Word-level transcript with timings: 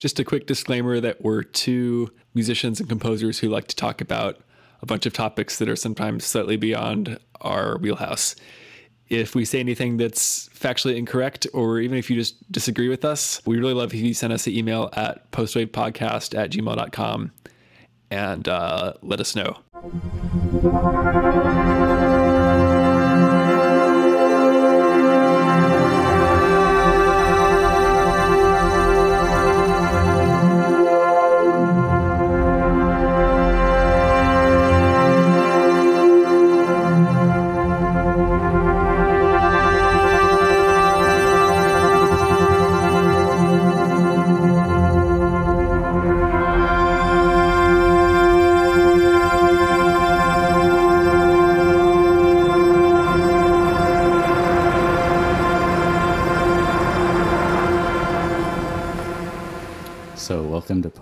Just 0.00 0.18
a 0.18 0.24
quick 0.24 0.46
disclaimer 0.46 0.98
that 0.98 1.20
we're 1.20 1.42
two 1.42 2.10
musicians 2.34 2.80
and 2.80 2.88
composers 2.88 3.38
who 3.38 3.48
like 3.48 3.68
to 3.68 3.76
talk 3.76 4.00
about 4.00 4.38
a 4.80 4.86
bunch 4.86 5.04
of 5.04 5.12
topics 5.12 5.58
that 5.58 5.68
are 5.68 5.76
sometimes 5.76 6.24
slightly 6.24 6.56
beyond 6.56 7.18
our 7.42 7.76
wheelhouse. 7.76 8.34
If 9.10 9.34
we 9.34 9.44
say 9.44 9.60
anything 9.60 9.98
that's 9.98 10.48
factually 10.50 10.96
incorrect, 10.96 11.46
or 11.52 11.80
even 11.80 11.98
if 11.98 12.08
you 12.08 12.16
just 12.16 12.50
disagree 12.50 12.88
with 12.88 13.04
us, 13.04 13.42
we 13.44 13.58
really 13.58 13.74
love 13.74 13.92
if 13.92 14.00
you 14.00 14.14
send 14.14 14.32
us 14.32 14.46
an 14.46 14.54
email 14.54 14.88
at 14.94 15.30
postwavepodcast 15.32 16.38
at 16.38 16.50
gmail.com 16.50 17.32
and 18.10 18.48
uh, 18.48 18.94
let 19.02 19.20
us 19.20 19.36
know. 19.36 19.58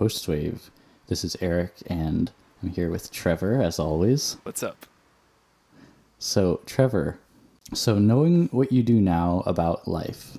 To 0.09 0.15
Postwave. 0.15 0.69
This 1.07 1.23
is 1.23 1.37
Eric, 1.41 1.73
and 1.87 2.31
I'm 2.61 2.69
here 2.69 2.89
with 2.89 3.11
Trevor, 3.11 3.61
as 3.61 3.79
always. 3.79 4.37
What's 4.43 4.63
up? 4.63 4.85
So, 6.17 6.61
Trevor, 6.65 7.19
so 7.73 7.99
knowing 7.99 8.47
what 8.47 8.71
you 8.71 8.83
do 8.83 8.99
now 8.99 9.43
about 9.45 9.87
life, 9.87 10.37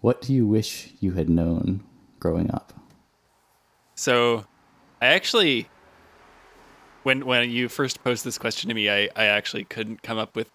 what 0.00 0.20
do 0.22 0.32
you 0.32 0.46
wish 0.46 0.92
you 1.00 1.12
had 1.12 1.28
known 1.28 1.84
growing 2.18 2.50
up? 2.50 2.72
So, 3.94 4.44
I 5.00 5.06
actually, 5.06 5.68
when 7.02 7.26
when 7.26 7.50
you 7.50 7.68
first 7.68 8.02
posed 8.02 8.24
this 8.24 8.38
question 8.38 8.68
to 8.68 8.74
me, 8.74 8.90
I, 8.90 9.08
I 9.14 9.24
actually 9.26 9.64
couldn't 9.64 10.02
come 10.02 10.18
up 10.18 10.34
with 10.34 10.50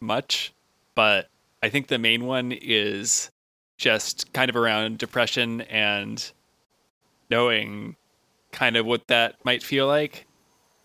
much, 0.00 0.52
but 0.94 1.28
I 1.62 1.68
think 1.68 1.88
the 1.88 1.98
main 1.98 2.26
one 2.26 2.52
is 2.52 3.30
just 3.78 4.32
kind 4.32 4.48
of 4.48 4.56
around 4.56 4.98
depression 4.98 5.62
and 5.62 6.32
knowing 7.30 7.96
kind 8.52 8.76
of 8.76 8.86
what 8.86 9.06
that 9.08 9.36
might 9.44 9.62
feel 9.62 9.86
like, 9.86 10.26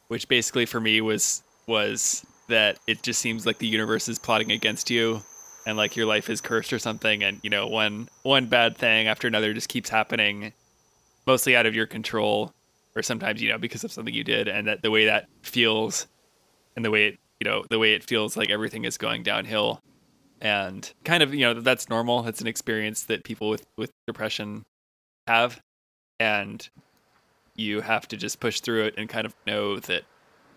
which 0.07 0.27
basically 0.27 0.65
for 0.65 0.79
me 0.79 1.01
was 1.01 1.43
was 1.67 2.25
that 2.47 2.79
it 2.87 3.01
just 3.03 3.21
seems 3.21 3.45
like 3.45 3.59
the 3.59 3.67
universe 3.67 4.09
is 4.09 4.19
plotting 4.19 4.51
against 4.51 4.89
you 4.89 5.21
and 5.65 5.77
like 5.77 5.95
your 5.95 6.05
life 6.05 6.29
is 6.29 6.41
cursed 6.41 6.73
or 6.73 6.79
something 6.79 7.23
and 7.23 7.39
you 7.43 7.49
know 7.49 7.67
one 7.67 8.09
one 8.23 8.47
bad 8.47 8.75
thing 8.75 9.07
after 9.07 9.27
another 9.27 9.53
just 9.53 9.69
keeps 9.69 9.89
happening 9.89 10.51
mostly 11.25 11.55
out 11.55 11.65
of 11.65 11.75
your 11.75 11.85
control 11.85 12.51
or 12.95 13.03
sometimes 13.03 13.41
you 13.41 13.49
know 13.49 13.57
because 13.57 13.83
of 13.83 13.91
something 13.91 14.13
you 14.13 14.23
did 14.23 14.47
and 14.49 14.67
that 14.67 14.81
the 14.81 14.91
way 14.91 15.05
that 15.05 15.27
feels 15.43 16.07
and 16.75 16.83
the 16.83 16.91
way 16.91 17.07
it 17.09 17.19
you 17.39 17.49
know 17.49 17.63
the 17.69 17.79
way 17.79 17.93
it 17.93 18.03
feels 18.03 18.35
like 18.35 18.49
everything 18.49 18.83
is 18.83 18.97
going 18.97 19.23
downhill 19.23 19.79
and 20.41 20.91
kind 21.05 21.21
of 21.21 21.33
you 21.33 21.41
know 21.41 21.53
that's 21.53 21.87
normal. 21.87 22.27
It's 22.27 22.41
an 22.41 22.47
experience 22.47 23.03
that 23.03 23.23
people 23.23 23.49
with 23.49 23.65
with 23.77 23.91
depression 24.07 24.63
have 25.27 25.61
and 26.21 26.69
you 27.55 27.81
have 27.81 28.07
to 28.07 28.15
just 28.17 28.39
push 28.39 28.59
through 28.61 28.83
it 28.85 28.93
and 28.97 29.09
kind 29.09 29.25
of 29.25 29.33
know 29.47 29.79
that 29.79 30.03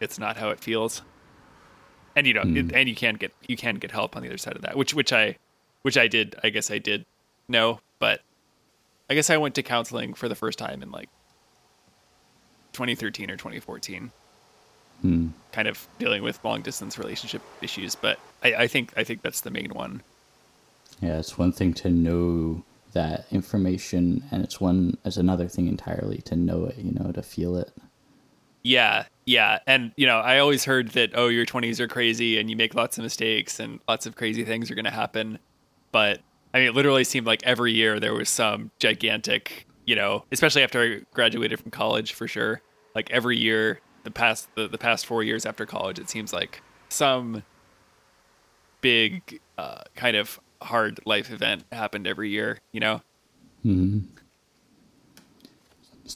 it's 0.01 0.19
not 0.19 0.37
how 0.37 0.51
it 0.51 0.61
feels 0.61 1.03
and 2.15 2.27
you 2.27 2.35
know 2.35 2.43
Hmm. 2.43 2.57
it, 2.57 2.73
and 2.73 2.89
you 2.89 2.95
can 2.95 3.15
get 3.15 3.33
you 3.49 3.57
can 3.57 3.77
get 3.77 3.91
help 3.91 4.15
on 4.17 4.23
the 4.23 4.29
other 4.29 4.39
side 4.39 4.57
of 4.57 4.63
that 4.63 4.77
which 4.77 4.93
which 4.95 5.13
i 5.13 5.37
which 5.83 5.97
i 5.97 6.07
did 6.07 6.37
i 6.45 6.51
guess 6.51 6.71
i 6.71 6.79
did 6.79 7.05
know 7.49 7.81
but 7.99 8.21
i 9.11 9.15
guess 9.15 9.31
i 9.31 9.37
went 9.37 9.55
to 9.55 9.63
counseling 9.63 10.13
for 10.15 10.29
the 10.29 10.35
first 10.35 10.59
time 10.59 10.83
in 10.83 10.91
like 10.91 11.09
2013 12.75 13.31
or 13.31 13.37
2014 13.37 14.11
Hmm. 15.03 15.29
kind 15.53 15.69
of 15.69 15.87
dealing 15.99 16.23
with 16.23 16.39
long 16.45 16.63
distance 16.63 16.99
relationship 16.99 17.43
issues 17.63 17.95
but 17.95 18.19
I, 18.43 18.55
I 18.55 18.67
think 18.69 18.93
i 18.97 19.05
think 19.05 19.23
that's 19.23 19.41
the 19.41 19.51
main 19.51 19.71
one 19.75 20.03
Yeah, 21.01 21.19
it's 21.19 21.37
one 21.37 21.53
thing 21.53 21.75
to 21.83 21.91
know 21.91 22.63
that 22.95 23.27
information, 23.31 24.25
and 24.31 24.43
it's 24.43 24.61
one 24.61 24.97
it's 25.05 25.17
another 25.17 25.47
thing 25.49 25.69
entirely 25.69 26.19
to 26.23 26.37
know 26.37 26.65
it. 26.65 26.79
You 26.79 26.93
know, 26.93 27.13
to 27.13 27.23
feel 27.23 27.57
it. 27.57 27.73
Yeah, 28.65 29.05
yeah. 29.27 29.59
And, 29.67 29.93
you 29.97 30.07
know, 30.07 30.19
I 30.19 30.39
always 30.39 30.65
heard 30.65 30.89
that, 30.93 31.11
oh, 31.15 31.29
your 31.29 31.45
20s 31.45 31.81
are 31.81 31.87
crazy 31.87 32.39
and 32.39 32.49
you 32.49 32.57
make 32.57 32.75
lots 32.75 32.97
of 32.97 33.05
mistakes 33.05 33.61
and 33.61 33.79
lots 33.87 34.07
of 34.07 34.17
crazy 34.17 34.43
things 34.43 34.71
are 34.71 34.75
going 34.75 34.87
to 34.87 34.91
happen. 34.91 35.39
But, 35.93 36.21
I 36.55 36.59
mean, 36.59 36.69
it 36.69 36.75
literally 36.75 37.05
seemed 37.05 37.27
like 37.27 37.43
every 37.45 37.73
year 37.73 38.01
there 38.01 38.15
was 38.15 38.31
some 38.31 38.71
gigantic, 38.79 39.67
you 39.85 39.95
know, 39.95 40.25
especially 40.33 40.63
after 40.63 40.83
I 40.83 41.01
graduated 41.13 41.61
from 41.61 41.71
college 41.71 42.15
for 42.15 42.27
sure. 42.27 42.63
Like 42.95 43.11
every 43.11 43.37
year, 43.37 43.81
the 44.05 44.11
past 44.11 44.49
the, 44.55 44.67
the 44.67 44.79
past 44.79 45.05
four 45.05 45.23
years 45.23 45.45
after 45.45 45.67
college, 45.67 45.99
it 45.99 46.09
seems 46.09 46.33
like 46.33 46.63
some 46.89 47.43
big 48.81 49.41
uh, 49.59 49.83
kind 49.95 50.17
of 50.17 50.41
hard 50.63 51.01
life 51.05 51.31
event 51.31 51.65
happened 51.73 52.07
every 52.07 52.31
year, 52.31 52.59
you 52.73 52.81
know? 52.81 53.03
hmm 53.63 54.01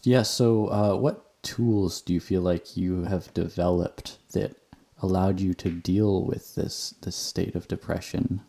Yeah. 0.03 0.23
So, 0.23 0.69
uh, 0.69 0.97
what 0.97 1.43
tools 1.43 2.01
do 2.01 2.13
you 2.13 2.21
feel 2.21 2.43
like 2.43 2.77
you 2.77 3.05
have 3.05 3.33
developed 3.35 4.19
that 4.33 4.57
allowed 5.01 5.41
you 5.41 5.55
to 5.55 5.71
deal 5.71 6.25
with 6.25 6.55
this 6.55 6.95
this 7.03 7.17
state 7.17 7.55
of 7.55 7.69
depression? 7.69 8.43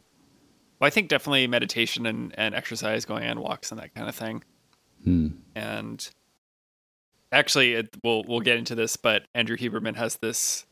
Well, 0.80 0.88
I 0.88 0.92
think 0.92 1.10
definitely 1.10 1.46
meditation 1.48 2.06
and, 2.06 2.34
and 2.38 2.56
exercise, 2.56 3.04
going 3.06 3.26
on 3.26 3.42
walks 3.42 3.72
and 3.72 3.80
that 3.82 3.94
kind 3.94 4.08
of 4.08 4.16
thing. 4.16 4.44
Hmm. 5.04 5.28
and 5.56 6.10
actually 7.32 7.74
it, 7.74 7.96
we'll 8.04 8.24
we'll 8.28 8.42
get 8.42 8.58
into 8.58 8.76
this 8.76 8.98
but 8.98 9.24
andrew 9.34 9.56
huberman 9.56 9.96
has 9.96 10.18
this 10.18 10.66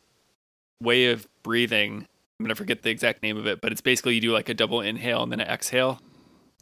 way 0.81 1.05
of 1.05 1.25
breathing 1.43 2.07
i'm 2.39 2.45
gonna 2.45 2.55
forget 2.55 2.83
the 2.83 2.89
exact 2.89 3.23
name 3.23 3.37
of 3.37 3.47
it 3.47 3.61
but 3.61 3.71
it's 3.71 3.81
basically 3.81 4.15
you 4.15 4.21
do 4.21 4.31
like 4.31 4.49
a 4.49 4.53
double 4.53 4.81
inhale 4.81 5.23
and 5.23 5.31
then 5.31 5.39
an 5.39 5.47
exhale. 5.47 5.99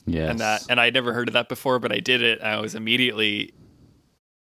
Yes. 0.07 0.29
and 0.29 0.39
that 0.39 0.65
and 0.69 0.79
i'd 0.79 0.93
never 0.93 1.13
heard 1.13 1.29
of 1.29 1.33
that 1.33 1.49
before 1.49 1.79
but 1.79 1.91
i 1.91 1.99
did 1.99 2.21
it. 2.21 2.39
And 2.39 2.47
i 2.47 2.59
was 2.59 2.75
immediately 2.75 3.53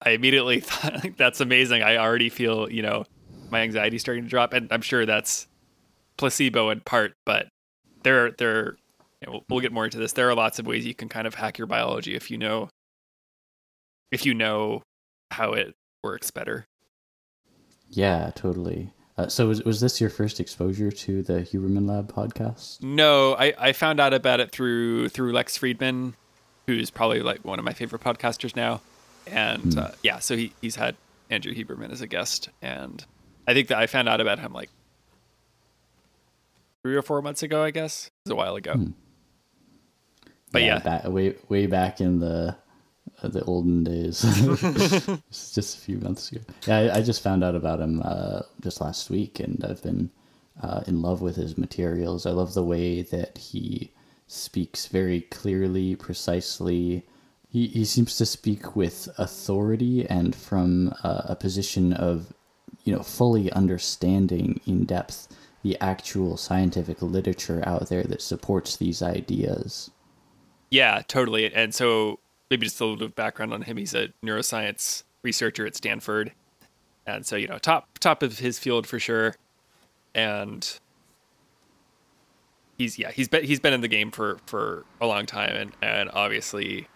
i 0.02 0.12
immediately 0.12 0.60
thought 0.62 1.04
like, 1.04 1.18
that's 1.18 1.40
amazing. 1.42 1.82
I 1.82 1.98
already 1.98 2.30
feel 2.30 2.70
you 2.70 2.82
know 2.82 3.06
my 3.50 3.62
anxiety 3.62 3.98
starting 3.98 4.24
to 4.24 4.30
drop 4.30 4.54
and 4.54 4.68
i'm 4.72 4.82
sure 4.82 5.06
that's 5.06 5.48
placebo 6.18 6.70
in 6.70 6.82
part 6.82 7.14
but 7.26 7.48
there 8.04 8.32
there 8.32 8.78
you 9.22 9.28
know, 9.28 9.32
we'll, 9.34 9.44
we'll 9.50 9.60
get 9.60 9.72
more 9.72 9.86
into 9.86 9.98
this. 9.98 10.14
There 10.14 10.30
are 10.30 10.36
lots 10.36 10.60
of 10.60 10.68
ways 10.68 10.86
you 10.86 10.94
can 10.96 11.10
kind 11.10 11.28
of 11.28 11.36
hack 11.36 11.58
your 11.58 11.68
biology 11.68 12.16
if 12.16 12.30
you 12.30 12.38
know 12.38 12.70
if 14.12 14.26
you 14.26 14.34
know 14.34 14.84
how 15.32 15.54
it 15.54 15.76
works 16.04 16.32
better. 16.32 16.66
Yeah, 17.90 18.32
totally. 18.36 18.94
Uh, 19.18 19.28
so, 19.28 19.48
was 19.48 19.64
was 19.64 19.80
this 19.80 20.02
your 20.02 20.10
first 20.10 20.40
exposure 20.42 20.92
to 20.92 21.24
the 21.24 21.36
Huberman 21.42 21.88
Lab 21.88 22.12
podcast? 22.12 22.84
No, 22.84 23.34
I, 23.36 23.54
I 23.58 23.72
found 23.72 24.00
out 24.02 24.14
about 24.14 24.40
it 24.42 24.52
through 24.52 25.08
through 25.10 25.32
Lex 25.32 25.58
Fridman, 25.58 26.14
who's 26.68 26.90
probably 26.90 27.22
like 27.22 27.46
one 27.46 27.58
of 27.58 27.64
my 27.64 27.72
favorite 27.74 28.02
podcasters 28.02 28.56
now. 28.56 28.82
And 29.28 29.74
Hmm. 29.74 29.80
uh, 29.80 29.92
yeah, 30.04 30.20
so 30.20 30.36
he, 30.36 30.52
he's 30.62 30.76
had 30.76 30.96
Andrew 31.30 31.54
Huberman 31.54 31.92
as 31.92 32.02
a 32.02 32.08
guest, 32.08 32.50
and 32.62 33.04
I 33.48 33.54
think 33.54 33.70
that 33.70 33.78
I 33.78 33.88
found 33.88 34.10
out 34.10 34.20
about 34.20 34.40
him 34.40 34.52
like 34.52 34.70
three 36.84 36.96
or 36.96 37.02
four 37.02 37.22
months 37.22 37.42
ago. 37.42 37.64
I 37.64 37.72
guess 37.72 38.08
it 38.08 38.12
was 38.26 38.32
a 38.34 38.36
while 38.36 38.56
ago. 38.56 38.74
Hmm. 38.74 38.92
But 40.52 40.64
yeah, 40.64 40.80
back, 40.80 41.06
way 41.08 41.36
way 41.50 41.68
back 41.68 42.02
in 42.02 42.20
the 42.20 42.56
the 43.22 43.44
olden 43.46 43.84
days, 43.84 44.22
just 45.32 45.78
a 45.78 45.82
few 45.82 45.98
months 46.00 46.32
ago. 46.32 46.42
Yeah, 46.68 46.78
I, 46.78 46.98
I 46.98 47.02
just 47.02 47.24
found 47.24 47.44
out 47.44 47.56
about 47.56 47.80
him 47.80 48.02
uh, 48.04 48.42
just 48.62 48.82
last 48.82 49.10
week, 49.10 49.40
and 49.40 49.64
I've 49.64 49.82
been 49.82 50.10
uh, 50.62 50.82
in 50.88 51.02
love 51.02 51.22
with 51.22 51.36
his 51.36 51.58
materials. 51.58 52.26
I 52.26 52.32
love 52.32 52.54
the 52.54 52.64
way 52.64 53.02
that 53.02 53.38
he 53.38 53.92
speaks 54.28 54.88
very 54.88 55.22
clearly, 55.22 55.96
precisely. 55.96 57.06
He 57.50 57.68
he 57.68 57.86
seems 57.86 58.18
to 58.18 58.26
speak 58.26 58.76
with 58.76 59.10
authority 59.18 60.06
and 60.08 60.36
from 60.36 60.94
uh, 61.04 61.22
a 61.26 61.36
position 61.36 61.94
of 61.94 62.34
you 62.84 62.96
know 62.96 63.04
fully 63.04 63.52
understanding 63.52 64.60
in 64.66 64.86
depth 64.86 65.28
the 65.64 65.78
actual 65.82 66.38
scientific 66.38 67.02
literature 67.02 67.64
out 67.66 67.90
there 67.90 68.04
that 68.04 68.22
supports 68.22 68.78
these 68.78 69.02
ideas. 69.02 69.90
Yeah, 70.70 71.02
totally. 71.08 71.52
And 71.52 71.74
so 71.74 72.20
maybe 72.50 72.66
just 72.66 72.80
a 72.80 72.84
little 72.84 72.98
bit 72.98 73.06
of 73.06 73.16
background 73.16 73.54
on 73.54 73.64
him. 73.64 73.78
He's 73.78 73.94
a 73.94 74.10
neuroscience 74.24 75.04
researcher 75.24 75.66
at 75.66 75.76
Stanford. 75.76 76.34
And 77.08 77.26
so, 77.26 77.36
you 77.36 77.48
know, 77.48 77.58
top 77.58 78.00
top 78.00 78.24
of 78.24 78.40
his 78.40 78.58
field 78.60 78.88
for 78.88 79.00
sure. 79.00 79.36
And 80.14 80.80
he's 82.78 82.98
yeah, 82.98 83.12
he's 83.12 83.28
been 83.28 83.44
he's 83.44 83.60
been 83.60 83.74
in 83.74 83.82
the 83.82 83.88
game 83.88 84.12
for 84.12 84.40
for 84.46 84.86
a 85.02 85.08
long 85.08 85.26
time 85.26 85.56
and 85.56 85.72
and 85.82 86.10
obviously 86.14 86.88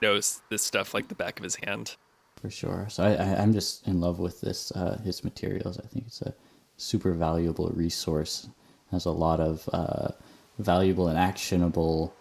knows 0.00 0.42
this 0.50 0.62
stuff 0.62 0.94
like 0.94 1.08
the 1.08 1.14
back 1.14 1.38
of 1.38 1.44
his 1.44 1.56
hand. 1.56 1.96
For 2.40 2.50
sure. 2.50 2.86
So 2.88 3.04
I, 3.04 3.14
I 3.14 3.42
I'm 3.42 3.52
just 3.52 3.86
in 3.86 4.00
love 4.00 4.18
with 4.18 4.40
this 4.40 4.70
uh, 4.72 4.98
his 5.04 5.24
materials. 5.24 5.78
I 5.78 5.86
think 5.86 6.06
it's 6.06 6.22
a 6.22 6.34
super 6.76 7.12
valuable 7.12 7.68
resource. 7.74 8.48
Has 8.90 9.04
a 9.04 9.10
lot 9.10 9.40
of 9.40 9.68
uh, 9.72 10.08
valuable 10.58 11.08
and 11.08 11.18
actionable 11.18 12.14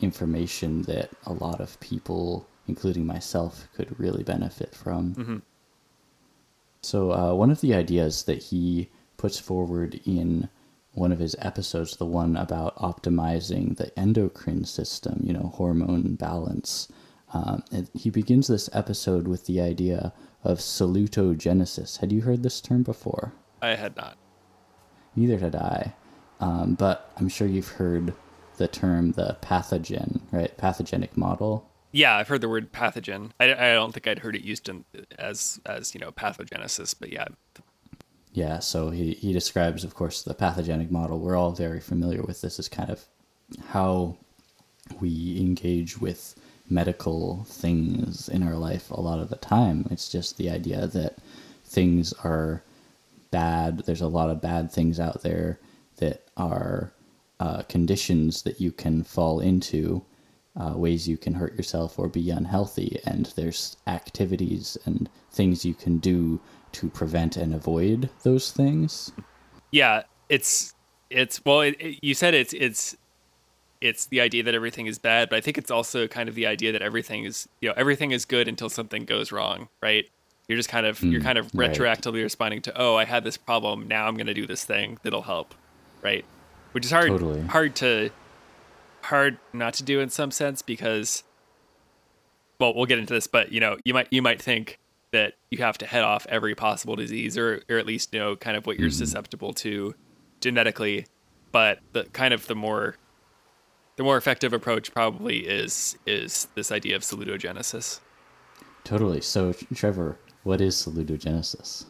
information 0.00 0.82
that 0.82 1.10
a 1.26 1.32
lot 1.32 1.60
of 1.60 1.78
people, 1.80 2.46
including 2.66 3.06
myself, 3.06 3.68
could 3.74 3.98
really 3.98 4.22
benefit 4.22 4.74
from. 4.74 5.14
Mm-hmm. 5.14 5.38
So, 6.82 7.12
uh, 7.12 7.34
one 7.34 7.50
of 7.50 7.60
the 7.60 7.74
ideas 7.74 8.24
that 8.24 8.42
he 8.42 8.90
puts 9.16 9.38
forward 9.38 10.00
in 10.04 10.48
one 10.92 11.12
of 11.12 11.18
his 11.18 11.34
episodes, 11.38 11.96
the 11.96 12.06
one 12.06 12.36
about 12.36 12.76
optimizing 12.76 13.76
the 13.76 13.96
endocrine 13.98 14.64
system, 14.64 15.20
you 15.24 15.32
know, 15.32 15.52
hormone 15.54 16.14
balance, 16.14 16.88
um, 17.32 17.64
he 17.94 18.10
begins 18.10 18.46
this 18.46 18.70
episode 18.72 19.26
with 19.26 19.46
the 19.46 19.60
idea 19.60 20.12
of 20.44 20.58
salutogenesis. 20.58 21.98
Had 21.98 22.12
you 22.12 22.20
heard 22.20 22.42
this 22.42 22.60
term 22.60 22.82
before? 22.82 23.32
I 23.60 23.74
had 23.74 23.96
not. 23.96 24.16
Neither 25.16 25.38
had 25.38 25.56
I. 25.56 25.94
Um, 26.38 26.74
but 26.74 27.12
I'm 27.16 27.28
sure 27.28 27.48
you've 27.48 27.68
heard 27.68 28.14
the 28.56 28.68
term 28.68 29.12
the 29.12 29.36
pathogen, 29.40 30.20
right? 30.32 30.56
Pathogenic 30.56 31.16
model. 31.16 31.68
Yeah, 31.92 32.16
I've 32.16 32.28
heard 32.28 32.40
the 32.40 32.48
word 32.48 32.72
pathogen. 32.72 33.30
I, 33.38 33.52
I 33.52 33.72
don't 33.74 33.92
think 33.92 34.08
I'd 34.08 34.18
heard 34.18 34.34
it 34.34 34.42
used 34.42 34.68
in, 34.68 34.84
as 35.18 35.60
as 35.66 35.94
you 35.94 36.00
know 36.00 36.10
pathogenesis, 36.10 36.94
but 36.98 37.12
yeah. 37.12 37.26
Yeah, 38.32 38.58
so 38.58 38.90
he, 38.90 39.14
he 39.14 39.32
describes, 39.32 39.84
of 39.84 39.94
course, 39.94 40.22
the 40.22 40.34
pathogenic 40.34 40.90
model. 40.90 41.20
We're 41.20 41.36
all 41.36 41.52
very 41.52 41.78
familiar 41.78 42.20
with 42.20 42.40
this 42.40 42.58
Is 42.58 42.68
kind 42.68 42.90
of 42.90 43.04
how 43.68 44.16
we 45.00 45.38
engage 45.40 46.00
with 46.00 46.34
medical 46.68 47.44
things 47.48 48.28
in 48.28 48.42
our 48.42 48.56
life 48.56 48.90
a 48.90 49.00
lot 49.00 49.20
of 49.20 49.28
the 49.28 49.36
time. 49.36 49.86
It's 49.90 50.08
just 50.08 50.36
the 50.36 50.50
idea 50.50 50.88
that 50.88 51.18
things 51.64 52.12
are 52.24 52.64
bad. 53.30 53.78
There's 53.80 54.00
a 54.00 54.08
lot 54.08 54.30
of 54.30 54.40
bad 54.40 54.72
things 54.72 54.98
out 54.98 55.22
there 55.22 55.60
that 55.98 56.26
are 56.36 56.92
uh, 57.44 57.62
conditions 57.64 58.40
that 58.40 58.58
you 58.58 58.72
can 58.72 59.04
fall 59.04 59.38
into, 59.40 60.02
uh, 60.56 60.72
ways 60.74 61.06
you 61.06 61.18
can 61.18 61.34
hurt 61.34 61.54
yourself 61.54 61.98
or 61.98 62.08
be 62.08 62.30
unhealthy, 62.30 62.98
and 63.04 63.26
there's 63.36 63.76
activities 63.86 64.78
and 64.86 65.10
things 65.30 65.62
you 65.62 65.74
can 65.74 65.98
do 65.98 66.40
to 66.72 66.88
prevent 66.88 67.36
and 67.36 67.54
avoid 67.54 68.08
those 68.22 68.50
things. 68.50 69.12
Yeah, 69.72 70.04
it's 70.30 70.72
it's 71.10 71.44
well, 71.44 71.60
it, 71.60 71.76
it, 71.78 71.98
you 72.00 72.14
said 72.14 72.32
it's 72.32 72.54
it's 72.54 72.96
it's 73.82 74.06
the 74.06 74.22
idea 74.22 74.42
that 74.42 74.54
everything 74.54 74.86
is 74.86 74.98
bad, 74.98 75.28
but 75.28 75.36
I 75.36 75.42
think 75.42 75.58
it's 75.58 75.70
also 75.70 76.08
kind 76.08 76.30
of 76.30 76.34
the 76.34 76.46
idea 76.46 76.72
that 76.72 76.80
everything 76.80 77.24
is 77.24 77.46
you 77.60 77.68
know 77.68 77.74
everything 77.76 78.10
is 78.12 78.24
good 78.24 78.48
until 78.48 78.70
something 78.70 79.04
goes 79.04 79.32
wrong, 79.32 79.68
right? 79.82 80.08
You're 80.48 80.56
just 80.56 80.70
kind 80.70 80.86
of 80.86 80.98
mm, 81.00 81.12
you're 81.12 81.20
kind 81.20 81.36
of 81.36 81.52
retroactively 81.52 82.14
right. 82.14 82.22
responding 82.22 82.62
to 82.62 82.80
oh 82.80 82.96
I 82.96 83.04
had 83.04 83.22
this 83.22 83.36
problem 83.36 83.86
now 83.86 84.06
I'm 84.06 84.14
going 84.14 84.28
to 84.28 84.34
do 84.34 84.46
this 84.46 84.64
thing 84.64 84.96
that'll 85.02 85.22
help, 85.22 85.54
right? 86.00 86.24
Which 86.74 86.84
is 86.84 86.90
hard 86.90 87.08
totally. 87.08 87.40
hard 87.42 87.74
to 87.76 88.10
hard 89.02 89.38
not 89.52 89.74
to 89.74 89.82
do 89.82 90.00
in 90.00 90.08
some 90.10 90.30
sense 90.30 90.62
because 90.62 91.24
well 92.58 92.74
we'll 92.74 92.86
get 92.86 92.98
into 92.98 93.12
this 93.12 93.26
but 93.26 93.52
you 93.52 93.60
know 93.60 93.76
you 93.84 93.92
might 93.94 94.08
you 94.10 94.22
might 94.22 94.40
think 94.40 94.78
that 95.12 95.34
you 95.50 95.58
have 95.58 95.78
to 95.78 95.86
head 95.86 96.02
off 96.02 96.26
every 96.28 96.54
possible 96.54 96.96
disease 96.96 97.36
or 97.36 97.62
or 97.68 97.76
at 97.78 97.86
least 97.86 98.12
know 98.12 98.34
kind 98.34 98.56
of 98.56 98.66
what 98.66 98.78
you're 98.78 98.88
mm 98.88 98.94
susceptible 98.94 99.52
to 99.52 99.94
genetically 100.40 101.06
but 101.52 101.78
the 101.92 102.04
kind 102.06 102.34
of 102.34 102.46
the 102.48 102.54
more 102.54 102.96
the 103.96 104.02
more 104.02 104.16
effective 104.16 104.52
approach 104.52 104.92
probably 104.92 105.38
is 105.46 105.96
is 106.06 106.48
this 106.54 106.72
idea 106.72 106.96
of 106.96 107.02
salutogenesis. 107.02 108.00
Totally. 108.82 109.20
So, 109.20 109.54
Trevor, 109.74 110.18
what 110.42 110.60
is 110.60 110.74
salutogenesis? 110.74 111.84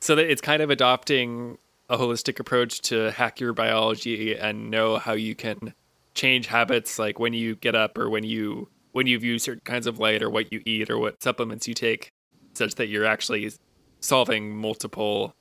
So 0.00 0.16
that 0.16 0.30
it's 0.30 0.40
kind 0.40 0.62
of 0.62 0.70
adopting 0.70 1.58
a 1.90 1.98
holistic 1.98 2.40
approach 2.40 2.80
to 2.80 3.10
hack 3.10 3.40
your 3.40 3.52
biology 3.52 4.34
and 4.34 4.70
know 4.70 4.96
how 4.96 5.12
you 5.12 5.34
can 5.34 5.74
change 6.14 6.46
habits, 6.46 6.98
like 6.98 7.18
when 7.18 7.34
you 7.34 7.56
get 7.56 7.74
up 7.74 7.98
or 7.98 8.08
when 8.08 8.24
you 8.24 8.68
when 8.92 9.06
you 9.06 9.18
view 9.18 9.38
certain 9.38 9.62
kinds 9.64 9.86
of 9.86 9.98
light 9.98 10.22
or 10.22 10.30
what 10.30 10.50
you 10.52 10.62
eat 10.64 10.90
or 10.90 10.98
what 10.98 11.22
supplements 11.22 11.68
you 11.68 11.74
take, 11.74 12.10
such 12.54 12.76
that 12.76 12.88
you're 12.88 13.04
actually 13.04 13.52
solving 14.00 14.56
multiple 14.56 15.34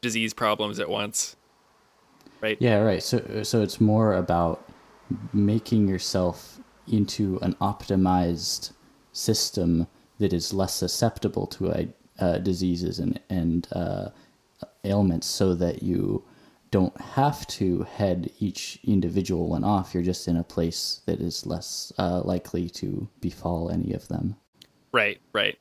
disease 0.00 0.32
problems 0.32 0.80
at 0.80 0.88
once 0.88 1.36
right? 2.40 2.56
Yeah, 2.60 2.78
right. 2.78 3.02
So 3.02 3.42
so 3.42 3.62
it's 3.62 3.80
more 3.80 4.14
about 4.14 4.68
making 5.32 5.88
yourself 5.88 6.60
into 6.88 7.38
an 7.42 7.54
optimized 7.54 8.72
system 9.12 9.86
that 10.18 10.32
is 10.32 10.52
less 10.52 10.74
susceptible 10.74 11.46
to 11.46 11.88
uh, 12.18 12.38
diseases 12.38 12.98
and 12.98 13.20
and 13.30 13.68
uh, 13.72 14.08
ailments, 14.84 15.26
so 15.26 15.54
that 15.54 15.82
you 15.82 16.24
don't 16.70 17.00
have 17.00 17.46
to 17.46 17.82
head 17.84 18.30
each 18.38 18.78
individual 18.84 19.48
one 19.48 19.64
off. 19.64 19.94
You're 19.94 20.02
just 20.02 20.28
in 20.28 20.36
a 20.36 20.44
place 20.44 21.00
that 21.06 21.20
is 21.20 21.46
less 21.46 21.92
uh, 21.98 22.22
likely 22.24 22.68
to 22.70 23.08
befall 23.20 23.70
any 23.70 23.92
of 23.92 24.08
them. 24.08 24.36
Right. 24.92 25.20
Right. 25.32 25.58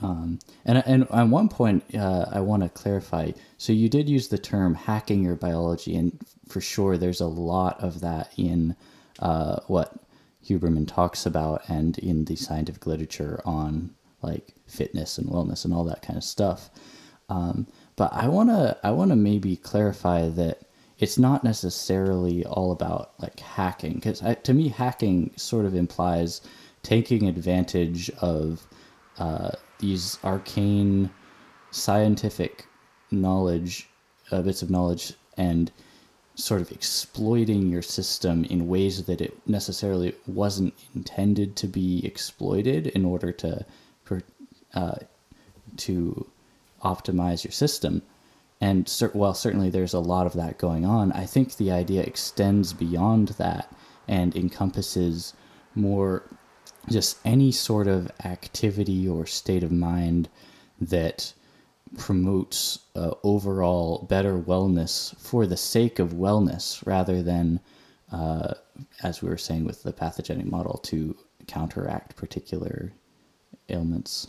Um, 0.00 0.38
and 0.64 0.82
and 0.86 1.10
at 1.10 1.28
one 1.28 1.48
point, 1.48 1.84
uh, 1.94 2.26
I 2.30 2.40
want 2.40 2.62
to 2.62 2.68
clarify. 2.68 3.32
So 3.56 3.72
you 3.72 3.88
did 3.88 4.08
use 4.08 4.28
the 4.28 4.38
term 4.38 4.74
hacking 4.74 5.24
your 5.24 5.34
biology, 5.34 5.96
and 5.96 6.24
for 6.48 6.60
sure, 6.60 6.96
there's 6.96 7.20
a 7.20 7.26
lot 7.26 7.80
of 7.80 8.00
that 8.00 8.32
in 8.36 8.76
uh, 9.18 9.60
what 9.66 9.96
Huberman 10.46 10.86
talks 10.86 11.26
about, 11.26 11.62
and 11.68 11.98
in 11.98 12.26
the 12.26 12.36
scientific 12.36 12.86
literature 12.86 13.40
on 13.44 13.94
like 14.22 14.54
fitness 14.68 15.18
and 15.18 15.28
wellness 15.28 15.64
and 15.64 15.74
all 15.74 15.84
that 15.84 16.02
kind 16.02 16.16
of 16.16 16.24
stuff. 16.24 16.70
Um, 17.28 17.66
but 17.96 18.12
I 18.12 18.28
wanna 18.28 18.76
I 18.82 18.90
wanna 18.92 19.16
maybe 19.16 19.56
clarify 19.56 20.28
that 20.28 20.62
it's 20.98 21.18
not 21.18 21.44
necessarily 21.44 22.44
all 22.44 22.72
about 22.72 23.12
like 23.20 23.38
hacking, 23.40 23.94
because 23.94 24.22
to 24.42 24.54
me, 24.54 24.68
hacking 24.68 25.32
sort 25.36 25.64
of 25.64 25.74
implies 25.74 26.40
taking 26.82 27.28
advantage 27.28 28.10
of 28.20 28.66
uh, 29.18 29.50
these 29.78 30.18
arcane 30.24 31.10
scientific 31.70 32.66
knowledge, 33.10 33.88
uh, 34.32 34.42
bits 34.42 34.62
of 34.62 34.70
knowledge, 34.70 35.12
and 35.36 35.70
sort 36.34 36.60
of 36.60 36.70
exploiting 36.70 37.68
your 37.68 37.82
system 37.82 38.44
in 38.44 38.68
ways 38.68 39.04
that 39.04 39.20
it 39.20 39.36
necessarily 39.48 40.14
wasn't 40.26 40.72
intended 40.94 41.56
to 41.56 41.66
be 41.66 42.04
exploited 42.06 42.86
in 42.88 43.04
order 43.04 43.32
to 43.32 43.64
uh, 44.74 44.96
to 45.78 46.26
optimize 46.82 47.44
your 47.44 47.52
system. 47.52 48.02
And 48.60 48.88
cer- 48.88 49.10
while 49.12 49.34
certainly 49.34 49.70
there's 49.70 49.94
a 49.94 50.00
lot 50.00 50.26
of 50.26 50.32
that 50.34 50.58
going 50.58 50.84
on, 50.84 51.12
I 51.12 51.26
think 51.26 51.56
the 51.56 51.70
idea 51.70 52.02
extends 52.02 52.72
beyond 52.72 53.28
that 53.38 53.72
and 54.08 54.34
encompasses 54.34 55.34
more 55.74 56.24
just 56.88 57.18
any 57.24 57.52
sort 57.52 57.86
of 57.86 58.10
activity 58.24 59.06
or 59.08 59.26
state 59.26 59.62
of 59.62 59.70
mind 59.70 60.28
that 60.80 61.32
promotes 61.96 62.80
uh, 62.96 63.12
overall 63.22 64.06
better 64.08 64.38
wellness 64.38 65.16
for 65.18 65.46
the 65.46 65.56
sake 65.56 65.98
of 65.98 66.12
wellness 66.12 66.84
rather 66.86 67.22
than, 67.22 67.60
uh, 68.12 68.54
as 69.02 69.22
we 69.22 69.28
were 69.28 69.38
saying 69.38 69.64
with 69.64 69.82
the 69.82 69.92
pathogenic 69.92 70.46
model, 70.46 70.78
to 70.78 71.16
counteract 71.46 72.16
particular 72.16 72.92
ailments. 73.68 74.28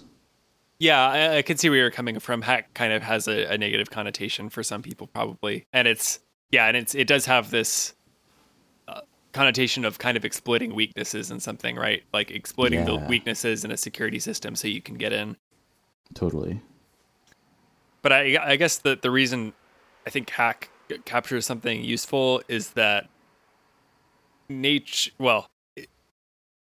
Yeah, 0.79 1.05
I, 1.07 1.37
I 1.37 1.41
can 1.41 1.57
see 1.57 1.69
where 1.69 1.77
you're 1.77 1.91
coming 1.91 2.19
from. 2.19 2.41
Hack 2.41 2.73
kind 2.73 2.93
of 2.93 3.03
has 3.03 3.27
a, 3.27 3.53
a 3.53 3.57
negative 3.57 3.89
connotation 3.89 4.49
for 4.49 4.63
some 4.63 4.81
people, 4.81 5.07
probably, 5.07 5.65
and 5.73 5.87
it's 5.87 6.19
yeah, 6.51 6.67
and 6.67 6.77
it's 6.77 6.95
it 6.95 7.05
does 7.05 7.25
have 7.25 7.51
this 7.51 7.93
uh, 8.87 9.01
connotation 9.33 9.83
of 9.83 9.99
kind 9.99 10.15
of 10.15 10.23
exploiting 10.23 10.73
weaknesses 10.73 11.31
in 11.31 11.39
something, 11.41 11.75
right? 11.75 12.03
Like 12.13 12.31
exploiting 12.31 12.79
yeah. 12.79 12.85
the 12.85 12.95
weaknesses 13.07 13.65
in 13.65 13.71
a 13.71 13.77
security 13.77 14.19
system 14.19 14.55
so 14.55 14.69
you 14.69 14.81
can 14.81 14.95
get 14.95 15.11
in. 15.11 15.35
Totally. 16.13 16.61
But 18.01 18.13
I, 18.13 18.37
I 18.41 18.55
guess 18.55 18.77
that 18.79 19.01
the 19.01 19.11
reason 19.11 19.53
I 20.07 20.09
think 20.09 20.29
hack 20.29 20.69
captures 21.03 21.45
something 21.45 21.83
useful 21.83 22.41
is 22.47 22.71
that 22.71 23.09
nature. 24.47 25.11
Well, 25.19 25.49
it, 25.75 25.89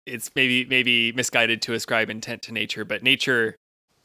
it's 0.06 0.32
maybe 0.34 0.64
maybe 0.64 1.12
misguided 1.12 1.62
to 1.64 1.74
ascribe 1.74 2.10
intent 2.10 2.42
to 2.44 2.54
nature, 2.54 2.86
but 2.86 3.04
nature 3.04 3.58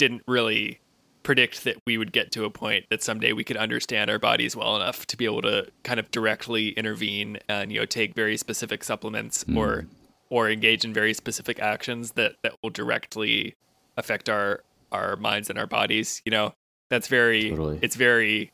didn't 0.02 0.22
really 0.26 0.80
predict 1.22 1.62
that 1.62 1.76
we 1.86 1.96
would 1.96 2.12
get 2.12 2.32
to 2.32 2.44
a 2.44 2.50
point 2.50 2.84
that 2.90 3.00
someday 3.00 3.32
we 3.32 3.44
could 3.44 3.56
understand 3.56 4.10
our 4.10 4.18
bodies 4.18 4.56
well 4.56 4.74
enough 4.74 5.06
to 5.06 5.16
be 5.16 5.24
able 5.24 5.40
to 5.40 5.64
kind 5.84 6.00
of 6.00 6.10
directly 6.10 6.70
intervene 6.70 7.38
and 7.48 7.70
you 7.70 7.78
know 7.78 7.86
take 7.86 8.12
very 8.16 8.36
specific 8.36 8.82
supplements 8.82 9.44
mm. 9.44 9.56
or 9.56 9.86
or 10.28 10.50
engage 10.50 10.84
in 10.84 10.92
very 10.92 11.14
specific 11.14 11.60
actions 11.60 12.12
that 12.12 12.32
that 12.42 12.54
will 12.62 12.70
directly 12.70 13.54
affect 13.96 14.28
our 14.28 14.64
our 14.90 15.14
minds 15.14 15.48
and 15.48 15.56
our 15.56 15.66
bodies 15.68 16.20
you 16.24 16.32
know 16.32 16.52
that's 16.88 17.06
very 17.06 17.50
totally. 17.50 17.78
it's 17.80 17.94
very 17.94 18.50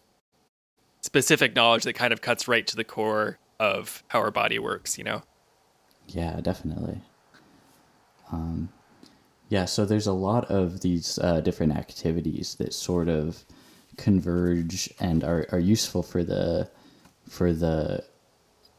specific 1.01 1.57
knowledge 1.57 1.85
that 1.85 1.95
kind 1.95 2.13
of 2.13 2.21
cuts 2.21 2.47
right 2.47 2.67
to 2.67 2.77
the 2.77 2.85
core 2.85 3.39
of 3.59 4.03
how 4.09 4.19
our 4.19 4.31
body 4.31 4.59
works 4.59 4.99
you 4.99 5.05
know 5.05 5.23
Yeah, 6.09 6.41
definitely. 6.41 7.01
Um, 8.33 8.71
yeah, 9.49 9.65
so 9.65 9.85
there's 9.85 10.07
a 10.07 10.13
lot 10.13 10.51
of 10.51 10.81
these 10.81 11.19
uh, 11.19 11.41
different 11.41 11.77
activities 11.77 12.57
that 12.57 12.75
sort 12.75 13.09
of 13.09 13.45
converge 13.97 14.91
and 15.01 15.25
are, 15.25 15.47
are 15.51 15.59
useful 15.59 16.03
for 16.03 16.23
the 16.23 16.71
for 17.29 17.53
the 17.53 18.05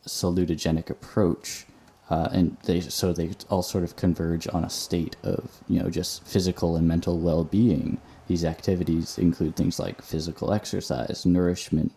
salutogenic 0.08 0.90
approach. 0.90 1.66
Uh, 2.10 2.28
and 2.32 2.58
they 2.64 2.82
so 2.82 3.14
they 3.14 3.32
all 3.50 3.62
sort 3.62 3.84
of 3.84 3.96
converge 3.96 4.48
on 4.48 4.64
a 4.64 4.70
state 4.70 5.16
of 5.24 5.64
you 5.68 5.80
know 5.82 5.90
just 5.90 6.26
physical 6.26 6.76
and 6.76 6.88
mental 6.88 7.20
well-being. 7.20 8.00
These 8.28 8.46
activities 8.46 9.18
include 9.18 9.56
things 9.56 9.80
like 9.80 10.04
physical 10.04 10.54
exercise, 10.54 11.26
nourishment, 11.26 11.92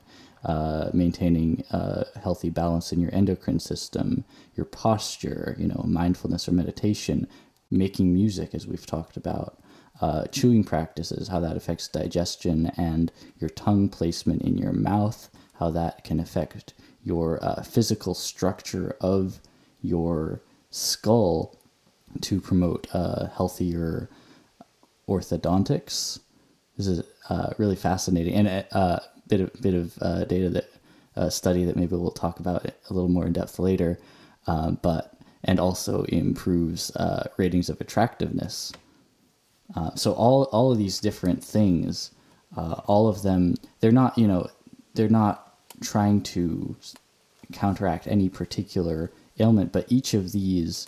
uh, 0.44 0.90
maintaining 0.94 1.62
a 1.70 2.06
healthy 2.22 2.48
balance 2.48 2.90
in 2.90 3.00
your 3.00 3.14
endocrine 3.14 3.60
system, 3.60 4.24
your 4.56 4.64
posture, 4.64 5.56
you 5.58 5.68
know, 5.68 5.84
mindfulness 5.86 6.48
or 6.48 6.52
meditation, 6.52 7.28
making 7.72 8.12
music, 8.12 8.54
as 8.54 8.66
we've 8.66 8.86
talked 8.86 9.16
about, 9.16 9.58
uh, 10.00 10.24
chewing 10.26 10.64
practices, 10.64 11.28
how 11.28 11.40
that 11.40 11.56
affects 11.56 11.88
digestion, 11.88 12.72
and 12.76 13.12
your 13.38 13.50
tongue 13.50 13.88
placement 13.88 14.42
in 14.42 14.58
your 14.58 14.72
mouth, 14.72 15.28
how 15.54 15.70
that 15.70 16.04
can 16.04 16.20
affect 16.20 16.74
your 17.04 17.42
uh, 17.42 17.62
physical 17.62 18.14
structure 18.14 18.96
of 19.00 19.40
your 19.80 20.40
skull 20.70 21.56
to 22.20 22.40
promote 22.40 22.86
uh, 22.92 23.28
healthier 23.28 24.08
orthodontics. 25.08 26.20
This 26.76 26.86
is 26.86 27.02
uh, 27.28 27.50
really 27.58 27.76
fascinating 27.76 28.34
and 28.34 28.48
a 28.48 28.76
uh, 28.76 29.00
bit 29.28 29.40
of 29.40 29.52
bit 29.60 29.74
of 29.74 29.98
uh, 30.00 30.24
data 30.24 30.48
that 30.50 30.68
a 31.16 31.30
study 31.30 31.64
that 31.64 31.76
maybe 31.76 31.94
we'll 31.94 32.10
talk 32.10 32.40
about 32.40 32.64
a 32.64 32.92
little 32.92 33.08
more 33.08 33.26
in 33.26 33.32
depth 33.32 33.58
later. 33.58 33.98
Uh, 34.46 34.70
but 34.70 35.14
and 35.44 35.58
also 35.58 36.04
improves 36.04 36.94
uh, 36.96 37.28
ratings 37.36 37.68
of 37.68 37.80
attractiveness. 37.80 38.72
Uh, 39.74 39.94
so 39.94 40.12
all 40.12 40.44
all 40.52 40.70
of 40.70 40.78
these 40.78 41.00
different 41.00 41.42
things, 41.42 42.10
uh, 42.56 42.80
all 42.86 43.08
of 43.08 43.22
them, 43.22 43.54
they're 43.80 43.92
not 43.92 44.16
you 44.16 44.26
know 44.26 44.48
they're 44.94 45.08
not 45.08 45.56
trying 45.80 46.20
to 46.22 46.76
counteract 47.52 48.06
any 48.06 48.28
particular 48.28 49.10
ailment, 49.38 49.72
but 49.72 49.90
each 49.90 50.14
of 50.14 50.32
these 50.32 50.86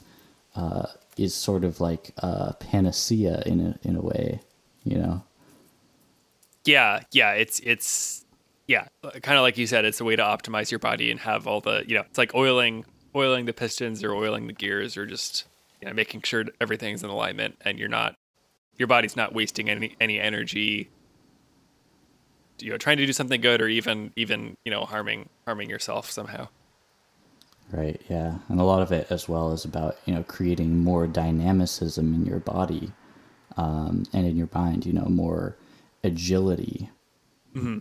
uh, 0.55 0.87
is 1.17 1.35
sort 1.35 1.65
of 1.65 1.81
like 1.81 2.13
a 2.19 2.55
panacea 2.55 3.43
in 3.47 3.61
a 3.61 3.89
in 3.89 3.97
a 3.97 4.01
way, 4.01 4.41
you 4.85 4.99
know. 4.99 5.23
Yeah, 6.65 7.01
yeah, 7.13 7.33
it's 7.33 7.61
it's 7.61 8.25
yeah, 8.67 8.87
kind 9.03 9.37
of 9.37 9.43
like 9.43 9.59
you 9.59 9.67
said, 9.67 9.85
it's 9.85 10.01
a 10.01 10.05
way 10.05 10.17
to 10.17 10.23
optimize 10.23 10.71
your 10.71 10.79
body 10.79 11.11
and 11.11 11.21
have 11.21 11.47
all 11.47 11.61
the 11.61 11.85
you 11.87 11.95
know, 11.95 12.03
it's 12.03 12.19
like 12.19 12.35
oiling 12.35 12.85
oiling 13.15 13.47
the 13.47 13.53
pistons 13.53 14.03
or 14.03 14.15
oiling 14.15 14.47
the 14.47 14.53
gears 14.53 14.97
or 14.97 15.07
just 15.07 15.45
you 15.81 15.89
know 15.89 15.95
making 15.95 16.23
sure 16.23 16.45
everything's 16.61 17.03
in 17.03 17.11
alignment 17.11 17.57
and 17.61 17.79
you're 17.79 17.89
not 17.89 18.15
your 18.77 18.89
body's 18.89 19.17
not 19.17 19.33
wasting 19.35 19.71
any 19.71 19.95
any 20.01 20.19
energy 20.19 20.91
you 22.61 22.71
know 22.71 22.77
trying 22.77 22.97
to 22.97 23.07
do 23.07 23.13
something 23.13 23.41
good 23.41 23.61
or 23.61 23.69
even 23.69 24.13
even 24.17 24.57
you 24.65 24.71
know 24.71 24.85
harming 24.85 25.29
harming 25.45 25.71
yourself 25.71 26.11
somehow. 26.11 26.49
Right 27.73 28.01
yeah. 28.09 28.39
And 28.49 28.61
a 28.61 28.65
lot 28.65 28.83
of 28.83 28.93
it 28.93 29.07
as 29.11 29.29
well 29.29 29.53
is 29.53 29.65
about 29.65 29.97
you 30.05 30.15
know 30.15 30.23
creating 30.23 30.79
more 30.79 31.07
dynamicism 31.07 32.15
in 32.15 32.27
your 32.27 32.41
body 32.41 32.93
um, 33.57 34.05
and 34.13 34.27
in 34.27 34.37
your 34.37 34.49
mind 34.53 34.87
you 34.87 34.93
know 34.93 35.07
more 35.07 35.57
agility. 36.03 36.91
Mm-hmm. 37.55 37.79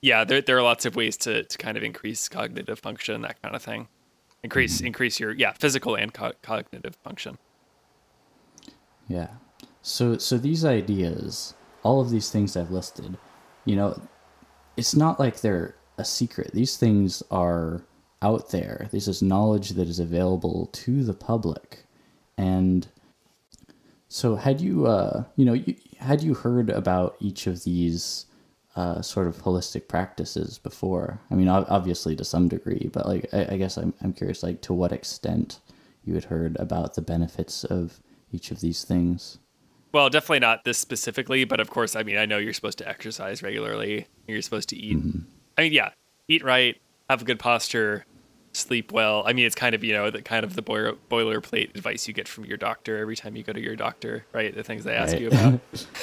yeah 0.00 0.24
there, 0.24 0.40
there 0.40 0.58
are 0.58 0.62
lots 0.62 0.84
of 0.84 0.96
ways 0.96 1.16
to, 1.18 1.44
to 1.44 1.58
kind 1.58 1.76
of 1.76 1.84
increase 1.84 2.28
cognitive 2.28 2.80
function 2.80 3.22
that 3.22 3.40
kind 3.40 3.54
of 3.54 3.62
thing 3.62 3.86
increase 4.42 4.80
increase 4.80 5.20
your 5.20 5.32
yeah 5.32 5.52
physical 5.52 5.94
and 5.94 6.12
co- 6.12 6.32
cognitive 6.42 6.96
function. 6.96 7.38
Yeah. 9.08 9.28
So 9.82 10.18
so 10.18 10.38
these 10.38 10.64
ideas 10.64 11.54
all 11.84 12.00
of 12.00 12.10
these 12.10 12.30
things 12.30 12.56
i've 12.56 12.70
listed 12.70 13.18
you 13.64 13.74
know 13.74 14.00
it's 14.76 14.94
not 14.94 15.18
like 15.18 15.40
they're 15.40 15.74
a 15.98 16.04
secret. 16.04 16.52
These 16.52 16.76
things 16.76 17.22
are 17.30 17.82
out 18.20 18.50
there. 18.50 18.88
This 18.90 19.08
is 19.08 19.22
knowledge 19.22 19.70
that 19.70 19.88
is 19.88 19.98
available 19.98 20.68
to 20.72 21.04
the 21.04 21.14
public. 21.14 21.84
And 22.38 22.86
so 24.08 24.36
had 24.36 24.60
you 24.60 24.86
uh 24.86 25.24
you 25.36 25.44
know 25.44 25.54
you, 25.54 25.74
had 25.98 26.22
you 26.22 26.34
heard 26.34 26.70
about 26.70 27.16
each 27.20 27.46
of 27.46 27.64
these 27.64 28.26
uh, 28.76 29.02
sort 29.02 29.26
of 29.26 29.42
holistic 29.42 29.88
practices 29.88 30.58
before. 30.58 31.20
I 31.30 31.34
mean, 31.34 31.48
obviously 31.48 32.16
to 32.16 32.24
some 32.24 32.48
degree, 32.48 32.88
but 32.92 33.06
like 33.06 33.28
I, 33.32 33.54
I, 33.54 33.56
guess 33.58 33.76
I'm 33.76 33.92
I'm 34.02 34.12
curious, 34.12 34.42
like 34.42 34.62
to 34.62 34.72
what 34.72 34.92
extent 34.92 35.60
you 36.04 36.14
had 36.14 36.24
heard 36.24 36.56
about 36.56 36.94
the 36.94 37.02
benefits 37.02 37.64
of 37.64 38.00
each 38.32 38.50
of 38.50 38.60
these 38.60 38.84
things. 38.84 39.38
Well, 39.92 40.08
definitely 40.08 40.40
not 40.40 40.64
this 40.64 40.78
specifically, 40.78 41.44
but 41.44 41.60
of 41.60 41.68
course, 41.68 41.94
I 41.94 42.02
mean, 42.02 42.16
I 42.16 42.24
know 42.24 42.38
you're 42.38 42.54
supposed 42.54 42.78
to 42.78 42.88
exercise 42.88 43.42
regularly. 43.42 44.06
You're 44.26 44.40
supposed 44.40 44.70
to 44.70 44.76
eat. 44.76 44.96
Mm-hmm. 44.96 45.18
I 45.58 45.62
mean, 45.62 45.72
yeah, 45.74 45.90
eat 46.28 46.42
right, 46.42 46.80
have 47.10 47.20
a 47.20 47.24
good 47.26 47.38
posture, 47.38 48.06
sleep 48.52 48.90
well. 48.90 49.22
I 49.26 49.34
mean, 49.34 49.44
it's 49.44 49.54
kind 49.54 49.74
of 49.74 49.84
you 49.84 49.92
know 49.92 50.10
the 50.10 50.22
kind 50.22 50.44
of 50.44 50.56
the 50.56 50.62
boiler, 50.62 50.94
boilerplate 51.10 51.74
advice 51.74 52.08
you 52.08 52.14
get 52.14 52.26
from 52.26 52.46
your 52.46 52.56
doctor 52.56 52.98
every 52.98 53.16
time 53.16 53.36
you 53.36 53.42
go 53.42 53.52
to 53.52 53.60
your 53.60 53.76
doctor, 53.76 54.24
right? 54.32 54.54
The 54.54 54.62
things 54.62 54.84
they 54.84 54.94
ask 54.94 55.12
right. 55.12 55.20
you 55.20 55.28
about. 55.28 55.60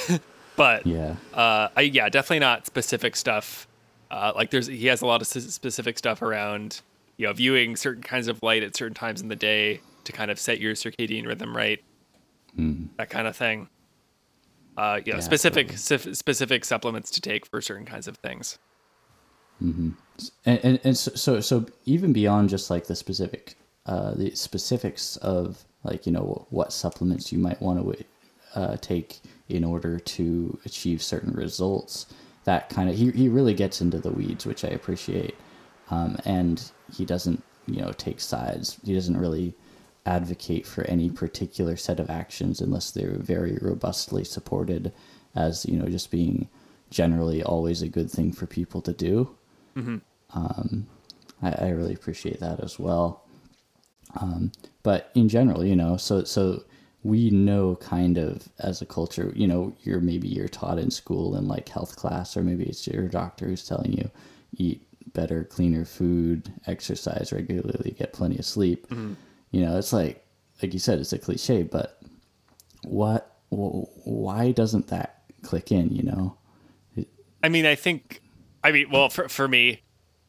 But 0.60 0.86
yeah, 0.86 1.16
uh, 1.34 1.70
I, 1.78 1.82
yeah, 1.84 2.10
definitely 2.10 2.40
not 2.40 2.66
specific 2.66 3.16
stuff. 3.16 3.66
Uh, 4.12 4.34
like 4.36 4.52
there's 4.52 4.68
he 4.68 4.88
has 4.88 5.02
a 5.02 5.06
lot 5.06 5.22
of 5.22 5.28
specific 5.28 5.98
stuff 5.98 6.22
around 6.22 6.82
you 7.16 7.28
know 7.28 7.32
viewing 7.32 7.78
certain 7.78 8.04
kinds 8.04 8.28
of 8.28 8.44
light 8.44 8.62
at 8.62 8.76
certain 8.76 8.94
times 8.94 9.22
in 9.22 9.30
the 9.30 9.38
day 9.38 9.80
to 10.04 10.12
kind 10.12 10.30
of 10.30 10.38
set 10.38 10.60
your 10.60 10.74
circadian 10.74 11.26
rhythm 11.26 11.56
right, 11.56 11.82
mm. 12.58 12.90
that 12.98 13.10
kind 13.10 13.26
of 13.26 13.38
thing. 13.38 13.70
Uh, 14.76 15.00
you 15.06 15.14
know, 15.14 15.20
yeah, 15.20 15.24
specific 15.24 15.78
specific 15.78 16.66
supplements 16.66 17.10
to 17.12 17.22
take 17.22 17.46
for 17.46 17.62
certain 17.62 17.86
kinds 17.86 18.10
of 18.10 18.18
things. 18.18 18.60
Mm-hmm. 19.64 19.92
And, 20.46 20.60
and, 20.62 20.80
and 20.84 20.98
so, 20.98 21.12
so 21.16 21.40
so 21.40 21.66
even 21.86 22.12
beyond 22.12 22.50
just 22.50 22.70
like 22.70 22.86
the 22.86 22.98
specific 22.98 23.56
uh, 23.86 24.14
the 24.14 24.36
specifics 24.36 25.16
of 25.18 25.64
like 25.86 26.06
you 26.06 26.12
know 26.12 26.46
what 26.50 26.74
supplements 26.74 27.32
you 27.32 27.40
might 27.40 27.62
want 27.62 27.80
to 27.82 28.06
uh, 28.56 28.76
take 28.82 29.22
in 29.50 29.64
order 29.64 30.00
to 30.00 30.58
achieve 30.66 31.02
certain 31.02 31.34
results. 31.34 32.06
That 32.46 32.70
kind 32.70 32.90
of 32.90 32.96
he 32.96 33.12
he 33.12 33.28
really 33.28 33.54
gets 33.54 33.82
into 33.82 34.00
the 34.00 34.12
weeds, 34.12 34.46
which 34.46 34.64
I 34.64 34.70
appreciate, 34.70 35.36
um, 35.90 36.18
and 36.26 36.72
he 36.96 37.06
doesn't 37.06 37.44
you 37.68 37.82
know 37.82 37.92
take 37.92 38.20
sides. 38.20 38.78
He 38.84 38.94
doesn't 38.94 39.18
really 39.18 39.54
advocate 40.06 40.66
for 40.66 40.84
any 40.86 41.10
particular 41.10 41.76
set 41.76 42.00
of 42.00 42.10
actions 42.10 42.62
unless 42.62 42.92
they're 42.92 43.18
very 43.18 43.58
robustly 43.62 44.24
supported 44.24 44.92
as 45.36 45.66
you 45.66 45.78
know 45.78 45.88
just 45.88 46.10
being 46.10 46.48
generally 46.90 47.44
always 47.44 47.82
a 47.82 47.88
good 47.88 48.10
thing 48.10 48.32
for 48.32 48.48
people 48.48 48.82
to 48.82 48.94
do. 48.94 49.36
Mm-hmm. 49.76 49.98
Um, 50.34 50.88
I, 51.42 51.52
I, 51.52 51.70
really 51.70 51.94
appreciate 51.94 52.40
that 52.40 52.60
as 52.60 52.80
well. 52.80 53.24
Um, 54.20 54.52
but 54.82 55.12
in 55.14 55.30
general, 55.30 55.64
you 55.64 55.76
know, 55.76 55.98
so 55.98 56.24
so 56.24 56.64
we 57.04 57.30
know 57.30 57.76
kind 57.78 58.18
of 58.18 58.50
as 58.60 58.82
a 58.82 58.86
culture, 58.86 59.32
you 59.36 59.48
know, 59.48 59.74
you're 59.82 60.02
maybe 60.02 60.28
you're 60.28 60.50
taught 60.50 60.80
in 60.80 60.92
school 60.92 61.36
in 61.38 61.48
like 61.48 61.70
health 61.70 61.96
class, 61.96 62.36
or 62.36 62.44
maybe 62.44 62.66
it's 62.66 62.86
your 62.88 63.08
doctor 63.08 63.46
who's 63.46 63.68
telling 63.68 63.94
you 63.94 64.10
eat 64.54 64.86
better, 65.14 65.44
cleaner 65.44 65.86
food, 65.86 66.52
exercise 66.68 67.32
regularly, 67.32 67.96
get 67.98 68.14
plenty 68.14 68.38
of 68.38 68.46
sleep. 68.46 68.88
Mm-hmm. 68.90 69.14
You 69.52 69.66
know, 69.66 69.78
it's 69.78 69.94
like 69.94 70.26
like 70.62 70.74
you 70.74 70.80
said, 70.80 71.00
it's 71.00 71.14
a 71.14 71.18
cliche, 71.18 71.64
but 71.64 72.02
what? 72.84 73.38
Why 73.50 74.52
doesn't 74.52 74.88
that 74.88 75.24
click 75.42 75.72
in? 75.72 75.96
You 75.96 76.04
know. 76.04 76.38
I 77.44 77.50
mean, 77.50 77.66
I 77.66 77.76
think. 77.76 78.22
I 78.62 78.74
mean, 78.74 78.90
well, 78.92 79.08
for 79.08 79.30
for 79.30 79.48
me, 79.48 79.82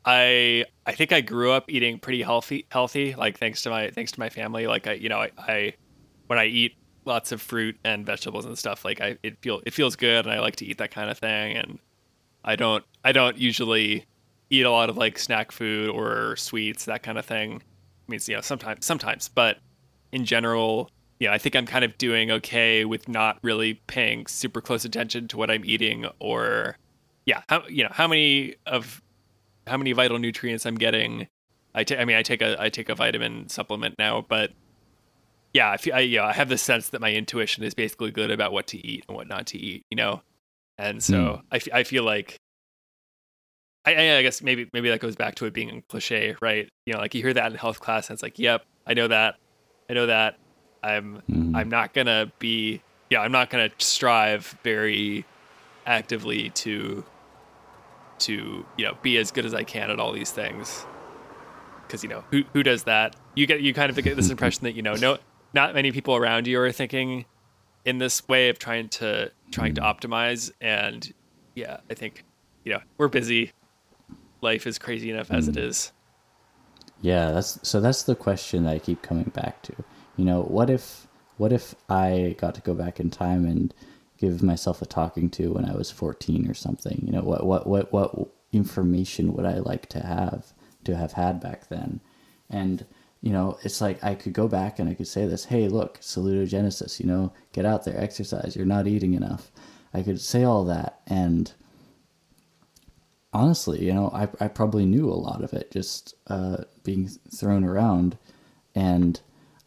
I 0.05 0.65
I 0.87 0.93
think 0.93 1.13
I 1.13 1.21
grew 1.21 1.53
up 1.53 1.65
eating 1.69 1.99
pretty 1.99 2.23
healthy 2.23 2.67
healthy 2.71 3.15
like 3.15 3.39
thanks 3.39 3.63
to 3.63 3.71
my 3.71 3.91
thanks 3.91 4.13
to 4.13 4.21
my 4.21 4.31
family 4.31 4.67
like 4.67 4.87
I 4.87 4.93
you 4.95 5.09
know 5.09 5.19
I, 5.19 5.31
I 5.37 5.75
when 6.31 6.39
I 6.39 6.45
eat 6.45 6.77
lots 7.07 7.33
of 7.33 7.43
fruit 7.43 7.77
and 7.83 8.07
vegetables 8.07 8.45
and 8.45 8.57
stuff, 8.57 8.85
like 8.85 9.01
I 9.01 9.19
it 9.25 9.37
feel 9.43 9.61
it 9.67 9.75
feels 9.75 9.97
good, 9.97 10.27
and 10.27 10.33
I 10.33 10.39
like 10.39 10.55
to 10.57 10.65
eat 10.65 10.79
that 10.79 10.93
kind 10.93 11.11
of 11.11 11.19
thing. 11.19 11.57
And 11.57 11.81
I 12.45 12.55
don't 12.55 12.85
I 13.05 13.11
don't 13.11 13.37
usually 13.37 14.07
eat 14.49 14.65
a 14.65 14.71
lot 14.71 14.89
of 14.89 14.97
like 14.97 15.19
snack 15.19 15.51
food 15.51 15.91
or 15.91 16.37
sweets 16.37 16.85
that 16.85 17.03
kind 17.03 17.19
of 17.19 17.27
thing. 17.27 17.55
I 17.55 18.07
mean, 18.07 18.21
you 18.29 18.37
know, 18.37 18.43
sometimes 18.43 18.87
sometimes, 18.87 19.29
but 19.29 19.59
in 20.13 20.25
general, 20.25 20.89
yeah, 21.19 21.33
I 21.33 21.39
think 21.39 21.57
I'm 21.57 21.67
kind 21.67 21.85
of 21.85 21.99
doing 21.99 22.31
okay 22.31 22.85
with 22.85 23.09
not 23.09 23.41
really 23.43 23.75
paying 23.89 24.29
super 24.29 24.61
close 24.61 24.85
attention 24.85 25.27
to 25.29 25.37
what 25.37 25.51
I'm 25.51 25.65
eating 25.65 26.07
or 26.21 26.77
yeah, 27.27 27.43
how 27.49 27.67
you 27.67 27.83
know 27.83 27.91
how 27.91 28.07
many 28.07 28.55
of 28.67 29.03
how 29.67 29.77
many 29.77 29.91
vital 29.91 30.21
nutrients 30.21 30.65
I'm 30.65 30.77
getting. 30.77 31.27
I 31.75 31.85
I 31.99 32.05
mean 32.05 32.17
I 32.17 32.23
take 32.23 32.41
a 32.41 32.55
I 32.63 32.69
take 32.69 32.89
a 32.89 32.95
vitamin 32.95 33.49
supplement 33.49 33.97
now, 33.99 34.25
but 34.29 34.53
yeah, 35.53 35.71
I 35.71 35.77
feel, 35.77 35.95
I, 35.95 36.01
yeah, 36.01 36.25
I 36.25 36.33
have 36.33 36.49
the 36.49 36.59
sense 36.59 36.91
that 36.91 37.01
my 37.01 37.13
intuition 37.13 37.65
is 37.65 37.75
basically 37.75 38.11
good 38.11 38.31
about 38.31 38.53
what 38.53 38.67
to 38.69 38.87
eat 38.87 39.05
and 39.09 39.17
what 39.17 39.29
not 39.29 39.47
to 39.49 39.59
eat, 39.59 39.85
you 39.91 39.97
know, 39.97 40.23
and 40.79 41.03
so 41.03 41.15
mm. 41.15 41.43
I, 41.51 41.57
f- 41.57 41.69
I 41.73 41.83
feel 41.85 42.05
like 42.05 42.37
I, 43.85 44.17
I 44.19 44.23
guess 44.23 44.43
maybe 44.43 44.69
maybe 44.73 44.91
that 44.91 45.01
goes 45.01 45.17
back 45.17 45.37
to 45.37 45.47
it 45.47 45.53
being 45.53 45.71
a 45.71 45.83
cliche, 45.83 46.37
right? 46.41 46.69
You 46.87 46.95
know, 46.95 47.01
like 47.01 47.15
you 47.15 47.23
hear 47.23 47.35
that 47.35 47.51
in 47.51 47.59
health 47.59 47.81
class, 47.81 48.09
and 48.09 48.15
it's 48.15 48.23
like, 48.23 48.39
yep, 48.39 48.65
I 48.87 48.95
know 48.95 49.09
that. 49.09 49.37
I 49.89 49.95
know 49.95 50.07
that. 50.07 50.39
I'm 50.83 51.23
mm. 51.31 51.57
I'm 51.57 51.69
not 51.69 51.93
gonna 51.93 52.33
be 52.39 52.83
yeah 53.11 53.21
I'm 53.21 53.33
not 53.33 53.51
gonna 53.51 53.71
strive 53.79 54.57
very 54.63 55.25
actively 55.87 56.51
to 56.51 57.05
to 58.21 58.65
you 58.77 58.85
know 58.85 58.97
be 59.03 59.19
as 59.19 59.31
good 59.31 59.45
as 59.45 59.55
I 59.55 59.65
can 59.65 59.91
at 59.91 59.99
all 59.99 60.13
these 60.13 60.31
things 60.31 60.85
because 61.87 62.03
you 62.03 62.09
know 62.09 62.25
who 62.31 62.45
who 62.53 62.63
does 62.63 62.85
that 62.85 63.17
you 63.35 63.47
get 63.47 63.61
you 63.61 63.75
kind 63.75 63.91
of 63.91 64.03
get 64.03 64.17
this 64.17 64.31
impression 64.31 64.65
that 64.65 64.75
you 64.75 64.83
know 64.83 64.95
no 64.95 65.19
not 65.53 65.75
many 65.75 65.93
people 65.93 66.17
around 66.17 66.47
you 66.47 66.61
are 66.61 66.73
thinking 66.73 67.25
in 67.85 67.99
this 67.99 68.27
way 68.29 68.49
of 68.49 68.59
trying 68.59 68.89
to 68.89 69.31
trying 69.51 69.75
to 69.75 69.81
optimize. 69.81 70.51
And 70.61 71.13
yeah 71.55 71.79
I 71.91 71.95
think 71.95 72.25
you 72.65 72.73
know 72.73 72.81
we're 72.99 73.09
busy. 73.09 73.53
Life 74.41 74.67
is 74.67 74.79
crazy 74.79 75.11
enough 75.11 75.31
as 75.31 75.49
it 75.49 75.57
mm. 75.57 75.65
is. 75.69 75.93
Yeah 77.01 77.33
that's 77.33 77.59
so 77.67 77.81
that's 77.81 78.05
the 78.05 78.15
question 78.15 78.65
that 78.65 78.75
I 78.75 78.79
keep 78.79 79.03
coming 79.03 79.31
back 79.35 79.63
to. 79.63 79.75
You 80.17 80.25
know 80.25 80.43
what 80.43 80.71
if 80.71 81.07
what 81.37 81.53
if 81.53 81.75
i 81.89 82.37
got 82.39 82.55
to 82.55 82.61
go 82.61 82.75
back 82.75 83.01
in 83.01 83.09
time 83.09 83.47
and 83.47 83.73
give 84.19 84.43
myself 84.43 84.83
a 84.83 84.87
talking 84.87 85.31
to 85.31 85.55
when 85.55 85.65
i 85.65 85.75
was 85.75 85.91
14 85.91 86.49
or 86.49 86.55
something? 86.55 87.03
You 87.05 87.13
know 87.13 87.23
what 87.23 87.47
what 87.47 87.67
what 87.67 87.93
what 87.93 88.29
information 88.53 89.33
would 89.35 89.47
i 89.47 89.59
like 89.59 89.89
to 89.91 90.01
have 90.01 90.53
to 90.85 90.97
have 90.97 91.13
had 91.13 91.41
back 91.41 91.69
then? 91.69 92.01
And 92.49 92.85
you 93.23 93.33
know 93.33 93.59
it's 93.63 93.81
like 93.81 94.03
i 94.03 94.15
could 94.15 94.33
go 94.33 94.49
back 94.49 94.79
and 94.79 94.89
i 94.89 94.95
could 94.95 95.09
say 95.09 95.27
this 95.27 95.45
hey 95.45 95.69
look 95.69 96.01
salutogenesis 96.01 97.01
you 97.01 97.07
know 97.07 97.33
get 97.53 97.65
out 97.65 97.85
there 97.85 97.99
exercise 98.01 98.57
you're 98.57 98.67
not 98.67 98.87
eating 98.87 99.15
enough 99.15 99.51
i 99.93 100.03
could 100.03 100.21
say 100.21 100.45
all 100.45 100.65
that 100.65 101.01
and 101.07 101.53
honestly 103.33 103.85
you 103.85 103.93
know 103.93 104.11
i, 104.15 104.29
I 104.43 104.49
probably 104.49 104.87
knew 104.87 105.09
a 105.09 105.15
lot 105.15 105.43
of 105.43 105.53
it 105.53 105.71
just 105.71 106.15
uh, 106.29 106.65
being 106.83 107.09
thrown 107.09 107.65
around 107.65 108.17
and 108.75 109.21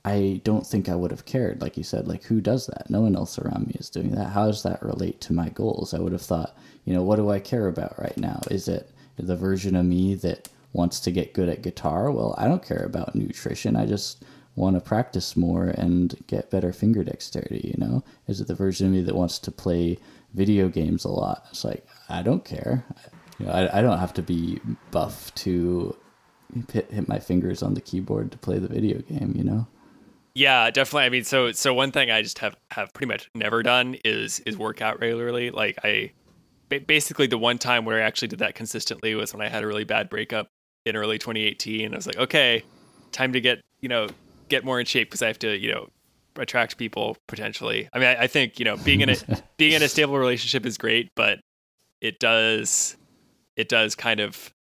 I 0.06 0.42
don't 0.44 0.68
think 0.68 0.90
I 0.90 0.96
would 0.96 1.12
have 1.12 1.26
cared. 1.26 1.62
Like 1.62 1.78
you 1.78 1.84
said, 1.84 2.08
like 2.08 2.24
who 2.24 2.42
does 2.42 2.68
that? 2.68 2.90
No 2.90 3.02
one 3.02 3.16
else 3.16 3.40
around 3.40 3.68
me 3.68 3.76
is 3.80 3.90
doing 3.90 4.12
that. 4.12 4.32
How 4.32 4.48
does 4.48 4.64
that 4.64 4.84
relate 4.84 5.22
to 5.22 5.34
my 5.34 5.50
goals? 5.50 5.94
I 5.94 6.00
would 6.00 6.12
have 6.12 6.22
thought, 6.22 6.58
you 6.84 6.94
know, 6.94 7.04
what 7.04 7.16
do 7.16 7.30
I 7.30 7.40
care 7.40 7.68
about 7.68 7.98
right 7.98 8.18
now? 8.18 8.42
Is 8.52 8.68
it 8.68 8.92
the 9.16 9.36
version 9.36 9.76
of 9.76 9.86
me 9.86 10.16
that 10.16 10.50
wants 10.74 11.00
to 11.02 11.12
get 11.12 11.34
good 11.34 11.50
at 11.50 11.62
guitar? 11.62 12.12
Well, 12.12 12.36
I 12.38 12.48
don't 12.48 12.66
care 12.66 12.84
about 12.84 13.16
nutrition. 13.16 13.76
I 13.76 13.86
just 13.86 14.24
want 14.56 14.76
to 14.76 14.82
practice 14.82 15.36
more 15.36 15.68
and 15.68 16.16
get 16.28 16.52
better 16.52 16.74
finger 16.74 17.04
dexterity, 17.04 17.74
you 17.76 17.86
know? 17.86 18.04
Is 18.28 18.42
it 18.42 18.48
the 18.48 18.56
version 18.56 18.88
of 18.88 18.94
me 18.94 19.02
that 19.02 19.16
wants 19.16 19.40
to 19.40 19.52
play 19.52 19.98
video 20.34 20.70
games 20.70 21.06
a 21.06 21.10
lot? 21.10 21.46
It's 21.50 21.64
like, 21.64 21.86
I 22.10 22.22
don't 22.22 22.46
care. 22.46 22.86
You 23.40 23.46
know, 23.48 23.52
I, 23.52 23.80
I 23.80 23.82
don't 23.82 23.98
have 23.98 24.14
to 24.16 24.22
be 24.22 24.60
buff 24.92 25.34
to 25.36 25.96
hit, 26.72 26.92
hit 26.92 27.08
my 27.08 27.20
fingers 27.20 27.64
on 27.64 27.74
the 27.74 27.82
keyboard 27.82 28.32
to 28.32 28.38
play 28.38 28.60
the 28.60 28.68
video 28.68 29.00
game, 29.00 29.34
you 29.36 29.44
know? 29.44 29.68
Yeah, 30.36 30.72
definitely. 30.72 31.06
I 31.06 31.10
mean, 31.10 31.24
so 31.24 31.52
so 31.52 31.76
one 31.76 31.92
thing 31.92 32.10
I 32.10 32.24
just 32.24 32.40
have 32.40 32.56
have 32.72 32.92
pretty 32.94 33.08
much 33.08 33.30
never 33.36 33.62
done 33.62 33.96
is 34.04 34.40
is 34.42 34.58
work 34.58 34.82
out 34.82 35.00
regularly. 35.00 35.52
Like 35.52 35.78
I 35.84 36.12
basically 36.80 37.28
the 37.28 37.38
one 37.38 37.60
time 37.60 37.86
where 37.86 38.02
I 38.02 38.06
actually 38.06 38.30
did 38.30 38.40
that 38.40 38.56
consistently 38.56 39.14
was 39.14 39.32
when 39.32 39.46
I 39.46 39.50
had 39.50 39.64
a 39.64 39.68
really 39.68 39.84
bad 39.84 40.10
breakup 40.10 40.50
in 40.86 40.96
early 40.96 41.18
2018. 41.18 41.94
I 41.94 41.96
was 41.96 42.08
like, 42.08 42.18
okay, 42.18 42.64
time 43.12 43.34
to 43.34 43.42
get 43.42 43.62
you 43.82 43.90
know 43.90 44.08
get 44.50 44.64
more 44.64 44.80
in 44.80 44.86
shape 44.86 45.10
because 45.10 45.22
I 45.22 45.28
have 45.28 45.40
to 45.40 45.58
you 45.58 45.72
know 45.72 45.88
attract 46.38 46.78
people 46.78 47.18
potentially. 47.28 47.90
I 47.94 48.00
mean, 48.00 48.08
I, 48.08 48.24
I 48.24 48.28
think 48.28 48.60
you 48.60 48.66
know 48.66 48.78
being 48.78 49.02
in 49.02 49.10
a 49.10 49.16
being 49.58 49.74
in 49.74 49.84
a 49.84 49.90
stable 49.90 50.18
relationship 50.18 50.66
is 50.66 50.78
great, 50.78 51.10
but 51.16 51.40
it 52.02 52.20
does 52.20 52.98
it 53.56 53.70
does 53.70 53.96
kind 53.96 54.20
of 54.20 54.54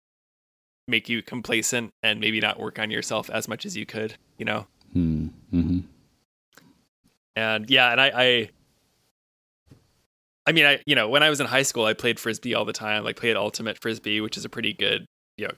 make 0.87 1.07
you 1.07 1.21
complacent 1.21 1.91
and 2.03 2.19
maybe 2.19 2.39
not 2.39 2.59
work 2.59 2.79
on 2.79 2.91
yourself 2.91 3.29
as 3.29 3.47
much 3.47 3.65
as 3.65 3.75
you 3.75 3.85
could. 3.85 4.15
You 4.37 4.45
know. 4.45 4.67
Hmm. 4.93 5.27
Mm-hmm. 5.53 5.79
And 7.35 7.69
yeah, 7.69 7.91
and 7.91 8.01
I, 8.01 8.11
I, 8.13 8.49
I 10.45 10.51
mean, 10.51 10.65
I 10.65 10.79
you 10.85 10.95
know 10.95 11.07
when 11.07 11.23
I 11.23 11.29
was 11.29 11.39
in 11.39 11.47
high 11.47 11.63
school, 11.63 11.85
I 11.85 11.93
played 11.93 12.19
frisbee 12.19 12.53
all 12.53 12.65
the 12.65 12.73
time. 12.73 13.03
Like 13.03 13.15
played 13.15 13.37
ultimate 13.37 13.79
frisbee, 13.79 14.19
which 14.19 14.37
is 14.37 14.45
a 14.45 14.49
pretty 14.49 14.73
good 14.73 15.05
you 15.37 15.47
know 15.47 15.53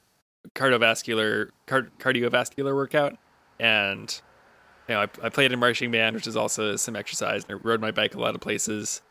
cardiovascular 0.55 1.49
card, 1.65 1.91
cardiovascular 1.99 2.75
workout. 2.75 3.17
And 3.59 4.21
you 4.87 4.95
know, 4.95 5.01
I, 5.01 5.07
I 5.23 5.29
played 5.29 5.51
in 5.51 5.59
marching 5.59 5.91
band, 5.91 6.15
which 6.15 6.27
is 6.27 6.35
also 6.35 6.75
some 6.75 6.95
exercise. 6.95 7.45
And 7.47 7.53
I 7.53 7.61
rode 7.63 7.81
my 7.81 7.91
bike 7.91 8.15
a 8.15 8.19
lot 8.19 8.35
of 8.35 8.41
places. 8.41 9.01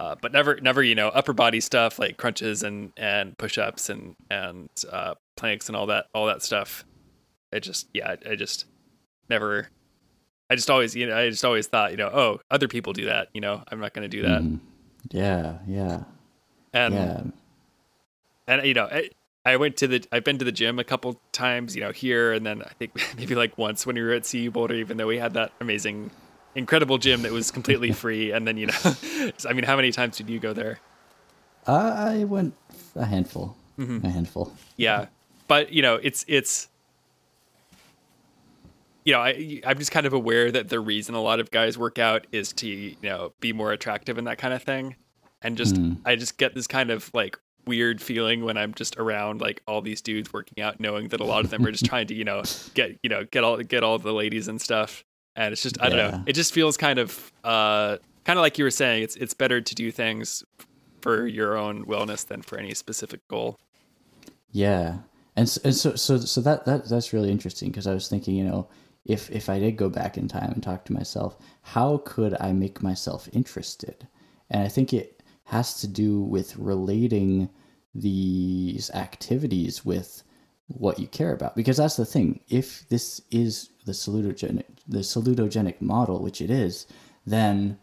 Uh, 0.00 0.14
but 0.20 0.32
never, 0.32 0.60
never, 0.60 0.82
you 0.82 0.94
know, 0.94 1.08
upper 1.08 1.32
body 1.32 1.60
stuff 1.60 1.98
like 1.98 2.16
crunches 2.16 2.62
and 2.62 2.92
and 2.96 3.36
push 3.36 3.58
ups 3.58 3.90
and 3.90 4.14
and 4.30 4.68
uh, 4.92 5.14
planks 5.36 5.68
and 5.68 5.76
all 5.76 5.86
that, 5.86 6.06
all 6.14 6.26
that 6.26 6.42
stuff. 6.42 6.84
It 7.50 7.60
just, 7.60 7.88
yeah, 7.92 8.14
I 8.28 8.36
just 8.36 8.66
never 9.28 9.68
I 10.50 10.54
just 10.54 10.70
always, 10.70 10.96
you 10.96 11.06
know, 11.06 11.16
I 11.16 11.28
just 11.28 11.44
always 11.44 11.66
thought, 11.66 11.90
you 11.90 11.98
know, 11.98 12.08
oh, 12.08 12.40
other 12.50 12.68
people 12.68 12.92
do 12.92 13.06
that. 13.06 13.28
You 13.34 13.40
know, 13.40 13.62
I'm 13.68 13.80
not 13.80 13.92
going 13.92 14.08
to 14.08 14.16
do 14.16 14.22
that. 14.22 14.40
Mm. 14.40 14.60
Yeah, 15.10 15.58
yeah, 15.66 16.04
and 16.72 16.94
yeah. 16.94 17.22
and 18.46 18.66
you 18.66 18.74
know, 18.74 18.88
I, 18.90 19.10
I 19.48 19.56
went 19.56 19.78
to 19.78 19.88
the, 19.88 20.04
I've 20.12 20.24
been 20.24 20.36
to 20.38 20.44
the 20.44 20.52
gym 20.52 20.78
a 20.78 20.84
couple 20.84 21.18
times, 21.32 21.74
you 21.74 21.80
know, 21.80 21.90
here 21.90 22.34
and 22.34 22.44
then 22.44 22.62
I 22.62 22.72
think 22.78 22.92
maybe 23.16 23.34
like 23.34 23.56
once 23.56 23.86
when 23.86 23.96
we 23.96 24.02
were 24.02 24.12
at 24.12 24.28
CU 24.30 24.50
Boulder, 24.50 24.74
even 24.74 24.98
though 24.98 25.06
we 25.06 25.16
had 25.16 25.32
that 25.34 25.52
amazing, 25.60 26.10
incredible 26.54 26.98
gym 26.98 27.22
that 27.22 27.32
was 27.32 27.50
completely 27.50 27.92
free. 28.02 28.30
And 28.32 28.46
then 28.46 28.58
you 28.58 28.66
know, 28.66 28.74
I 29.48 29.54
mean, 29.54 29.64
how 29.64 29.76
many 29.76 29.90
times 29.90 30.18
did 30.18 30.28
you 30.28 30.38
go 30.38 30.52
there? 30.52 30.80
I 31.66 32.24
went 32.24 32.54
a 32.94 33.06
handful, 33.06 33.56
mm-hmm. 33.78 34.04
a 34.04 34.10
handful. 34.10 34.54
Yeah, 34.76 35.06
but 35.48 35.72
you 35.72 35.82
know, 35.82 35.96
it's 35.96 36.24
it's 36.28 36.68
you 39.04 39.12
know, 39.12 39.20
I, 39.20 39.62
I'm 39.66 39.78
just 39.78 39.90
kind 39.90 40.06
of 40.06 40.12
aware 40.12 40.50
that 40.50 40.68
the 40.68 40.80
reason 40.80 41.14
a 41.14 41.20
lot 41.22 41.40
of 41.40 41.50
guys 41.50 41.78
work 41.78 41.98
out 41.98 42.26
is 42.32 42.52
to, 42.54 42.66
you 42.68 42.96
know, 43.02 43.32
be 43.40 43.54
more 43.54 43.72
attractive 43.72 44.18
and 44.18 44.26
that 44.26 44.36
kind 44.36 44.52
of 44.52 44.62
thing. 44.62 44.96
And 45.40 45.56
just, 45.56 45.76
mm. 45.76 45.96
I 46.04 46.16
just 46.16 46.36
get 46.36 46.54
this 46.54 46.66
kind 46.66 46.90
of 46.90 47.10
like 47.14 47.38
weird 47.68 48.02
feeling 48.02 48.44
when 48.44 48.56
I'm 48.56 48.74
just 48.74 48.96
around 48.96 49.40
like 49.40 49.62
all 49.66 49.80
these 49.80 50.00
dudes 50.00 50.32
working 50.32 50.62
out, 50.62 50.80
knowing 50.80 51.08
that 51.08 51.20
a 51.20 51.24
lot 51.24 51.44
of 51.44 51.50
them 51.50 51.64
are 51.64 51.70
just 51.70 51.84
trying 51.92 52.06
to, 52.08 52.14
you 52.14 52.24
know, 52.24 52.42
get, 52.74 52.98
you 53.02 53.10
know, 53.10 53.24
get 53.24 53.44
all, 53.44 53.58
get 53.58 53.84
all 53.84 53.98
the 53.98 54.12
ladies 54.12 54.48
and 54.48 54.60
stuff. 54.60 55.04
And 55.36 55.52
it's 55.52 55.62
just, 55.62 55.80
I 55.80 55.88
don't 55.88 55.98
know, 55.98 56.24
it 56.26 56.32
just 56.32 56.52
feels 56.52 56.76
kind 56.76 56.98
of, 56.98 57.32
uh, 57.44 57.98
kind 58.24 58.38
of 58.38 58.42
like 58.42 58.58
you 58.58 58.64
were 58.64 58.72
saying, 58.72 59.04
it's, 59.04 59.14
it's 59.14 59.34
better 59.34 59.60
to 59.60 59.74
do 59.74 59.92
things 59.92 60.42
for 61.00 61.26
your 61.26 61.56
own 61.56 61.84
wellness 61.84 62.26
than 62.26 62.42
for 62.42 62.58
any 62.58 62.74
specific 62.74 63.20
goal. 63.28 63.60
Yeah. 64.50 64.98
And 65.36 65.48
so, 65.48 65.60
and 65.62 65.74
so, 65.74 65.94
so, 65.94 66.18
so 66.18 66.40
that, 66.40 66.64
that, 66.64 66.88
that's 66.88 67.12
really 67.12 67.30
interesting 67.30 67.70
because 67.70 67.86
I 67.86 67.94
was 67.94 68.08
thinking, 68.08 68.34
you 68.34 68.44
know, 68.44 68.68
if 69.08 69.30
if 69.30 69.48
I 69.48 69.58
did 69.58 69.76
go 69.76 69.88
back 69.88 70.18
in 70.18 70.28
time 70.28 70.52
and 70.52 70.62
talk 70.62 70.84
to 70.84 70.92
myself, 70.92 71.36
how 71.62 71.98
could 72.04 72.36
I 72.40 72.52
make 72.52 72.82
myself 72.82 73.28
interested? 73.32 74.06
And 74.50 74.62
I 74.62 74.68
think 74.68 74.92
it 74.92 75.17
has 75.48 75.80
to 75.80 75.88
do 75.88 76.20
with 76.20 76.56
relating 76.56 77.48
these 77.94 78.90
activities 78.90 79.84
with 79.84 80.22
what 80.66 80.98
you 80.98 81.06
care 81.06 81.32
about. 81.32 81.56
Because 81.56 81.78
that's 81.78 81.96
the 81.96 82.04
thing 82.04 82.40
if 82.48 82.86
this 82.90 83.22
is 83.30 83.70
the 83.86 83.92
salutogenic 83.92 84.64
the 84.86 84.98
salutogenic 84.98 85.80
model 85.80 86.22
which 86.22 86.42
it 86.42 86.50
is 86.50 86.86
then 87.26 87.78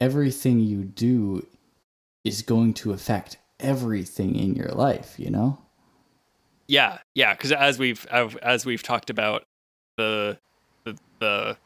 everything 0.00 0.58
you 0.58 0.82
do 0.82 1.46
is 2.24 2.40
going 2.40 2.72
to 2.72 2.92
affect 2.92 3.36
everything 3.60 4.34
in 4.36 4.54
your 4.54 4.70
life 4.70 5.18
you 5.18 5.30
know? 5.30 5.58
Yeah 6.66 6.98
yeah 7.14 7.34
because 7.34 7.52
as 7.52 7.78
we've 7.78 8.06
as 8.06 8.64
we've 8.64 8.82
talked 8.82 9.10
about 9.10 9.44
the 9.98 10.38
the, 10.84 10.96
the 11.18 11.56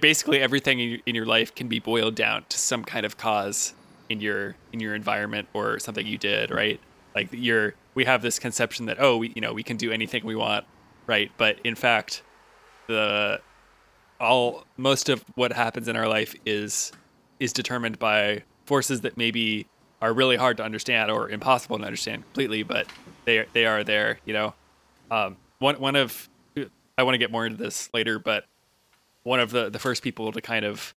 basically 0.00 0.40
everything 0.40 1.00
in 1.06 1.14
your 1.14 1.26
life 1.26 1.54
can 1.54 1.68
be 1.68 1.78
boiled 1.78 2.16
down 2.16 2.44
to 2.48 2.58
some 2.58 2.82
kind 2.84 3.06
of 3.06 3.16
cause 3.16 3.74
in 4.12 4.20
your 4.20 4.54
in 4.72 4.80
your 4.80 4.94
environment 4.94 5.48
or 5.52 5.78
something 5.78 6.06
you 6.06 6.18
did 6.18 6.50
right? 6.50 6.80
Like 7.14 7.28
you're 7.32 7.74
we 7.94 8.04
have 8.04 8.22
this 8.22 8.38
conception 8.38 8.86
that 8.86 8.98
oh 9.00 9.16
we 9.16 9.32
you 9.34 9.40
know 9.40 9.52
we 9.52 9.62
can 9.62 9.76
do 9.76 9.90
anything 9.90 10.24
we 10.24 10.36
want 10.36 10.64
right? 11.06 11.30
But 11.36 11.58
in 11.64 11.74
fact 11.74 12.22
the 12.86 13.40
all 14.20 14.64
most 14.76 15.08
of 15.08 15.24
what 15.34 15.52
happens 15.52 15.88
in 15.88 15.96
our 15.96 16.08
life 16.08 16.34
is 16.46 16.92
is 17.40 17.52
determined 17.52 17.98
by 17.98 18.44
forces 18.66 19.00
that 19.00 19.16
maybe 19.16 19.66
are 20.00 20.12
really 20.12 20.36
hard 20.36 20.56
to 20.56 20.62
understand 20.64 21.10
or 21.10 21.28
impossible 21.28 21.78
to 21.78 21.84
understand 21.84 22.22
completely 22.22 22.62
but 22.62 22.86
they 23.24 23.46
they 23.52 23.66
are 23.66 23.82
there 23.82 24.18
you 24.24 24.32
know? 24.32 24.54
Um, 25.10 25.36
one 25.58 25.76
one 25.76 25.96
of 25.96 26.28
I 26.96 27.02
want 27.04 27.14
to 27.14 27.18
get 27.18 27.30
more 27.30 27.46
into 27.46 27.58
this 27.58 27.88
later, 27.92 28.18
but 28.18 28.44
one 29.22 29.40
of 29.40 29.50
the 29.50 29.70
the 29.70 29.78
first 29.78 30.02
people 30.02 30.32
to 30.32 30.40
kind 30.40 30.64
of 30.64 30.94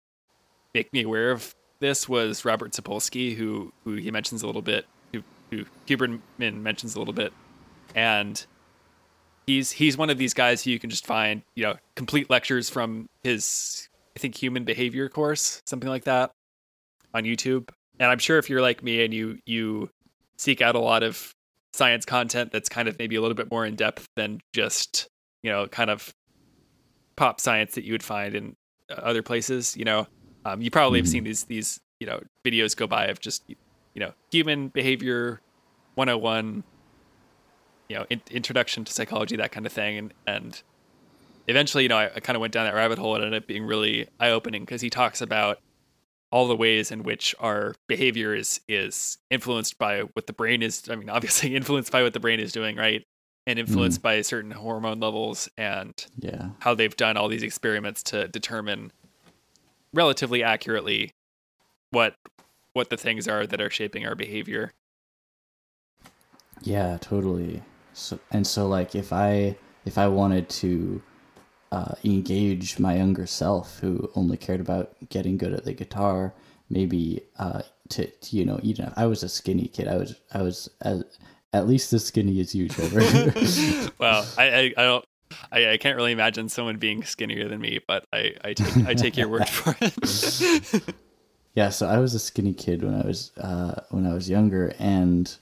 make 0.73 0.91
me 0.93 1.03
aware 1.03 1.31
of 1.31 1.55
this 1.83 2.07
was 2.07 2.45
Robert 2.45 2.71
Sapolsky, 2.71 3.35
who 3.35 3.73
who 3.83 3.95
he 3.95 4.09
mentions 4.09 4.41
a 4.41 4.47
little 4.47 4.61
bit, 4.61 4.85
who, 5.11 5.23
who 5.51 5.65
Huberman 5.87 6.21
mentions 6.37 6.95
a 6.95 6.99
little 6.99 7.13
bit, 7.13 7.33
and 7.93 8.43
he's 9.45 9.71
he's 9.71 9.97
one 9.97 10.09
of 10.09 10.17
these 10.17 10.33
guys 10.33 10.63
who 10.63 10.71
you 10.71 10.79
can 10.79 10.89
just 10.89 11.05
find, 11.05 11.41
you 11.55 11.63
know, 11.63 11.75
complete 11.95 12.29
lectures 12.29 12.69
from 12.69 13.07
his 13.23 13.89
I 14.15 14.19
think 14.19 14.35
human 14.35 14.63
behavior 14.63 15.09
course, 15.09 15.61
something 15.65 15.89
like 15.89 16.05
that, 16.05 16.31
on 17.13 17.23
YouTube. 17.23 17.69
And 17.99 18.09
I'm 18.09 18.19
sure 18.19 18.37
if 18.37 18.49
you're 18.49 18.61
like 18.61 18.81
me 18.81 19.03
and 19.03 19.13
you 19.13 19.39
you 19.45 19.89
seek 20.37 20.61
out 20.61 20.75
a 20.75 20.79
lot 20.79 21.03
of 21.03 21.33
science 21.73 22.05
content 22.05 22.51
that's 22.51 22.69
kind 22.69 22.87
of 22.87 22.97
maybe 22.99 23.15
a 23.15 23.21
little 23.21 23.35
bit 23.35 23.51
more 23.51 23.65
in 23.65 23.75
depth 23.75 24.07
than 24.15 24.39
just 24.53 25.07
you 25.43 25.51
know, 25.51 25.67
kind 25.67 25.89
of 25.89 26.13
pop 27.15 27.39
science 27.39 27.75
that 27.75 27.83
you 27.83 27.91
would 27.91 28.03
find 28.03 28.33
in 28.33 28.55
other 28.89 29.21
places. 29.21 29.77
You 29.77 29.85
know, 29.85 30.07
um, 30.45 30.61
you 30.61 30.71
probably 30.71 30.99
mm-hmm. 30.99 31.05
have 31.05 31.11
seen 31.11 31.23
these 31.23 31.43
these 31.45 31.79
you 31.99 32.07
know 32.07 32.21
videos 32.43 32.75
go 32.75 32.87
by 32.87 33.05
of 33.07 33.19
just 33.19 33.43
you 33.47 33.55
know 33.99 34.13
human 34.31 34.67
behavior 34.69 35.41
101 35.95 36.63
you 37.89 37.95
know 37.95 38.05
in, 38.09 38.21
introduction 38.31 38.83
to 38.83 38.91
psychology 38.91 39.35
that 39.37 39.51
kind 39.51 39.65
of 39.65 39.71
thing 39.71 39.97
and 39.97 40.13
and 40.27 40.63
eventually 41.47 41.83
you 41.83 41.89
know 41.89 41.97
i, 41.97 42.05
I 42.15 42.19
kind 42.19 42.35
of 42.35 42.41
went 42.41 42.53
down 42.53 42.65
that 42.65 42.75
rabbit 42.75 42.97
hole 42.97 43.15
and 43.15 43.23
ended 43.23 43.43
up 43.43 43.47
being 43.47 43.65
really 43.65 44.07
eye-opening 44.19 44.63
because 44.63 44.81
he 44.81 44.89
talks 44.89 45.21
about 45.21 45.59
all 46.31 46.47
the 46.47 46.55
ways 46.55 46.91
in 46.91 47.03
which 47.03 47.35
our 47.39 47.75
behavior 47.87 48.33
is 48.33 48.59
is 48.67 49.17
influenced 49.29 49.77
by 49.77 50.01
what 50.01 50.27
the 50.27 50.33
brain 50.33 50.61
is 50.61 50.89
i 50.89 50.95
mean 50.95 51.09
obviously 51.09 51.55
influenced 51.55 51.91
by 51.91 52.03
what 52.03 52.13
the 52.13 52.19
brain 52.19 52.39
is 52.39 52.51
doing 52.51 52.75
right 52.75 53.03
and 53.45 53.59
influenced 53.59 53.99
mm. 53.99 54.03
by 54.03 54.21
certain 54.21 54.51
hormone 54.51 54.99
levels 54.99 55.49
and 55.57 56.07
yeah 56.19 56.49
how 56.59 56.73
they've 56.73 56.95
done 56.95 57.17
all 57.17 57.27
these 57.27 57.43
experiments 57.43 58.01
to 58.01 58.27
determine 58.29 58.91
relatively 59.93 60.43
accurately 60.43 61.13
what 61.91 62.15
what 62.73 62.89
the 62.89 62.97
things 62.97 63.27
are 63.27 63.45
that 63.45 63.61
are 63.61 63.69
shaping 63.69 64.05
our 64.05 64.15
behavior. 64.15 64.71
Yeah 66.61 66.97
totally. 66.99 67.61
So 67.93 68.19
and 68.31 68.45
so 68.45 68.67
like 68.67 68.95
if 68.95 69.13
i 69.13 69.55
if 69.85 69.97
i 69.97 70.07
wanted 70.07 70.49
to 70.49 71.01
uh, 71.71 71.95
engage 72.03 72.77
my 72.77 72.97
younger 72.97 73.25
self 73.25 73.79
who 73.79 74.09
only 74.15 74.37
cared 74.37 74.59
about 74.59 74.93
getting 75.09 75.37
good 75.37 75.53
at 75.53 75.65
the 75.65 75.73
guitar 75.73 76.31
maybe 76.69 77.19
uh, 77.39 77.63
to, 77.89 78.05
to, 78.05 78.37
you 78.37 78.45
know 78.45 78.59
eat 78.61 78.77
enough 78.77 78.93
i 78.95 79.07
was 79.07 79.23
a 79.23 79.29
skinny 79.29 79.67
kid. 79.67 79.87
I 79.87 79.97
was 79.97 80.15
i 80.33 80.41
was 80.41 80.69
as, 80.81 81.03
at 81.51 81.67
least 81.67 81.91
as 81.93 82.05
skinny 82.05 82.39
as 82.39 82.55
you 82.55 82.67
trevor. 82.69 83.01
Well 83.99 84.25
I, 84.37 84.49
I, 84.49 84.73
I 84.77 84.83
don't 84.83 85.05
I, 85.51 85.71
I, 85.71 85.77
can't 85.77 85.95
really 85.95 86.11
imagine 86.11 86.49
someone 86.49 86.77
being 86.77 87.03
skinnier 87.03 87.47
than 87.47 87.61
me, 87.61 87.79
but 87.87 88.05
I, 88.13 88.33
I 88.43 88.53
take 88.53 88.87
I 88.87 88.93
take 88.95 89.17
your 89.17 89.27
word 89.27 89.47
for 89.47 89.75
it. 89.79 90.95
yeah, 91.55 91.69
so 91.69 91.87
I 91.87 91.97
was 91.99 92.13
a 92.13 92.19
skinny 92.19 92.53
kid 92.53 92.83
when 92.83 92.95
I 92.95 93.05
was 93.05 93.31
uh, 93.37 93.81
when 93.89 94.05
I 94.05 94.13
was 94.13 94.29
younger, 94.29 94.73
and 94.79 95.35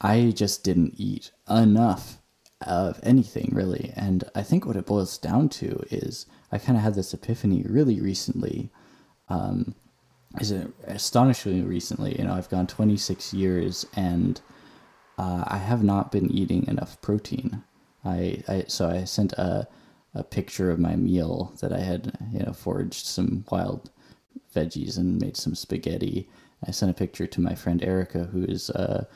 I 0.00 0.32
just 0.34 0.64
didn't 0.64 0.94
eat 0.96 1.30
enough 1.48 2.18
of 2.66 3.00
anything 3.02 3.50
really. 3.52 3.92
And 3.96 4.24
I 4.34 4.42
think 4.42 4.66
what 4.66 4.76
it 4.76 4.86
boils 4.86 5.18
down 5.18 5.48
to 5.50 5.82
is 5.90 6.26
I 6.52 6.58
kind 6.58 6.76
of 6.76 6.84
had 6.84 6.94
this 6.94 7.14
epiphany 7.14 7.64
really 7.68 8.00
recently. 8.00 8.70
Um, 9.28 9.74
is 10.38 10.50
it 10.50 10.70
astonishingly 10.84 11.62
recently? 11.62 12.18
You 12.18 12.24
know, 12.24 12.34
I've 12.34 12.50
gone 12.50 12.66
26 12.66 13.32
years 13.34 13.86
and 13.96 14.40
uh, 15.18 15.44
I 15.46 15.58
have 15.58 15.82
not 15.82 16.12
been 16.12 16.30
eating 16.30 16.66
enough 16.66 17.00
protein. 17.00 17.62
I, 18.04 18.42
I 18.48 18.64
so 18.68 18.88
I 18.88 19.04
sent 19.04 19.32
a 19.34 19.68
a 20.14 20.24
picture 20.24 20.70
of 20.70 20.78
my 20.78 20.96
meal 20.96 21.52
that 21.60 21.72
I 21.72 21.80
had 21.80 22.16
you 22.32 22.40
know 22.40 22.52
foraged 22.52 23.06
some 23.06 23.44
wild 23.50 23.90
veggies 24.54 24.96
and 24.98 25.20
made 25.20 25.36
some 25.36 25.54
spaghetti. 25.54 26.28
I 26.66 26.72
sent 26.72 26.90
a 26.90 26.94
picture 26.94 27.26
to 27.26 27.40
my 27.40 27.54
friend 27.54 27.82
Erica, 27.82 28.24
who 28.24 28.44
is 28.44 28.70
a 28.70 29.06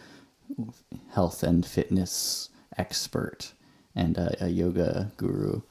health 1.10 1.42
and 1.42 1.64
fitness 1.66 2.50
expert 2.78 3.52
and 3.94 4.16
a, 4.18 4.44
a 4.44 4.48
yoga 4.48 5.12
guru, 5.16 5.62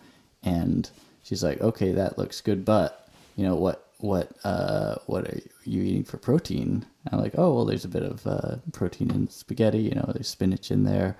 and 0.43 0.89
she's 1.23 1.43
like, 1.43 1.61
"Okay, 1.61 1.91
that 1.91 2.17
looks 2.17 2.41
good, 2.41 2.65
but 2.65 3.07
you 3.35 3.45
know 3.45 3.55
what? 3.55 3.89
What 3.99 4.31
uh, 4.43 4.95
what 5.05 5.25
are 5.27 5.39
you 5.63 5.81
eating 5.81 6.03
for 6.03 6.17
protein?" 6.17 6.85
I'm 7.11 7.19
like, 7.19 7.35
"Oh, 7.37 7.53
well, 7.53 7.65
there's 7.65 7.85
a 7.85 7.89
bit 7.89 8.03
of 8.03 8.25
uh, 8.27 8.55
protein 8.71 9.11
in 9.11 9.29
spaghetti. 9.29 9.79
You 9.79 9.95
know, 9.95 10.11
there's 10.13 10.29
spinach 10.29 10.71
in 10.71 10.83
there." 10.83 11.17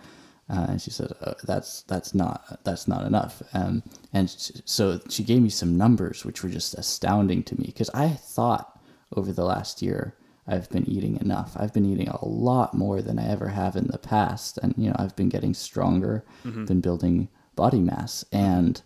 Uh, 0.50 0.66
and 0.70 0.82
she 0.82 0.92
said, 0.92 1.12
uh, 1.22 1.34
"That's 1.44 1.84
that's 1.84 2.14
not 2.14 2.60
that's 2.64 2.88
not 2.88 3.06
enough." 3.06 3.42
Um, 3.54 3.82
and 4.12 4.30
so 4.30 5.00
she 5.10 5.24
gave 5.24 5.42
me 5.42 5.50
some 5.50 5.78
numbers, 5.78 6.26
which 6.26 6.44
were 6.44 6.50
just 6.50 6.74
astounding 6.76 7.44
to 7.44 7.60
me 7.60 7.68
because 7.68 7.90
I 7.94 8.10
thought 8.10 8.80
over 9.16 9.32
the 9.32 9.46
last 9.46 9.82
year 9.82 10.16
I've 10.48 10.70
been 10.70 10.88
eating 10.90 11.18
enough. 11.22 11.56
I've 11.56 11.74
been 11.74 11.86
eating 11.86 12.10
a 12.10 12.26
lot 12.26 12.74
more 12.74 13.02
than 13.02 13.18
I 13.20 13.30
ever 13.30 13.48
have 13.48 13.76
in 13.76 13.88
the 13.88 13.98
past, 13.98 14.60
and 14.62 14.74
you 14.78 14.90
know 14.90 14.96
I've 15.00 15.16
been 15.16 15.30
getting 15.30 15.54
stronger, 15.54 16.26
mm-hmm. 16.44 16.66
been 16.66 16.82
building 16.82 17.30
body 17.56 17.80
mass, 17.80 18.26
and 18.32 18.82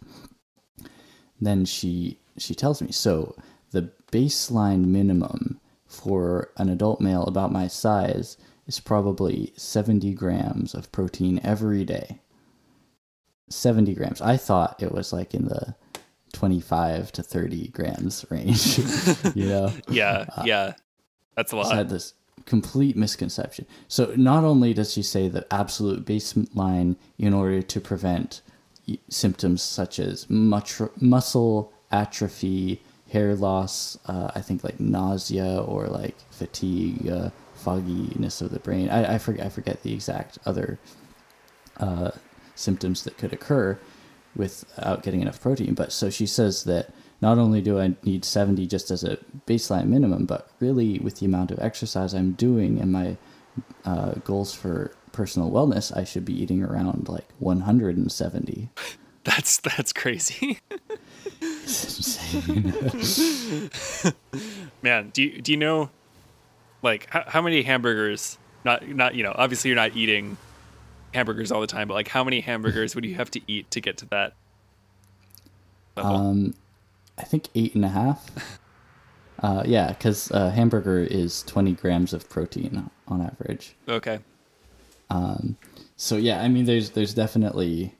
then 1.41 1.65
she 1.65 2.19
she 2.37 2.53
tells 2.53 2.81
me 2.81 2.91
so 2.91 3.35
the 3.71 3.91
baseline 4.11 4.85
minimum 4.85 5.59
for 6.07 6.51
an 6.55 6.69
adult 6.69 7.01
male 7.01 7.23
about 7.23 7.51
my 7.51 7.67
size 7.67 8.37
is 8.65 8.79
probably 8.79 9.51
70 9.57 10.13
grams 10.13 10.73
of 10.73 10.89
protein 10.93 11.41
every 11.43 11.83
day. 11.83 12.19
70 13.49 13.93
grams. 13.93 14.21
I 14.21 14.37
thought 14.37 14.81
it 14.81 14.93
was 14.93 15.11
like 15.11 15.33
in 15.33 15.45
the 15.45 15.75
25 16.31 17.11
to 17.11 17.23
30 17.23 17.67
grams 17.69 18.25
range, 18.29 18.77
you 19.35 19.47
know? 19.47 19.73
Yeah, 19.89 20.25
uh, 20.37 20.43
yeah. 20.45 20.73
That's 21.35 21.51
a 21.51 21.57
lot. 21.57 21.73
I 21.73 21.75
had 21.75 21.89
this 21.89 22.13
complete 22.45 22.95
misconception. 22.95 23.65
So 23.89 24.13
not 24.15 24.45
only 24.45 24.73
does 24.73 24.93
she 24.93 25.03
say 25.03 25.27
the 25.27 25.45
absolute 25.53 26.05
baseline 26.05 26.95
in 27.17 27.33
order 27.33 27.61
to 27.61 27.81
prevent 27.81 28.41
symptoms 29.09 29.61
such 29.61 29.99
as 29.99 30.25
muscle 30.29 31.73
atrophy, 31.91 32.81
hair 33.11 33.35
loss, 33.35 33.97
uh, 34.05 34.31
I 34.35 34.41
think 34.41 34.63
like 34.63 34.79
nausea 34.79 35.61
or 35.61 35.87
like 35.87 36.15
fatigue, 36.31 37.07
uh, 37.07 37.29
fogginess 37.55 38.41
of 38.41 38.51
the 38.51 38.59
brain. 38.59 38.89
I, 38.89 39.15
I 39.15 39.17
forget 39.17 39.45
I 39.45 39.49
forget 39.49 39.83
the 39.83 39.93
exact 39.93 40.37
other 40.45 40.79
uh, 41.77 42.11
symptoms 42.55 43.03
that 43.03 43.17
could 43.17 43.33
occur 43.33 43.79
without 44.35 45.03
getting 45.03 45.21
enough 45.21 45.41
protein. 45.41 45.73
But 45.73 45.91
so 45.91 46.09
she 46.09 46.25
says 46.25 46.63
that 46.65 46.93
not 47.21 47.37
only 47.37 47.61
do 47.61 47.79
I 47.79 47.95
need 48.03 48.23
70 48.23 48.67
just 48.67 48.91
as 48.91 49.03
a 49.03 49.17
baseline 49.47 49.87
minimum, 49.87 50.25
but 50.25 50.49
really 50.59 50.99
with 50.99 51.19
the 51.19 51.25
amount 51.25 51.51
of 51.51 51.59
exercise 51.59 52.13
I'm 52.13 52.33
doing 52.33 52.79
and 52.79 52.91
my 52.91 53.17
uh, 53.85 54.13
goals 54.23 54.53
for 54.53 54.91
personal 55.11 55.49
wellness, 55.49 55.95
I 55.95 56.03
should 56.03 56.25
be 56.25 56.39
eating 56.39 56.63
around 56.63 57.09
like 57.09 57.27
170. 57.39 58.69
That's 59.23 59.57
that's 59.57 59.91
crazy. 59.91 60.59
Man, 64.81 65.09
do 65.13 65.23
you 65.23 65.41
do 65.41 65.51
you 65.51 65.57
know 65.57 65.89
like 66.83 67.07
how, 67.09 67.23
how 67.27 67.41
many 67.41 67.63
hamburgers 67.63 68.37
not 68.63 68.87
not 68.87 69.15
you 69.15 69.23
know 69.23 69.33
obviously 69.35 69.69
you're 69.69 69.75
not 69.75 69.95
eating 69.95 70.37
hamburgers 71.13 71.51
all 71.51 71.61
the 71.61 71.67
time 71.67 71.87
but 71.87 71.93
like 71.93 72.07
how 72.07 72.23
many 72.23 72.41
hamburgers 72.41 72.93
would 72.93 73.05
you 73.05 73.15
have 73.15 73.31
to 73.31 73.41
eat 73.47 73.69
to 73.71 73.81
get 73.81 73.97
to 73.97 74.05
that 74.05 74.33
level? 75.95 76.15
um 76.15 76.53
i 77.17 77.23
think 77.23 77.47
eight 77.55 77.73
and 77.75 77.85
a 77.85 77.89
half. 77.89 78.29
Uh 79.39 79.61
yeah 79.67 79.89
because 79.89 80.31
a 80.31 80.49
hamburger 80.49 80.97
is 80.97 81.43
20 81.43 81.73
grams 81.73 82.11
of 82.11 82.27
protein 82.27 82.89
on 83.07 83.21
average. 83.21 83.75
Okay. 83.87 84.17
Um 85.11 85.57
so 85.95 86.17
yeah 86.17 86.41
i 86.41 86.47
mean 86.47 86.65
there's 86.65 86.89
there's 86.89 87.13
definitely 87.13 87.93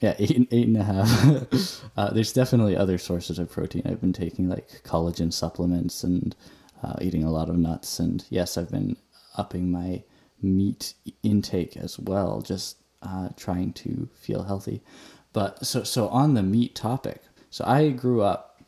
yeah 0.00 0.14
eight, 0.18 0.48
eight 0.50 0.66
and 0.68 0.76
a 0.76 0.82
half 0.82 1.84
uh, 1.96 2.10
there's 2.12 2.32
definitely 2.32 2.76
other 2.76 2.98
sources 2.98 3.38
of 3.38 3.50
protein 3.50 3.82
i've 3.86 4.00
been 4.00 4.12
taking 4.12 4.48
like 4.48 4.82
collagen 4.84 5.32
supplements 5.32 6.02
and 6.04 6.34
uh, 6.82 6.94
eating 7.00 7.24
a 7.24 7.30
lot 7.30 7.48
of 7.48 7.56
nuts, 7.56 7.98
and 7.98 8.24
yes, 8.30 8.56
I've 8.56 8.70
been 8.70 8.96
upping 9.36 9.70
my 9.70 10.02
meat 10.42 10.94
intake 11.22 11.76
as 11.76 11.98
well, 11.98 12.40
just 12.40 12.78
uh, 13.02 13.28
trying 13.36 13.72
to 13.74 14.08
feel 14.14 14.42
healthy. 14.42 14.82
But 15.32 15.64
so 15.64 15.84
so 15.84 16.08
on 16.08 16.34
the 16.34 16.42
meat 16.42 16.74
topic, 16.74 17.22
so 17.50 17.64
I 17.66 17.90
grew 17.90 18.22
up 18.22 18.62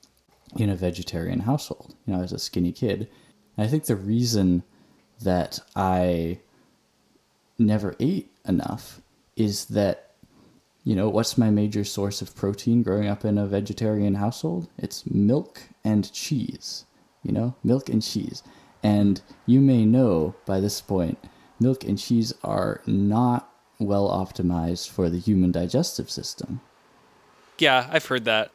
in 0.57 0.71
a 0.71 0.77
vegetarian 0.77 1.41
household. 1.41 1.95
You 2.07 2.13
know, 2.13 2.19
I 2.19 2.23
was 2.23 2.33
a 2.33 2.39
skinny 2.39 2.73
kid. 2.73 3.09
And 3.57 3.67
I 3.67 3.71
think 3.71 3.85
the 3.85 3.97
reason 3.97 4.63
that 5.23 5.61
I 5.75 6.41
never 7.59 7.95
ate 8.01 8.31
enough 8.47 9.01
is 9.37 9.67
that 9.67 10.12
you 10.85 10.95
know 10.95 11.09
what's 11.09 11.39
my 11.39 11.51
major 11.51 11.85
source 11.85 12.23
of 12.23 12.35
protein 12.35 12.83
growing 12.83 13.09
up 13.09 13.25
in 13.25 13.39
a 13.39 13.47
vegetarian 13.47 14.15
household 14.15 14.69
it's 14.79 15.07
milk 15.07 15.63
and 15.85 16.13
cheese 16.13 16.85
you 17.23 17.33
know, 17.33 17.55
milk 17.63 17.89
and 17.89 18.03
cheese. 18.03 18.43
And 18.83 19.21
you 19.47 19.61
may 19.61 19.85
know 19.85 20.35
by 20.45 20.61
this 20.61 20.81
point, 20.81 21.19
milk 21.61 21.85
and 21.85 21.99
cheese 21.99 22.35
are 22.43 22.81
not 22.87 23.49
well 23.79 24.09
optimized 24.09 24.91
for 24.91 25.09
the 25.09 25.19
human 25.19 25.53
digestive 25.53 26.11
system. 26.11 26.61
Yeah, 27.59 27.89
I've 27.91 28.07
heard 28.07 28.25
that. 28.25 28.51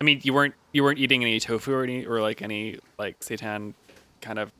I 0.00 0.04
mean, 0.04 0.20
you 0.22 0.32
weren't 0.32 0.54
you 0.72 0.82
weren't 0.82 0.98
eating 0.98 1.22
any 1.22 1.40
tofu 1.40 1.72
or 1.72 1.82
any 1.82 2.06
or 2.06 2.20
like 2.20 2.42
any 2.42 2.78
like 2.98 3.20
seitan 3.20 3.74
kind 4.20 4.38
of 4.38 4.52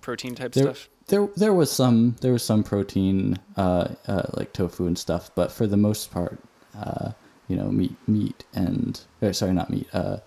protein 0.00 0.34
type 0.34 0.52
there, 0.52 0.64
stuff. 0.64 0.88
There 1.08 1.28
there 1.36 1.52
was 1.52 1.70
some 1.70 2.16
there 2.20 2.32
was 2.32 2.42
some 2.42 2.62
protein 2.62 3.38
uh, 3.56 3.88
uh, 4.06 4.22
like 4.34 4.52
tofu 4.52 4.86
and 4.86 4.98
stuff, 4.98 5.30
but 5.34 5.52
for 5.52 5.66
the 5.66 5.76
most 5.76 6.10
part, 6.10 6.38
uh, 6.76 7.12
you 7.48 7.56
know, 7.56 7.70
meat 7.70 7.94
meat 8.06 8.44
and 8.54 9.00
or 9.20 9.32
sorry, 9.32 9.52
not 9.52 9.70
meat. 9.70 9.88
Uh, 9.92 10.18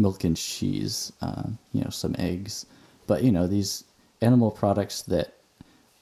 milk 0.00 0.22
and 0.22 0.36
cheese, 0.36 1.12
uh, 1.22 1.42
you 1.72 1.82
know, 1.82 1.90
some 1.90 2.14
eggs, 2.18 2.66
but 3.08 3.24
you 3.24 3.32
know 3.32 3.48
these 3.48 3.84
animal 4.20 4.50
products 4.50 5.02
that 5.02 5.34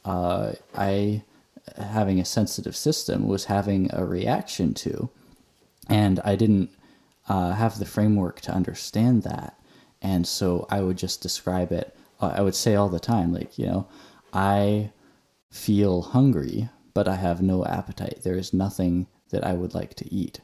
uh, 0.04 0.52
I, 0.74 1.22
having 1.78 2.20
a 2.20 2.24
sensitive 2.24 2.76
system, 2.76 3.26
was 3.26 3.46
having 3.46 3.90
a 3.94 4.04
reaction 4.04 4.74
to, 4.74 5.08
and 5.88 6.20
I 6.24 6.36
didn't 6.36 6.70
have 7.26 7.78
the 7.78 7.86
framework 7.86 8.40
to 8.42 8.52
understand 8.52 9.22
that. 9.22 9.58
And 10.02 10.26
so 10.26 10.66
I 10.70 10.82
would 10.82 10.98
just 10.98 11.22
describe 11.22 11.72
it. 11.72 11.96
I 12.20 12.42
would 12.42 12.54
say 12.54 12.74
all 12.74 12.88
the 12.88 13.00
time, 13.00 13.32
like, 13.32 13.58
you 13.58 13.66
know, 13.66 13.88
I 14.32 14.90
feel 15.50 16.02
hungry, 16.02 16.68
but 16.94 17.08
I 17.08 17.16
have 17.16 17.42
no 17.42 17.64
appetite. 17.64 18.20
There 18.22 18.36
is 18.36 18.52
nothing 18.52 19.06
that 19.30 19.44
I 19.44 19.52
would 19.52 19.74
like 19.74 19.94
to 19.94 20.12
eat. 20.12 20.40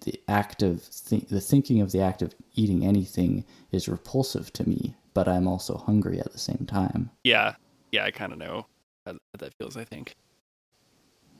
The 0.00 0.20
act 0.28 0.62
of 0.62 0.88
th- 1.08 1.28
the 1.28 1.40
thinking 1.40 1.80
of 1.80 1.92
the 1.92 2.00
act 2.00 2.20
of 2.20 2.34
eating 2.54 2.84
anything 2.84 3.44
is 3.70 3.88
repulsive 3.88 4.52
to 4.54 4.68
me, 4.68 4.94
but 5.14 5.28
I'm 5.28 5.46
also 5.46 5.76
hungry 5.76 6.18
at 6.18 6.32
the 6.32 6.38
same 6.38 6.66
time. 6.66 7.10
Yeah, 7.24 7.54
yeah, 7.92 8.04
I 8.04 8.10
kind 8.10 8.32
of 8.32 8.38
know 8.38 8.66
how 9.06 9.14
that 9.38 9.54
feels. 9.54 9.76
I 9.76 9.84
think. 9.84 10.16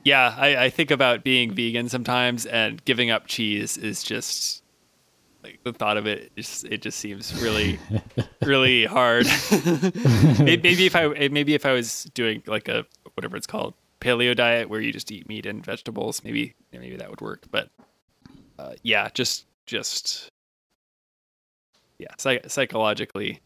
Yeah, 0.04 0.36
I, 0.38 0.66
I 0.66 0.70
think 0.70 0.92
about 0.92 1.24
being 1.24 1.52
vegan 1.52 1.88
sometimes, 1.88 2.46
and 2.46 2.84
giving 2.84 3.10
up 3.10 3.26
cheese 3.26 3.76
is 3.76 4.04
just 4.04 4.62
like 5.46 5.62
the 5.62 5.72
thought 5.72 5.96
of 5.96 6.06
it 6.06 6.34
just 6.36 6.64
it 6.64 6.82
just 6.82 6.98
seems 6.98 7.40
really 7.40 7.78
really 8.42 8.84
hard. 8.84 9.26
Maybe 10.40 10.86
if 10.86 10.96
i 10.96 11.28
maybe 11.28 11.54
if 11.54 11.64
i 11.64 11.72
was 11.72 12.04
doing 12.14 12.42
like 12.46 12.68
a 12.68 12.84
whatever 13.14 13.36
it's 13.36 13.46
called 13.46 13.74
paleo 14.00 14.34
diet 14.34 14.68
where 14.68 14.80
you 14.80 14.92
just 14.92 15.10
eat 15.10 15.28
meat 15.28 15.46
and 15.46 15.64
vegetables 15.64 16.22
maybe 16.22 16.54
maybe 16.72 16.96
that 16.96 17.08
would 17.08 17.20
work 17.20 17.44
but 17.50 17.70
uh, 18.58 18.72
yeah 18.82 19.08
just 19.14 19.46
just 19.66 20.28
yeah 21.98 22.08
psych- 22.18 22.48
psychologically 22.50 23.40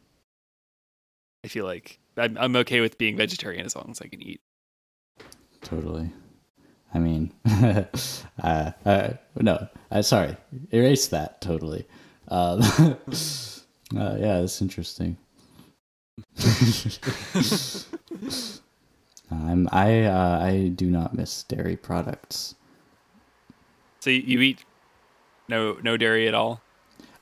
i 1.45 1.49
feel 1.49 1.65
like 1.65 1.99
I'm, 2.17 2.37
I'm 2.39 2.57
okay 2.57 2.81
with 2.81 2.99
being 2.99 3.17
vegetarian 3.17 3.65
as 3.65 3.77
long 3.77 3.89
as 3.91 4.01
i 4.01 4.07
can 4.07 4.21
eat. 4.21 4.41
Totally 5.63 6.11
I 6.93 6.99
mean, 6.99 7.33
uh, 8.43 8.73
uh, 8.85 9.11
no, 9.37 9.69
uh, 9.91 10.03
sorry, 10.03 10.37
erase 10.73 11.09
that 11.09 11.41
totally. 11.41 11.87
Um, 12.29 12.61
uh, 13.97 14.17
yeah, 14.19 14.41
that's 14.41 14.61
interesting. 14.61 15.17
I'm 19.31 19.69
I 19.71 20.05
uh, 20.05 20.41
I 20.43 20.69
do 20.75 20.91
not 20.91 21.15
miss 21.15 21.45
dairy 21.45 21.77
products. 21.77 22.57
So 24.01 24.11
you 24.11 24.41
eat 24.41 24.65
no 25.49 25.79
no 25.83 25.97
dairy 25.97 26.27
at 26.27 26.35
all? 26.35 26.61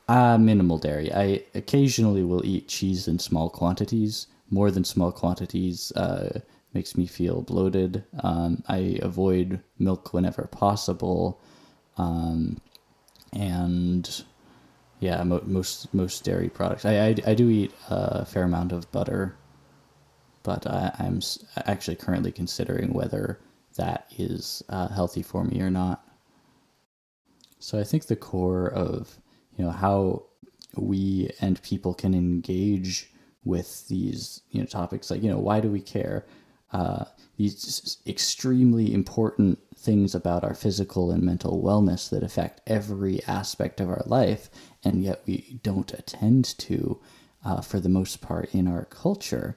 Uh 0.08 0.38
minimal 0.38 0.78
dairy. 0.78 1.12
I 1.12 1.44
occasionally 1.54 2.22
will 2.22 2.44
eat 2.46 2.68
cheese 2.68 3.08
in 3.08 3.18
small 3.18 3.50
quantities. 3.50 4.26
More 4.50 4.70
than 4.70 4.84
small 4.84 5.12
quantities 5.12 5.92
uh, 5.92 6.40
makes 6.74 6.96
me 6.96 7.06
feel 7.06 7.42
bloated. 7.42 8.04
Um, 8.22 8.62
I 8.68 8.98
avoid 9.02 9.60
milk 9.78 10.12
whenever 10.12 10.44
possible, 10.44 11.40
um, 11.96 12.60
and 13.32 14.24
yeah, 15.00 15.22
mo- 15.22 15.42
most 15.44 15.92
most 15.94 16.24
dairy 16.24 16.48
products. 16.48 16.84
I, 16.84 17.08
I, 17.08 17.16
I 17.26 17.34
do 17.34 17.48
eat 17.50 17.72
a 17.88 18.24
fair 18.24 18.44
amount 18.44 18.72
of 18.72 18.90
butter, 18.92 19.36
but 20.42 20.66
I, 20.66 20.94
am 20.98 21.20
actually 21.66 21.96
currently 21.96 22.32
considering 22.32 22.92
whether 22.92 23.40
that 23.76 24.06
is 24.18 24.62
uh, 24.68 24.88
healthy 24.88 25.22
for 25.22 25.44
me 25.44 25.60
or 25.60 25.70
not. 25.70 26.04
So 27.60 27.78
I 27.78 27.84
think 27.84 28.06
the 28.06 28.16
core 28.16 28.68
of 28.68 29.18
you 29.56 29.64
know 29.64 29.70
how 29.70 30.24
we 30.76 31.30
and 31.40 31.60
people 31.62 31.94
can 31.94 32.14
engage 32.14 33.10
with 33.44 33.88
these 33.88 34.42
you 34.50 34.60
know 34.60 34.66
topics 34.66 35.10
like 35.10 35.22
you 35.22 35.30
know 35.30 35.38
why 35.38 35.60
do 35.60 35.68
we 35.70 35.80
care 35.80 36.26
uh, 36.72 37.04
these 37.36 37.98
extremely 38.06 38.92
important 38.92 39.58
things 39.76 40.14
about 40.14 40.44
our 40.44 40.54
physical 40.54 41.10
and 41.10 41.22
mental 41.22 41.62
wellness 41.62 42.10
that 42.10 42.22
affect 42.22 42.60
every 42.66 43.22
aspect 43.24 43.80
of 43.80 43.88
our 43.88 44.02
life, 44.06 44.50
and 44.84 45.02
yet 45.02 45.22
we 45.26 45.60
don't 45.62 45.94
attend 45.94 46.44
to 46.58 47.00
uh, 47.44 47.60
for 47.60 47.80
the 47.80 47.88
most 47.88 48.20
part 48.20 48.52
in 48.54 48.66
our 48.66 48.84
culture. 48.86 49.56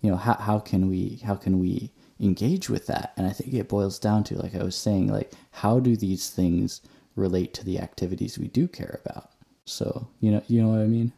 You 0.00 0.10
know, 0.10 0.16
how, 0.16 0.34
how 0.34 0.58
can 0.58 0.88
we 0.88 1.20
how 1.24 1.36
can 1.36 1.58
we 1.58 1.92
engage 2.18 2.68
with 2.68 2.86
that? 2.88 3.12
And 3.16 3.26
I 3.26 3.30
think 3.30 3.54
it 3.54 3.68
boils 3.68 3.98
down 3.98 4.24
to, 4.24 4.38
like 4.38 4.54
I 4.54 4.62
was 4.62 4.76
saying, 4.76 5.08
like 5.08 5.32
how 5.52 5.78
do 5.78 5.96
these 5.96 6.30
things 6.30 6.80
relate 7.16 7.54
to 7.54 7.64
the 7.64 7.78
activities 7.78 8.38
we 8.38 8.48
do 8.48 8.66
care 8.66 9.00
about? 9.04 9.30
So 9.64 10.08
you 10.20 10.32
know, 10.32 10.42
you 10.48 10.62
know 10.62 10.68
what 10.68 10.80
I 10.80 10.86
mean? 10.86 11.12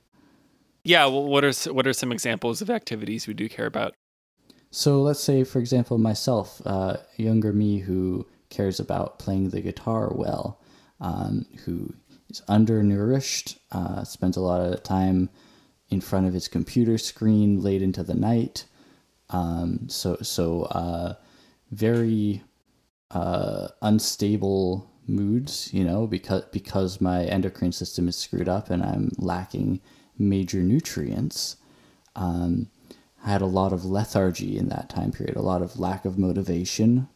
Yeah. 0.85 1.07
Well, 1.07 1.25
what 1.25 1.45
are 1.45 1.73
what 1.73 1.87
are 1.87 1.93
some 1.93 2.13
examples 2.13 2.61
of 2.61 2.69
activities 2.69 3.27
we 3.27 3.35
do 3.35 3.49
care 3.49 3.67
about? 3.67 3.95
So 4.75 5.03
let's 5.03 5.21
say, 5.21 5.45
for 5.45 5.59
example, 5.59 5.99
myself, 5.99 6.63
uh, 6.65 6.97
younger 7.19 7.53
me 7.53 7.79
who 7.79 8.27
cares 8.49 8.81
about 8.81 9.19
playing 9.19 9.51
the 9.51 9.61
guitar 9.61 10.11
well, 10.15 10.63
um, 10.99 11.45
who 11.67 11.93
is 12.31 12.41
undernourished, 12.49 13.59
uh, 13.71 14.03
spends 14.05 14.39
a 14.39 14.41
lot 14.41 14.63
of 14.63 14.83
time 14.83 15.29
in 15.91 16.01
front 16.01 16.27
of 16.27 16.33
his 16.33 16.49
computer 16.49 16.97
screen 16.97 17.61
late 17.61 17.83
into 17.83 18.03
the 18.03 18.15
night. 18.15 18.65
Um, 19.29 19.91
so 19.91 20.17
so 20.23 20.63
uh, 20.63 21.15
very 21.71 22.43
uh, 23.11 23.69
unstable 23.83 24.91
moods, 25.07 25.69
you 25.75 25.85
know, 25.85 26.07
because 26.07 26.45
because 26.51 26.99
my 26.99 27.25
endocrine 27.25 27.73
system 27.73 28.09
is 28.09 28.17
screwed 28.17 28.49
up 28.49 28.71
and 28.71 28.83
I'm 28.83 29.13
lacking 29.19 29.83
major 30.17 30.61
nutrients. 30.63 31.57
Um, 32.17 32.71
had 33.25 33.43
a 33.43 33.47
lot 33.47 33.73
of 33.73 33.85
lethargy 33.85 34.59
in 34.59 34.69
that 34.69 34.89
time 34.89 35.13
period, 35.13 35.37
a 35.37 35.43
lot 35.43 35.63
of 35.63 35.79
lack 35.79 36.05
of 36.05 36.19
motivation. 36.19 37.09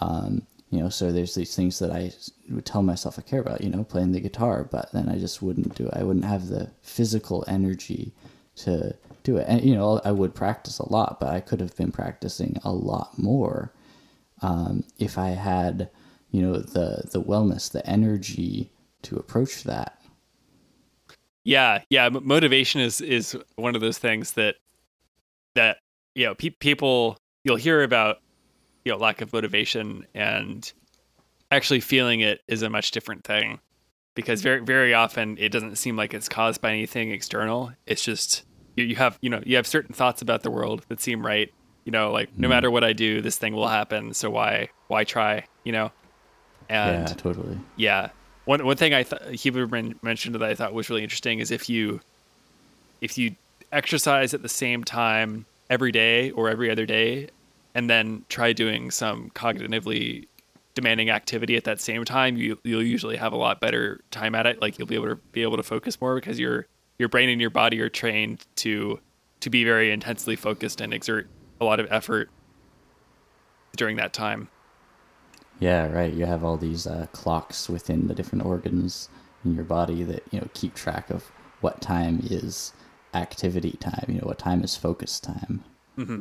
Um, 0.00 0.46
you 0.70 0.80
know, 0.80 0.88
so 0.88 1.12
there's 1.12 1.34
these 1.34 1.54
things 1.54 1.78
that 1.78 1.92
I 1.92 2.12
would 2.50 2.66
tell 2.66 2.82
myself 2.82 3.18
I 3.18 3.22
care 3.22 3.40
about, 3.40 3.62
you 3.62 3.70
know, 3.70 3.84
playing 3.84 4.12
the 4.12 4.20
guitar, 4.20 4.68
but 4.70 4.90
then 4.92 5.08
I 5.08 5.16
just 5.18 5.40
wouldn't 5.40 5.76
do 5.76 5.86
it. 5.86 5.94
I 5.94 6.02
wouldn't 6.02 6.24
have 6.24 6.48
the 6.48 6.72
physical 6.82 7.44
energy 7.46 8.12
to 8.56 8.96
do 9.22 9.36
it. 9.36 9.46
And, 9.48 9.62
you 9.62 9.74
know, 9.74 10.00
I 10.04 10.10
would 10.10 10.34
practice 10.34 10.78
a 10.80 10.92
lot, 10.92 11.20
but 11.20 11.28
I 11.28 11.40
could 11.40 11.60
have 11.60 11.76
been 11.76 11.92
practicing 11.92 12.58
a 12.64 12.72
lot 12.72 13.16
more 13.16 13.72
um, 14.42 14.82
if 14.98 15.16
I 15.18 15.28
had, 15.28 15.90
you 16.30 16.42
know, 16.42 16.54
the, 16.54 17.08
the 17.12 17.22
wellness, 17.22 17.70
the 17.70 17.86
energy 17.88 18.72
to 19.02 19.16
approach 19.16 19.62
that. 19.64 20.00
Yeah. 21.44 21.82
Yeah. 21.90 22.08
Motivation 22.08 22.80
is, 22.80 23.00
is 23.00 23.36
one 23.54 23.76
of 23.76 23.80
those 23.80 23.98
things 23.98 24.32
that 24.32 24.56
that 25.56 25.78
you 26.14 26.24
know 26.24 26.34
pe- 26.34 26.50
people 26.50 27.18
you'll 27.44 27.56
hear 27.56 27.82
about 27.82 28.18
you 28.84 28.92
know 28.92 28.98
lack 28.98 29.20
of 29.20 29.32
motivation 29.32 30.06
and 30.14 30.72
actually 31.50 31.80
feeling 31.80 32.20
it 32.20 32.40
is 32.48 32.62
a 32.62 32.70
much 32.70 32.90
different 32.90 33.24
thing 33.24 33.60
because 34.14 34.42
very 34.42 34.60
very 34.60 34.94
often 34.94 35.36
it 35.38 35.50
doesn't 35.50 35.76
seem 35.76 35.96
like 35.96 36.14
it's 36.14 36.28
caused 36.28 36.60
by 36.60 36.70
anything 36.70 37.10
external. 37.10 37.72
It's 37.86 38.02
just 38.02 38.44
you, 38.76 38.84
you 38.84 38.96
have 38.96 39.18
you 39.20 39.30
know 39.30 39.42
you 39.44 39.56
have 39.56 39.66
certain 39.66 39.94
thoughts 39.94 40.22
about 40.22 40.42
the 40.42 40.50
world 40.50 40.84
that 40.88 41.00
seem 41.00 41.24
right 41.24 41.52
you 41.84 41.92
know 41.92 42.12
like 42.12 42.28
no 42.36 42.42
mm-hmm. 42.42 42.50
matter 42.50 42.70
what 42.70 42.84
i 42.84 42.92
do 42.92 43.20
this 43.22 43.38
thing 43.38 43.54
will 43.54 43.68
happen 43.68 44.12
so 44.12 44.30
why 44.30 44.68
why 44.88 45.04
try 45.04 45.44
you 45.64 45.72
know? 45.72 45.90
And 46.68 47.08
yeah 47.08 47.14
totally. 47.14 47.58
yeah 47.76 48.10
one 48.44 48.64
one 48.64 48.76
thing 48.76 48.92
i 48.92 49.02
thought 49.02 49.22
Huberman 49.22 50.02
mentioned 50.02 50.34
that 50.34 50.42
i 50.42 50.54
thought 50.54 50.74
was 50.74 50.90
really 50.90 51.02
interesting 51.02 51.38
is 51.38 51.50
if 51.50 51.68
you 51.68 52.00
if 53.00 53.16
you 53.16 53.34
exercise 53.72 54.34
at 54.34 54.42
the 54.42 54.48
same 54.48 54.84
time 54.84 55.46
every 55.68 55.92
day 55.92 56.30
or 56.32 56.48
every 56.48 56.70
other 56.70 56.86
day 56.86 57.28
and 57.74 57.90
then 57.90 58.24
try 58.28 58.52
doing 58.52 58.90
some 58.90 59.30
cognitively 59.30 60.26
demanding 60.74 61.10
activity 61.10 61.56
at 61.56 61.64
that 61.64 61.80
same 61.80 62.04
time 62.04 62.36
you 62.36 62.58
you'll 62.62 62.82
usually 62.82 63.16
have 63.16 63.32
a 63.32 63.36
lot 63.36 63.60
better 63.60 64.00
time 64.10 64.34
at 64.34 64.46
it. 64.46 64.60
Like 64.60 64.78
you'll 64.78 64.86
be 64.86 64.94
able 64.94 65.08
to 65.08 65.16
be 65.32 65.42
able 65.42 65.56
to 65.56 65.62
focus 65.62 66.00
more 66.00 66.14
because 66.14 66.38
your 66.38 66.66
your 66.98 67.08
brain 67.08 67.28
and 67.28 67.40
your 67.40 67.50
body 67.50 67.80
are 67.80 67.88
trained 67.88 68.46
to 68.56 69.00
to 69.40 69.50
be 69.50 69.64
very 69.64 69.90
intensely 69.90 70.36
focused 70.36 70.80
and 70.80 70.94
exert 70.94 71.28
a 71.60 71.64
lot 71.64 71.80
of 71.80 71.86
effort 71.90 72.30
during 73.76 73.96
that 73.96 74.12
time. 74.12 74.48
Yeah 75.58 75.90
right. 75.90 76.12
You 76.12 76.26
have 76.26 76.44
all 76.44 76.56
these 76.56 76.86
uh, 76.86 77.06
clocks 77.12 77.68
within 77.68 78.06
the 78.06 78.14
different 78.14 78.44
organs 78.44 79.08
in 79.44 79.54
your 79.54 79.64
body 79.64 80.02
that 80.04 80.22
you 80.30 80.40
know 80.40 80.48
keep 80.54 80.74
track 80.74 81.10
of 81.10 81.24
what 81.62 81.80
time 81.80 82.20
is 82.30 82.72
activity 83.16 83.76
time, 83.80 84.04
you 84.08 84.14
know, 84.14 84.26
what 84.26 84.38
time 84.38 84.62
is 84.62 84.76
focus 84.76 85.20
time. 85.20 85.64
Mm-hmm. 85.98 86.20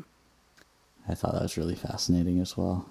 I 1.07 1.15
thought 1.15 1.33
that 1.33 1.43
was 1.43 1.57
really 1.57 1.75
fascinating 1.75 2.39
as 2.39 2.57
well. 2.57 2.89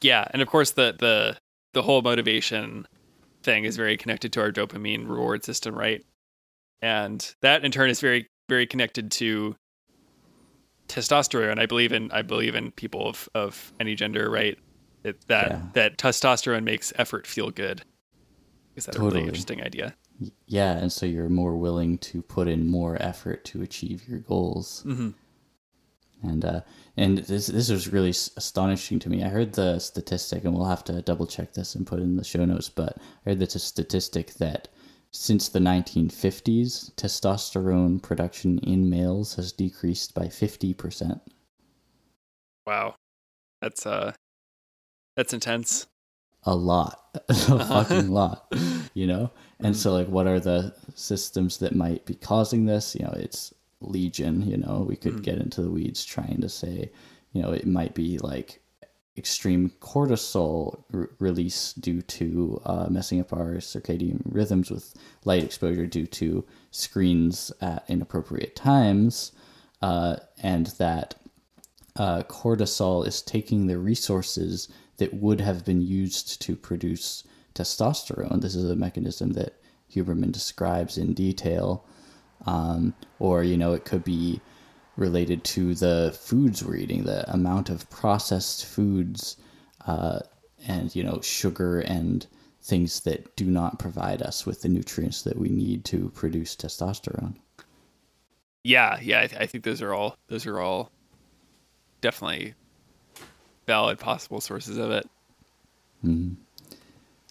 Yeah, 0.00 0.26
and 0.30 0.42
of 0.42 0.48
course 0.48 0.72
the 0.72 0.94
the 0.98 1.36
the 1.72 1.82
whole 1.82 2.02
motivation 2.02 2.86
thing 3.42 3.64
is 3.64 3.76
very 3.76 3.96
connected 3.96 4.32
to 4.34 4.40
our 4.40 4.52
dopamine 4.52 5.08
reward 5.08 5.44
system, 5.44 5.74
right? 5.74 6.04
And 6.82 7.34
that 7.42 7.64
in 7.64 7.72
turn 7.72 7.90
is 7.90 8.00
very 8.00 8.26
very 8.48 8.66
connected 8.66 9.10
to 9.12 9.56
testosterone. 10.88 11.58
I 11.58 11.66
believe 11.66 11.92
in 11.92 12.10
I 12.12 12.22
believe 12.22 12.54
in 12.54 12.70
people 12.72 13.08
of 13.08 13.28
of 13.34 13.72
any 13.80 13.94
gender, 13.94 14.30
right? 14.30 14.58
It, 15.04 15.26
that 15.28 15.50
yeah. 15.50 15.60
that 15.72 15.98
testosterone 15.98 16.64
makes 16.64 16.92
effort 16.96 17.26
feel 17.26 17.50
good. 17.50 17.82
Is 18.76 18.86
that 18.86 18.92
totally. 18.92 19.08
a 19.08 19.14
really 19.14 19.28
interesting 19.28 19.62
idea? 19.62 19.94
Yeah, 20.46 20.72
and 20.72 20.90
so 20.90 21.06
you're 21.06 21.28
more 21.28 21.56
willing 21.56 21.98
to 21.98 22.22
put 22.22 22.48
in 22.48 22.66
more 22.66 22.96
effort 23.00 23.44
to 23.46 23.62
achieve 23.62 24.08
your 24.08 24.20
goals. 24.20 24.82
Mm-hmm. 24.86 25.10
And 26.22 26.44
uh, 26.44 26.60
and 26.96 27.18
this 27.18 27.48
this 27.48 27.70
was 27.70 27.92
really 27.92 28.10
astonishing 28.10 28.98
to 29.00 29.10
me. 29.10 29.22
I 29.22 29.28
heard 29.28 29.52
the 29.52 29.78
statistic, 29.78 30.44
and 30.44 30.54
we'll 30.54 30.64
have 30.64 30.84
to 30.84 31.02
double 31.02 31.26
check 31.26 31.52
this 31.52 31.74
and 31.74 31.86
put 31.86 32.00
in 32.00 32.16
the 32.16 32.24
show 32.24 32.44
notes. 32.44 32.70
But 32.70 32.96
I 33.26 33.30
heard 33.30 33.38
the 33.38 33.46
statistic 33.46 34.34
that 34.34 34.68
since 35.12 35.48
the 35.48 35.58
1950s, 35.58 36.92
testosterone 36.94 38.02
production 38.02 38.58
in 38.58 38.90
males 38.90 39.34
has 39.36 39.52
decreased 39.52 40.14
by 40.14 40.26
50%. 40.26 41.20
Wow. 42.66 42.96
That's 43.62 43.86
uh 43.86 44.12
that's 45.16 45.32
intense. 45.32 45.86
A 46.46 46.54
lot. 46.54 47.20
a 47.28 47.34
fucking 47.34 48.10
lot. 48.10 48.52
You 48.94 49.06
know? 49.06 49.30
And 49.60 49.76
so 49.76 49.92
like 49.92 50.08
what 50.08 50.26
are 50.26 50.40
the 50.40 50.74
systems 50.94 51.58
that 51.58 51.74
might 51.74 52.06
be 52.06 52.14
causing 52.14 52.64
this? 52.64 52.94
You 52.94 53.04
know, 53.04 53.12
it's 53.14 53.52
legion, 53.82 54.40
you 54.48 54.56
know. 54.56 54.86
We 54.88 54.96
could 54.96 55.22
get 55.22 55.36
into 55.36 55.60
the 55.60 55.70
weeds 55.70 56.02
trying 56.02 56.40
to 56.40 56.48
say, 56.48 56.90
you 57.32 57.42
know, 57.42 57.52
it 57.52 57.66
might 57.66 57.94
be 57.94 58.16
like 58.18 58.62
extreme 59.16 59.70
cortisol 59.80 60.82
r- 60.92 61.10
release 61.18 61.72
due 61.74 62.02
to 62.02 62.60
uh, 62.64 62.86
messing 62.90 63.20
up 63.20 63.32
our 63.32 63.54
circadian 63.56 64.20
rhythms 64.24 64.70
with 64.70 64.94
light 65.24 65.42
exposure 65.42 65.86
due 65.86 66.06
to 66.06 66.44
screens 66.70 67.52
at 67.60 67.84
inappropriate 67.88 68.54
times, 68.54 69.32
uh, 69.82 70.16
and 70.42 70.68
that 70.78 71.14
uh, 71.96 72.22
cortisol 72.22 73.06
is 73.06 73.22
taking 73.22 73.66
the 73.66 73.78
resources 73.78 74.68
that 74.98 75.14
would 75.14 75.40
have 75.40 75.64
been 75.64 75.82
used 75.82 76.40
to 76.42 76.56
produce 76.56 77.24
testosterone. 77.54 78.40
This 78.40 78.54
is 78.54 78.70
a 78.70 78.76
mechanism 78.76 79.32
that 79.32 79.60
Huberman 79.94 80.32
describes 80.32 80.98
in 80.98 81.14
detail. 81.14 81.84
Um, 82.44 82.94
or, 83.18 83.42
you 83.42 83.56
know, 83.56 83.72
it 83.72 83.84
could 83.84 84.04
be 84.04 84.40
related 84.96 85.44
to 85.44 85.74
the 85.74 86.16
foods 86.18 86.64
we're 86.64 86.76
eating, 86.76 87.04
the 87.04 87.30
amount 87.32 87.70
of 87.70 87.88
processed 87.90 88.66
foods 88.66 89.36
uh, 89.86 90.20
and, 90.66 90.94
you 90.94 91.02
know, 91.02 91.20
sugar 91.20 91.80
and 91.80 92.26
things 92.62 93.00
that 93.00 93.36
do 93.36 93.46
not 93.46 93.78
provide 93.78 94.22
us 94.22 94.44
with 94.44 94.62
the 94.62 94.68
nutrients 94.68 95.22
that 95.22 95.38
we 95.38 95.48
need 95.48 95.84
to 95.84 96.10
produce 96.10 96.56
testosterone. 96.56 97.36
Yeah, 98.64 98.98
yeah, 99.00 99.20
I, 99.20 99.26
th- 99.28 99.40
I 99.40 99.46
think 99.46 99.62
those 99.62 99.80
are 99.80 99.94
all 99.94 100.16
those 100.26 100.44
are 100.46 100.58
all 100.58 100.90
definitely 102.00 102.54
valid 103.66 103.98
possible 103.98 104.40
sources 104.40 104.76
of 104.78 104.90
it. 104.90 105.08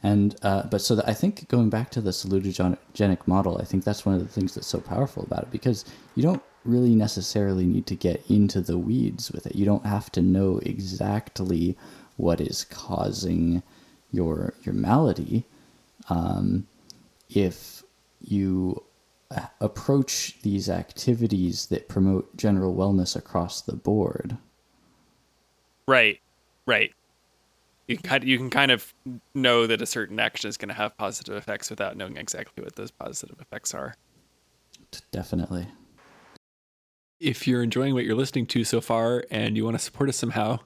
And 0.04 0.36
uh, 0.44 0.64
but 0.68 0.82
so 0.82 0.96
that 0.96 1.08
I 1.08 1.14
think 1.14 1.48
going 1.48 1.70
back 1.70 1.90
to 1.92 2.02
the 2.02 2.12
salutogenic 2.12 3.28
model, 3.28 3.58
I 3.60 3.64
think 3.66 3.84
that's 3.84 4.06
one 4.06 4.16
of 4.16 4.22
the 4.22 4.28
things 4.28 4.54
that's 4.54 4.68
so 4.68 4.80
powerful 4.80 5.24
about 5.24 5.44
it 5.44 5.52
because 5.52 5.86
you 6.16 6.22
don't 6.22 6.44
really 6.64 6.96
necessarily 6.96 7.66
need 7.66 7.88
to 7.88 7.96
get 7.96 8.24
into 8.30 8.62
the 8.62 8.78
weeds 8.78 9.32
with 9.32 9.48
it. 9.48 9.56
You 9.56 9.66
don't 9.66 9.86
have 9.86 10.12
to 10.12 10.22
know 10.22 10.60
exactly 10.64 11.78
what 12.18 12.40
is 12.40 12.66
causing 12.66 13.64
your 14.12 14.54
your 14.64 14.76
malady. 14.76 15.46
Um, 16.10 16.68
if 17.30 17.82
you 18.22 18.84
approach 19.60 20.40
these 20.44 20.70
activities 20.70 21.66
that 21.68 21.90
promote 21.90 22.38
general 22.38 22.76
wellness 22.76 23.16
across 23.16 23.62
the 23.62 23.76
board, 23.76 24.38
Right, 25.88 26.20
right. 26.66 26.94
You 27.88 27.98
can 27.98 28.04
kind 28.04 28.24
of, 28.24 28.30
you 28.30 28.38
can 28.38 28.50
kind 28.50 28.72
of 28.72 28.94
know 29.36 29.68
that 29.68 29.82
a 29.82 29.86
certain 29.86 30.20
action 30.20 30.50
is 30.50 30.58
going 30.58 30.70
to 30.70 30.76
have 30.76 30.98
positive 30.98 31.36
effects 31.36 31.70
without 31.70 31.96
knowing 31.96 32.18
exactly 32.18 32.64
what 32.64 32.76
those 32.76 32.92
positive 32.92 33.40
effects 33.40 33.74
are. 33.74 33.96
definitely. 35.12 35.68
If 37.20 37.48
you're 37.48 37.64
enjoying 37.64 37.94
what 37.94 38.04
you're 38.06 38.16
listening 38.16 38.48
to 38.48 38.64
so 38.64 38.82
far 38.82 39.24
and 39.30 39.56
you 39.56 39.64
want 39.64 39.78
to 39.78 39.84
support 39.84 40.10
us 40.10 40.18
somehow, 40.18 40.60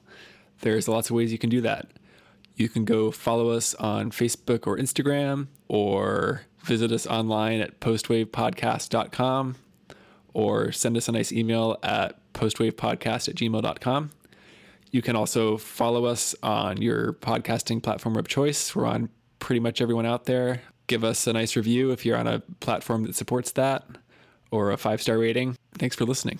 there's 0.61 0.87
lots 0.87 1.09
of 1.09 1.15
ways 1.15 1.31
you 1.31 1.37
can 1.37 1.49
do 1.49 1.61
that. 1.61 1.87
You 2.55 2.67
can 2.67 2.85
go 2.85 3.11
follow 3.11 3.49
us 3.49 3.73
on 3.75 4.11
Facebook 4.11 4.67
or 4.67 4.77
Instagram, 4.77 5.47
or 5.69 6.41
visit 6.65 6.91
us 6.91 7.07
online 7.07 7.61
at 7.61 7.79
postwavepodcast.com, 7.79 9.55
or 10.33 10.71
send 10.73 10.97
us 10.97 11.07
a 11.07 11.11
nice 11.13 11.31
email 11.31 11.77
at 11.83 12.19
postwavepodcast 12.33 13.29
at 13.29 13.35
gmail.com. 13.35 14.11
You 14.91 15.01
can 15.01 15.15
also 15.15 15.57
follow 15.57 16.05
us 16.05 16.35
on 16.41 16.81
your 16.81 17.13
podcasting 17.13 17.81
platform 17.81 18.15
of 18.17 18.27
choice. 18.27 18.75
We're 18.75 18.85
on 18.85 19.09
pretty 19.39 19.59
much 19.59 19.81
everyone 19.81 20.05
out 20.05 20.25
there. 20.25 20.61
Give 20.87 21.03
us 21.03 21.27
a 21.27 21.33
nice 21.33 21.55
review 21.55 21.91
if 21.91 22.05
you're 22.05 22.17
on 22.17 22.27
a 22.27 22.39
platform 22.59 23.03
that 23.03 23.15
supports 23.15 23.51
that, 23.51 23.85
or 24.51 24.71
a 24.71 24.77
five 24.77 25.01
star 25.01 25.17
rating. 25.17 25.55
Thanks 25.77 25.95
for 25.95 26.05
listening. 26.05 26.39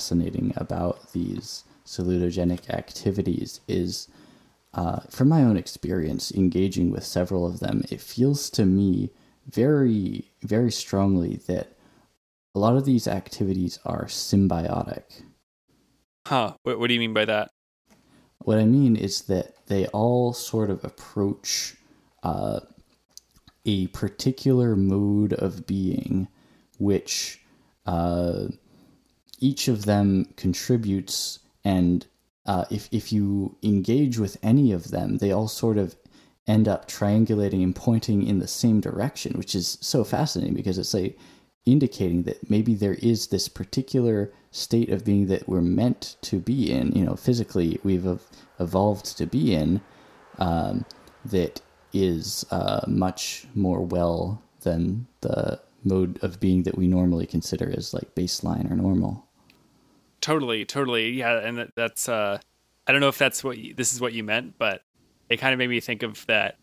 Fascinating 0.00 0.50
about 0.56 1.12
these 1.12 1.64
salutogenic 1.84 2.70
activities 2.70 3.60
is, 3.68 4.08
uh, 4.72 5.00
from 5.10 5.28
my 5.28 5.42
own 5.42 5.58
experience 5.58 6.32
engaging 6.32 6.90
with 6.90 7.04
several 7.04 7.46
of 7.46 7.60
them, 7.60 7.82
it 7.90 8.00
feels 8.00 8.48
to 8.48 8.64
me 8.64 9.10
very, 9.50 10.30
very 10.42 10.72
strongly 10.72 11.36
that 11.46 11.76
a 12.54 12.58
lot 12.58 12.78
of 12.78 12.86
these 12.86 13.06
activities 13.06 13.78
are 13.84 14.06
symbiotic. 14.06 15.22
Huh. 16.26 16.54
What, 16.62 16.78
what 16.78 16.88
do 16.88 16.94
you 16.94 17.00
mean 17.00 17.12
by 17.12 17.26
that? 17.26 17.50
What 18.38 18.56
I 18.56 18.64
mean 18.64 18.96
is 18.96 19.20
that 19.22 19.66
they 19.66 19.86
all 19.88 20.32
sort 20.32 20.70
of 20.70 20.82
approach 20.82 21.74
uh, 22.22 22.60
a 23.66 23.88
particular 23.88 24.76
mode 24.76 25.34
of 25.34 25.66
being, 25.66 26.28
which 26.78 27.42
uh, 27.84 28.46
each 29.40 29.68
of 29.68 29.84
them 29.84 30.26
contributes, 30.36 31.40
and 31.64 32.06
uh, 32.46 32.64
if 32.70 32.88
if 32.92 33.12
you 33.12 33.56
engage 33.62 34.18
with 34.18 34.36
any 34.42 34.72
of 34.72 34.90
them, 34.90 35.18
they 35.18 35.32
all 35.32 35.48
sort 35.48 35.78
of 35.78 35.96
end 36.46 36.68
up 36.68 36.88
triangulating 36.88 37.62
and 37.62 37.76
pointing 37.76 38.26
in 38.26 38.38
the 38.38 38.48
same 38.48 38.80
direction, 38.80 39.36
which 39.36 39.54
is 39.54 39.78
so 39.80 40.04
fascinating 40.04 40.54
because 40.54 40.78
it's 40.78 40.94
like 40.94 41.18
indicating 41.66 42.22
that 42.24 42.50
maybe 42.50 42.74
there 42.74 42.94
is 42.94 43.28
this 43.28 43.48
particular 43.48 44.32
state 44.50 44.90
of 44.90 45.04
being 45.04 45.26
that 45.26 45.48
we're 45.48 45.60
meant 45.60 46.16
to 46.22 46.38
be 46.40 46.70
in. 46.72 46.92
You 46.92 47.04
know, 47.04 47.16
physically 47.16 47.78
we've 47.84 48.06
evolved 48.58 49.16
to 49.18 49.26
be 49.26 49.54
in 49.54 49.80
um, 50.38 50.84
that 51.24 51.60
is 51.92 52.44
uh, 52.50 52.80
much 52.86 53.46
more 53.54 53.80
well 53.80 54.42
than 54.60 55.06
the 55.20 55.60
mode 55.84 56.18
of 56.22 56.40
being 56.40 56.62
that 56.64 56.76
we 56.76 56.86
normally 56.86 57.26
consider 57.26 57.72
as 57.76 57.94
like 57.94 58.14
baseline 58.14 58.70
or 58.70 58.76
normal. 58.76 59.26
Totally, 60.20 60.64
totally. 60.64 61.10
Yeah, 61.10 61.38
and 61.38 61.58
that, 61.58 61.74
that's 61.76 62.08
uh 62.08 62.38
I 62.86 62.92
don't 62.92 63.00
know 63.00 63.08
if 63.08 63.18
that's 63.18 63.44
what 63.44 63.58
you, 63.58 63.74
this 63.74 63.92
is 63.92 64.00
what 64.00 64.12
you 64.12 64.24
meant, 64.24 64.58
but 64.58 64.82
it 65.28 65.36
kind 65.36 65.52
of 65.52 65.58
made 65.58 65.70
me 65.70 65.80
think 65.80 66.02
of 66.02 66.26
that 66.26 66.58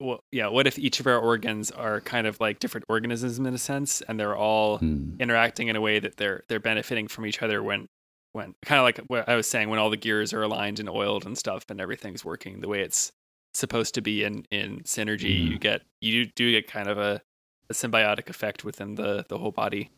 well, 0.00 0.24
yeah, 0.32 0.48
what 0.48 0.66
if 0.66 0.78
each 0.78 0.98
of 1.00 1.06
our 1.06 1.18
organs 1.18 1.70
are 1.70 2.00
kind 2.00 2.26
of 2.26 2.40
like 2.40 2.58
different 2.58 2.84
organisms 2.88 3.38
in 3.38 3.46
a 3.46 3.58
sense 3.58 4.02
and 4.02 4.18
they're 4.18 4.36
all 4.36 4.78
interacting 5.20 5.68
in 5.68 5.76
a 5.76 5.80
way 5.80 5.98
that 5.98 6.16
they're 6.16 6.42
they're 6.48 6.60
benefiting 6.60 7.08
from 7.08 7.26
each 7.26 7.42
other 7.42 7.62
when 7.62 7.88
when 8.32 8.54
kind 8.64 8.80
of 8.80 8.84
like 8.84 8.98
what 9.06 9.28
I 9.28 9.36
was 9.36 9.46
saying 9.46 9.68
when 9.70 9.78
all 9.78 9.90
the 9.90 9.96
gears 9.96 10.32
are 10.32 10.42
aligned 10.42 10.80
and 10.80 10.88
oiled 10.88 11.24
and 11.24 11.38
stuff 11.38 11.64
and 11.68 11.80
everything's 11.80 12.24
working 12.24 12.60
the 12.60 12.68
way 12.68 12.80
it's 12.80 13.12
supposed 13.54 13.94
to 13.94 14.02
be 14.02 14.24
in 14.24 14.44
in 14.50 14.80
synergy, 14.80 15.48
you 15.48 15.58
get 15.58 15.82
you 16.00 16.26
do 16.26 16.50
get 16.50 16.66
kind 16.66 16.88
of 16.88 16.98
a, 16.98 17.22
a 17.70 17.72
symbiotic 17.72 18.28
effect 18.28 18.64
within 18.64 18.96
the 18.96 19.24
the 19.28 19.38
whole 19.38 19.52
body. 19.52 19.90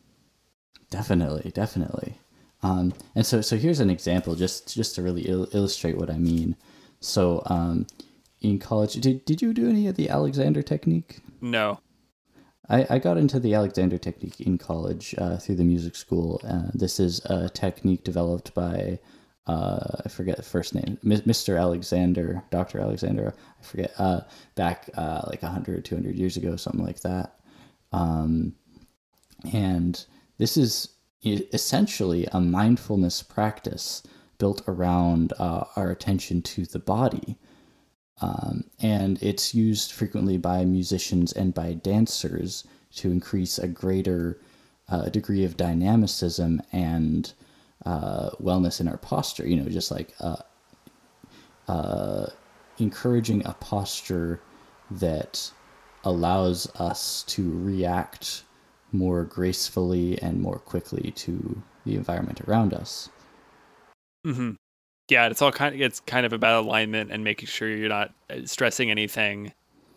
Definitely, 0.89 1.51
definitely. 1.51 2.19
Um, 2.63 2.93
and 3.15 3.25
so, 3.25 3.41
so 3.41 3.55
here's 3.55 3.79
an 3.79 3.89
example, 3.89 4.35
just 4.35 4.73
just 4.73 4.95
to 4.95 5.01
really 5.01 5.27
il- 5.27 5.47
illustrate 5.53 5.97
what 5.97 6.09
I 6.09 6.17
mean. 6.17 6.55
So, 6.99 7.43
um, 7.45 7.85
in 8.41 8.59
college, 8.59 8.93
did 8.95 9.25
did 9.25 9.41
you 9.41 9.53
do 9.53 9.69
any 9.69 9.87
of 9.87 9.95
the 9.95 10.09
Alexander 10.09 10.61
technique? 10.61 11.19
No. 11.41 11.79
I, 12.69 12.85
I 12.89 12.99
got 12.99 13.17
into 13.17 13.39
the 13.39 13.53
Alexander 13.53 13.97
technique 13.97 14.41
in 14.41 14.57
college 14.57 15.15
uh, 15.17 15.37
through 15.37 15.55
the 15.55 15.63
music 15.63 15.95
school. 15.95 16.41
Uh, 16.45 16.69
this 16.73 16.99
is 16.99 17.23
a 17.25 17.47
technique 17.49 18.03
developed 18.03 18.53
by 18.53 18.99
uh, 19.47 20.01
I 20.05 20.09
forget 20.09 20.35
the 20.35 20.43
first 20.43 20.75
name, 20.75 20.97
Mr. 21.05 21.57
Alexander, 21.57 22.43
Dr. 22.51 22.79
Alexander. 22.79 23.33
I 23.59 23.63
forget 23.63 23.93
uh, 23.97 24.21
back 24.55 24.89
uh, 24.95 25.21
like 25.27 25.41
100, 25.41 25.85
200 25.85 26.15
years 26.15 26.35
ago, 26.35 26.57
something 26.57 26.83
like 26.83 26.99
that. 27.01 27.39
Um, 27.93 28.53
and 29.53 30.05
this 30.37 30.57
is 30.57 30.89
essentially 31.23 32.27
a 32.31 32.39
mindfulness 32.39 33.23
practice 33.23 34.03
built 34.37 34.61
around 34.67 35.33
uh, 35.39 35.63
our 35.75 35.89
attention 35.89 36.41
to 36.41 36.65
the 36.65 36.79
body. 36.79 37.37
Um, 38.21 38.65
and 38.79 39.21
it's 39.21 39.53
used 39.53 39.91
frequently 39.91 40.37
by 40.37 40.65
musicians 40.65 41.33
and 41.33 41.53
by 41.53 41.73
dancers 41.73 42.65
to 42.95 43.11
increase 43.11 43.59
a 43.59 43.67
greater 43.67 44.39
uh, 44.89 45.09
degree 45.09 45.43
of 45.43 45.57
dynamicism 45.57 46.61
and 46.71 47.33
uh, 47.85 48.31
wellness 48.41 48.79
in 48.79 48.87
our 48.87 48.97
posture. 48.97 49.47
You 49.47 49.57
know, 49.57 49.69
just 49.69 49.91
like 49.91 50.13
uh, 50.19 50.37
uh, 51.67 52.27
encouraging 52.79 53.45
a 53.45 53.53
posture 53.53 54.41
that 54.89 55.51
allows 56.03 56.67
us 56.79 57.23
to 57.23 57.51
react 57.59 58.43
more 58.97 59.23
gracefully 59.23 60.21
and 60.21 60.41
more 60.41 60.59
quickly 60.59 61.11
to 61.11 61.61
the 61.85 61.95
environment 61.95 62.41
around 62.41 62.73
us. 62.73 63.09
Mm-hmm. 64.25 64.51
Yeah, 65.09 65.27
it's 65.27 65.41
all 65.41 65.51
kind 65.51 65.73
of 65.73 65.81
it's 65.81 66.01
kind 66.01 66.25
of 66.25 66.33
about 66.33 66.65
alignment 66.65 67.11
and 67.11 67.23
making 67.23 67.47
sure 67.47 67.69
you're 67.69 67.87
not 67.87 68.13
uh, 68.29 68.39
stressing 68.45 68.91
anything 68.91 69.53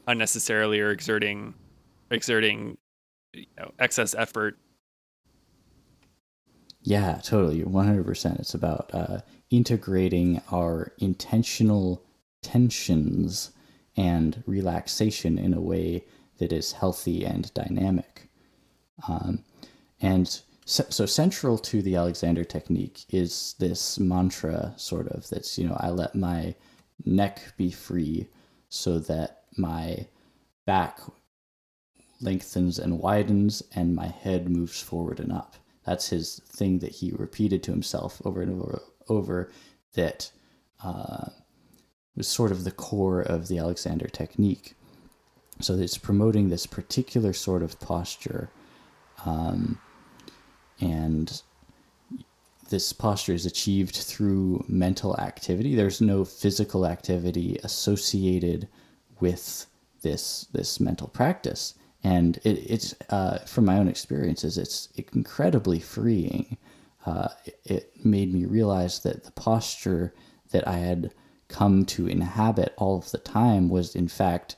unnecessarily 0.07 0.81
or 0.81 0.91
exerting 0.91 1.55
exerting 2.11 2.79
you 3.33 3.47
know 3.59 3.73
excess 3.79 4.15
effort. 4.15 4.57
Yeah, 6.83 7.21
totally. 7.23 7.63
100%. 7.63 8.41
It's 8.41 8.55
about 8.55 8.91
uh, 8.95 9.21
integrating 9.51 10.41
our 10.51 10.93
intentional 10.99 12.03
tensions 12.43 13.51
and 13.97 14.43
relaxation 14.47 15.39
in 15.39 15.53
a 15.53 15.61
way 15.61 16.05
that 16.39 16.53
is 16.53 16.73
healthy 16.73 17.25
and 17.25 17.53
dynamic. 17.53 18.30
Um, 19.09 19.45
and 20.01 20.41
so, 20.65 20.85
so, 20.89 21.07
central 21.07 21.59
to 21.59 21.83
the 21.83 21.97
Alexander 21.97 22.45
technique 22.45 23.05
is 23.11 23.55
this 23.59 23.99
mantra, 23.99 24.73
sort 24.77 25.09
of, 25.09 25.29
that's, 25.29 25.59
you 25.59 25.67
know, 25.67 25.77
I 25.81 25.91
let 25.91 26.15
my 26.15 26.55
neck 27.05 27.55
be 27.57 27.71
free 27.71 28.29
so 28.69 28.99
that 29.01 29.45
my 29.57 30.07
back 30.67 31.01
lengthens 32.21 32.79
and 32.79 33.01
widens 33.01 33.63
and 33.75 33.95
my 33.95 34.07
head 34.07 34.49
moves 34.49 34.81
forward 34.81 35.19
and 35.19 35.33
up. 35.33 35.57
That's 35.85 36.09
his 36.09 36.41
thing 36.47 36.79
that 36.81 36.93
he 36.93 37.11
repeated 37.11 37.63
to 37.65 37.73
himself 37.73 38.23
over 38.25 38.43
and 38.43 38.63
over, 38.63 38.83
over 39.09 39.51
that 39.95 40.31
uh, 40.85 41.31
was 42.15 42.29
sort 42.29 42.53
of 42.53 42.65
the 42.65 42.71
core 42.71 43.23
of 43.23 43.49
the 43.49 43.59
Alexander 43.59 44.07
technique. 44.07 44.75
So 45.61 45.75
it's 45.75 45.99
promoting 45.99 46.49
this 46.49 46.67
particular 46.67 47.33
sort 47.33 47.63
of 47.63 47.81
posture 47.81 48.51
um, 49.25 49.79
and 50.81 51.43
this 52.69 52.93
posture 52.93 53.35
is 53.35 53.47
achieved 53.47 53.97
through 53.97 54.65
mental 54.69 55.19
activity. 55.19 55.75
There's 55.75 56.01
no 56.01 56.25
physical 56.25 56.87
activity 56.87 57.59
associated 57.65 58.69
with 59.19 59.67
this 60.03 60.47
this 60.53 60.81
mental 60.81 61.09
practice, 61.09 61.75
and 62.03 62.39
it, 62.39 62.59
it's 62.71 62.95
uh, 63.11 63.39
from 63.41 63.67
my 63.67 63.77
own 63.77 63.89
experiences, 63.89 64.57
it's 64.57 64.89
incredibly 64.95 65.81
freeing. 65.81 66.57
Uh, 67.05 67.29
it, 67.45 67.61
it 67.65 68.05
made 68.05 68.33
me 68.33 68.45
realize 68.45 69.01
that 69.01 69.25
the 69.25 69.33
posture 69.33 70.15
that 70.53 70.67
I 70.67 70.77
had 70.77 71.13
come 71.49 71.85
to 71.85 72.07
inhabit 72.07 72.73
all 72.77 72.99
of 72.99 73.11
the 73.11 73.19
time 73.19 73.69
was, 73.69 73.97
in 73.97 74.09
fact, 74.09 74.57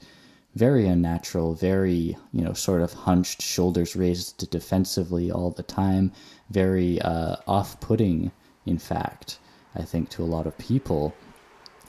very 0.54 0.86
unnatural, 0.86 1.54
very, 1.54 2.16
you 2.32 2.44
know, 2.44 2.52
sort 2.52 2.82
of 2.82 2.92
hunched, 2.92 3.40
shoulders 3.40 3.96
raised 3.96 4.50
defensively 4.50 5.30
all 5.30 5.50
the 5.50 5.62
time, 5.62 6.12
very 6.50 7.00
uh, 7.00 7.36
off 7.46 7.80
putting, 7.80 8.30
in 8.66 8.78
fact, 8.78 9.38
I 9.74 9.82
think, 9.82 10.10
to 10.10 10.22
a 10.22 10.24
lot 10.24 10.46
of 10.46 10.56
people. 10.58 11.14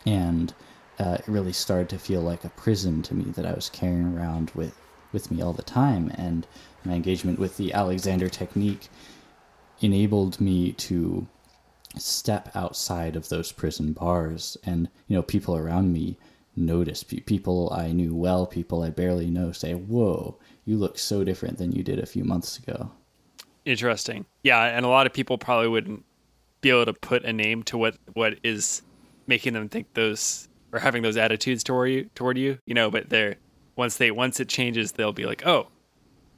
And 0.05 0.53
uh, 0.99 1.17
it 1.19 1.27
really 1.27 1.53
started 1.53 1.89
to 1.89 1.99
feel 1.99 2.21
like 2.21 2.45
a 2.45 2.49
prison 2.49 3.01
to 3.03 3.15
me 3.15 3.31
that 3.31 3.45
I 3.45 3.53
was 3.53 3.69
carrying 3.69 4.17
around 4.17 4.51
with, 4.51 4.77
with 5.11 5.29
me 5.29 5.41
all 5.41 5.53
the 5.53 5.63
time. 5.63 6.11
And 6.15 6.47
my 6.85 6.93
engagement 6.93 7.39
with 7.39 7.57
the 7.57 7.73
Alexander 7.73 8.29
technique 8.29 8.89
enabled 9.81 10.39
me 10.39 10.71
to 10.73 11.27
step 11.97 12.49
outside 12.55 13.15
of 13.15 13.29
those 13.29 13.51
prison 13.51 13.93
bars 13.93 14.57
and 14.63 14.89
you 15.07 15.15
know 15.15 15.21
people 15.21 15.55
around 15.55 15.93
me 15.93 16.17
notice 16.55 17.03
people 17.03 17.71
I 17.75 17.91
knew 17.91 18.15
well, 18.15 18.45
people 18.45 18.83
I 18.83 18.89
barely 18.89 19.29
know 19.29 19.51
say, 19.51 19.73
"Whoa, 19.73 20.37
you 20.65 20.77
look 20.77 20.97
so 20.97 21.23
different 21.23 21.57
than 21.57 21.71
you 21.71 21.83
did 21.83 21.99
a 21.99 22.05
few 22.05 22.23
months 22.23 22.57
ago." 22.57 22.91
Interesting. 23.65 24.25
Yeah, 24.43 24.61
and 24.63 24.85
a 24.85 24.89
lot 24.89 25.07
of 25.07 25.13
people 25.13 25.37
probably 25.37 25.67
wouldn't 25.67 26.03
be 26.61 26.69
able 26.69 26.85
to 26.85 26.93
put 26.93 27.23
a 27.23 27.33
name 27.33 27.63
to 27.63 27.77
what 27.77 27.95
what 28.13 28.39
is 28.43 28.81
making 29.27 29.53
them 29.53 29.69
think 29.69 29.93
those 29.93 30.47
or 30.71 30.79
having 30.79 31.01
those 31.01 31.17
attitudes 31.17 31.63
toward 31.63 31.89
you 31.89 32.09
toward 32.15 32.37
you, 32.37 32.57
you 32.65 32.73
know, 32.73 32.89
but 32.91 33.09
they're 33.09 33.35
once 33.75 33.97
they 33.97 34.11
once 34.11 34.39
it 34.39 34.49
changes, 34.49 34.93
they'll 34.93 35.13
be 35.13 35.25
like, 35.25 35.45
"Oh, 35.45 35.67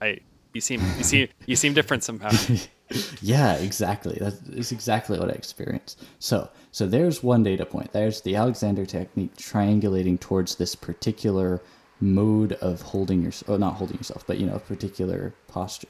I 0.01 0.19
you 0.53 0.61
seem 0.61 0.81
you 0.97 1.03
seem 1.03 1.27
you 1.45 1.55
seem 1.55 1.73
different 1.73 2.03
somehow." 2.03 2.31
yeah, 3.21 3.55
exactly. 3.55 4.17
That's 4.19 4.71
exactly 4.71 5.19
what 5.19 5.29
I 5.29 5.33
experienced. 5.33 6.03
So, 6.19 6.49
so 6.71 6.85
there's 6.85 7.23
one 7.23 7.43
data 7.43 7.65
point. 7.65 7.91
There's 7.91 8.21
the 8.21 8.35
Alexander 8.35 8.85
technique 8.85 9.35
triangulating 9.37 10.19
towards 10.19 10.55
this 10.55 10.75
particular 10.75 11.61
mode 11.99 12.53
of 12.53 12.81
holding 12.81 13.23
your, 13.23 13.31
oh, 13.47 13.57
not 13.57 13.75
holding 13.75 13.97
yourself, 13.97 14.25
but 14.27 14.37
you 14.37 14.45
know, 14.45 14.55
a 14.55 14.59
particular 14.59 15.33
posture. 15.47 15.87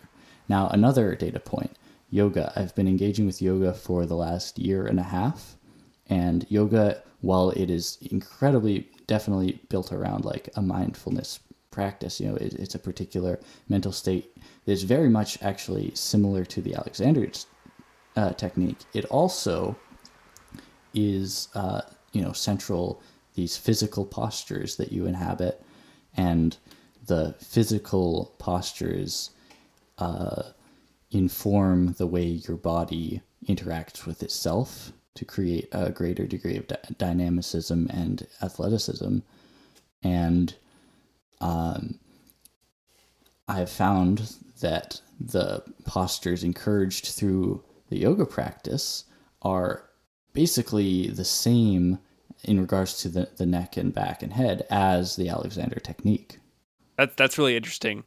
Now, 0.48 0.70
another 0.70 1.16
data 1.16 1.40
point, 1.40 1.78
yoga. 2.10 2.54
I've 2.56 2.76
been 2.76 2.88
engaging 2.88 3.26
with 3.26 3.42
yoga 3.42 3.74
for 3.74 4.06
the 4.06 4.16
last 4.16 4.60
year 4.60 4.86
and 4.86 5.00
a 5.00 5.04
half, 5.04 5.56
and 6.08 6.46
yoga, 6.50 7.02
while 7.22 7.50
it 7.52 7.70
is 7.70 7.98
incredibly, 8.12 8.90
definitely 9.08 9.60
built 9.70 9.92
around 9.92 10.24
like 10.24 10.50
a 10.56 10.62
mindfulness 10.62 11.40
practice, 11.72 12.22
you 12.22 12.28
know, 12.30 12.36
it, 12.36 12.54
it's 12.54 12.76
a 12.76 12.80
particular 12.80 13.40
mental 13.68 13.92
state 13.92 14.32
is 14.66 14.84
very 14.84 15.10
much 15.10 15.42
actually 15.42 15.94
similar 15.94 16.44
to 16.46 16.62
the 16.62 16.74
Alexander 16.74 17.30
uh, 18.16 18.34
technique. 18.34 18.80
It 18.94 19.06
also 19.06 19.76
is, 20.94 21.50
uh, 21.54 21.82
you 22.14 22.22
know, 22.22 22.32
central 22.32 23.02
these 23.36 23.58
physical 23.58 24.06
postures 24.06 24.78
that 24.78 24.92
you 24.92 25.06
inhabit, 25.06 25.62
and 26.16 26.58
the 27.06 27.36
physical 27.40 28.34
postures 28.38 29.32
uh, 29.98 30.44
inform 31.12 31.94
the 31.94 32.08
way 32.08 32.24
your 32.24 32.58
body 32.58 33.22
interacts 33.48 34.06
with 34.06 34.24
itself 34.24 34.94
to 35.16 35.26
create 35.26 35.68
a 35.72 35.92
greater 35.92 36.26
degree 36.26 36.58
of 36.58 36.68
dynamicism 36.98 37.88
and 37.90 38.28
athleticism. 38.42 39.20
And 40.04 40.56
um, 41.42 42.00
I've 43.48 43.70
found 43.70 44.34
that 44.62 45.02
the 45.20 45.64
postures 45.86 46.44
encouraged 46.44 47.08
through 47.08 47.64
the 47.90 47.98
yoga 47.98 48.26
practice 48.26 49.06
are 49.42 49.90
basically 50.34 51.10
the 51.10 51.26
same 51.26 52.00
in 52.44 52.60
regards 52.60 53.02
to 53.02 53.10
the, 53.10 53.30
the 53.38 53.46
neck 53.46 53.78
and 53.78 53.94
back 53.94 54.22
and 54.22 54.34
head 54.34 54.66
as 54.70 55.16
the 55.16 55.30
Alexander 55.30 55.80
technique. 55.80 56.40
That's 56.98 57.16
that's 57.16 57.38
really 57.38 57.56
interesting. 57.56 58.04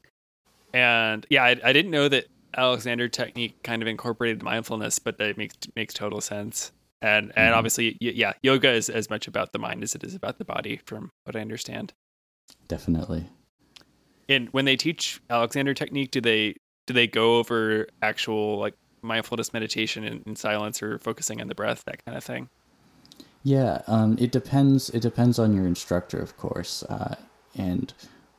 And 0.73 1.27
yeah, 1.31 1.45
I, 1.45 1.57
I 1.63 1.73
didn't 1.73 1.91
know 1.91 2.09
that 2.09 2.27
Alexander 2.57 3.09
technique 3.09 3.63
kind 3.63 3.83
of 3.83 3.89
incorporated 3.89 4.43
mindfulness, 4.43 4.99
but 4.99 5.19
that 5.19 5.37
makes 5.37 5.57
makes 5.77 5.95
total 5.95 6.21
sense. 6.21 6.73
And 7.01 7.33
and 7.37 7.49
mm-hmm. 7.49 7.55
obviously, 7.55 7.97
yeah, 8.01 8.33
yoga 8.43 8.71
is 8.71 8.89
as 8.89 9.11
much 9.11 9.29
about 9.29 9.53
the 9.53 9.59
mind 9.59 9.83
as 9.83 9.95
it 9.95 10.05
is 10.05 10.15
about 10.15 10.39
the 10.39 10.45
body, 10.45 10.81
from 10.85 11.11
what 11.25 11.37
I 11.37 11.41
understand. 11.41 11.93
Definitely. 12.67 13.27
And 14.29 14.49
when 14.51 14.65
they 14.65 14.77
teach 14.77 15.21
Alexander 15.31 15.75
technique, 15.75 16.11
do 16.11 16.21
they 16.21 16.57
do 16.87 16.95
they 16.95 17.07
go 17.07 17.37
over 17.37 17.87
actual 18.03 18.59
like 18.59 18.75
mindfulness 19.03 19.53
meditation 19.53 20.05
in, 20.05 20.23
in 20.27 20.37
silence 20.37 20.83
or 20.83 20.99
focusing 20.99 21.41
on 21.41 21.49
the 21.49 21.55
breath, 21.55 21.85
that 21.85 22.05
kind 22.05 22.17
of 22.17 22.25
thing? 22.25 22.49
Yeah, 23.43 23.83
um, 23.87 24.17
it 24.19 24.33
depends. 24.33 24.91
It 24.91 25.01
depends 25.01 25.39
on 25.39 25.55
your 25.55 25.67
instructor, 25.67 26.19
of 26.19 26.37
course, 26.37 26.83
uh, 26.85 27.15
and 27.57 27.93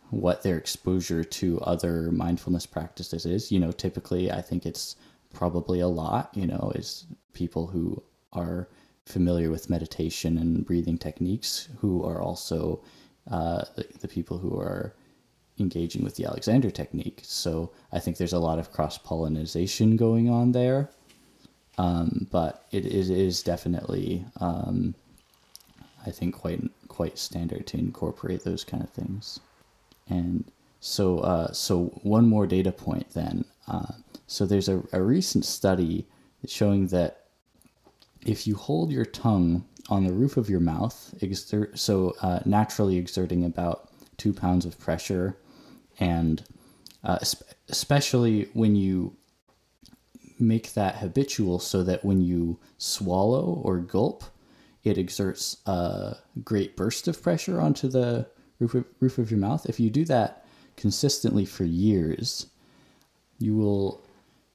what 0.10 0.44
their 0.44 0.58
exposure 0.58 1.24
to 1.24 1.60
other 1.62 2.12
mindfulness 2.12 2.66
practices 2.66 3.26
is. 3.26 3.52
You 3.52 3.60
know, 3.60 3.72
typically, 3.72 4.32
I 4.32 4.42
think 4.42 4.66
it's 4.66 4.96
probably 5.34 5.80
a 5.80 5.88
lot. 5.88 6.30
You 6.34 6.48
know, 6.48 6.72
is 6.76 7.08
people 7.34 7.68
who 7.68 8.04
are 8.34 8.68
familiar 9.06 9.50
with 9.50 9.70
meditation 9.70 10.38
and 10.38 10.66
breathing 10.66 10.98
techniques 10.98 11.70
who 11.80 12.04
are 12.04 12.22
also 12.22 12.84
uh, 13.32 13.64
the, 13.76 13.86
the 14.02 14.08
people 14.08 14.38
who 14.38 14.56
are 14.60 14.94
engaging 15.60 16.04
with 16.04 16.16
the 16.16 16.26
Alexander 16.26 16.72
technique. 16.72 17.22
So 17.24 17.72
I 17.92 18.00
think 18.00 18.18
there's 18.18 18.34
a 18.34 18.40
lot 18.40 18.60
of 18.60 18.72
cross 18.72 18.98
pollination 18.98 19.96
going 19.96 20.30
on 20.30 20.52
there. 20.52 20.90
Um, 21.78 22.28
but 22.30 22.66
it 22.72 22.86
is, 22.86 23.10
it 23.10 23.18
is 23.18 23.42
definitely, 23.42 24.26
um, 24.42 24.96
I 26.06 26.12
think, 26.12 26.36
quite 26.36 26.62
quite 26.90 27.18
standard 27.18 27.66
to 27.68 27.78
incorporate 27.78 28.44
those 28.44 28.66
kind 28.66 28.84
of 28.84 28.90
things. 28.90 29.40
And 30.10 30.44
so, 30.82 31.20
uh, 31.20 31.54
so 31.54 31.86
one 32.04 32.28
more 32.28 32.46
data 32.46 32.74
point 32.74 33.10
then. 33.12 33.46
Uh, 33.68 33.94
so 34.28 34.46
there's 34.46 34.68
a, 34.68 34.84
a 34.92 35.02
recent 35.02 35.46
study 35.46 36.06
showing 36.46 36.88
that 36.88 37.28
if 38.26 38.46
you 38.46 38.56
hold 38.56 38.92
your 38.92 39.06
tongue 39.06 39.64
on 39.90 40.04
the 40.04 40.14
roof 40.14 40.36
of 40.36 40.50
your 40.50 40.60
mouth, 40.60 41.14
exert, 41.22 41.80
so 41.80 42.16
uh, 42.22 42.40
naturally 42.46 42.98
exerting 42.98 43.46
about 43.46 43.90
two 44.18 44.34
pounds 44.34 44.66
of 44.66 44.78
pressure, 44.78 45.38
and 46.00 46.44
uh, 47.04 47.20
especially 47.68 48.50
when 48.54 48.76
you 48.76 49.16
make 50.40 50.74
that 50.74 50.96
habitual 50.96 51.60
so 51.60 51.84
that 51.84 52.04
when 52.04 52.22
you 52.22 52.60
swallow 52.78 53.62
or 53.64 53.78
gulp, 53.78 54.24
it 54.84 54.98
exerts 54.98 55.58
a 55.66 56.16
great 56.44 56.78
burst 56.78 57.08
of 57.08 57.22
pressure 57.22 57.60
onto 57.60 57.88
the 57.88 58.28
roof 58.60 58.74
of, 58.74 58.86
roof 59.00 59.18
of 59.18 59.30
your 59.30 59.40
mouth. 59.40 59.66
If 59.66 59.80
you 59.80 59.90
do 59.90 60.06
that 60.06 60.46
consistently 60.78 61.46
for 61.46 61.66
years, 61.66 62.48
you 63.38 63.56
will 63.56 64.02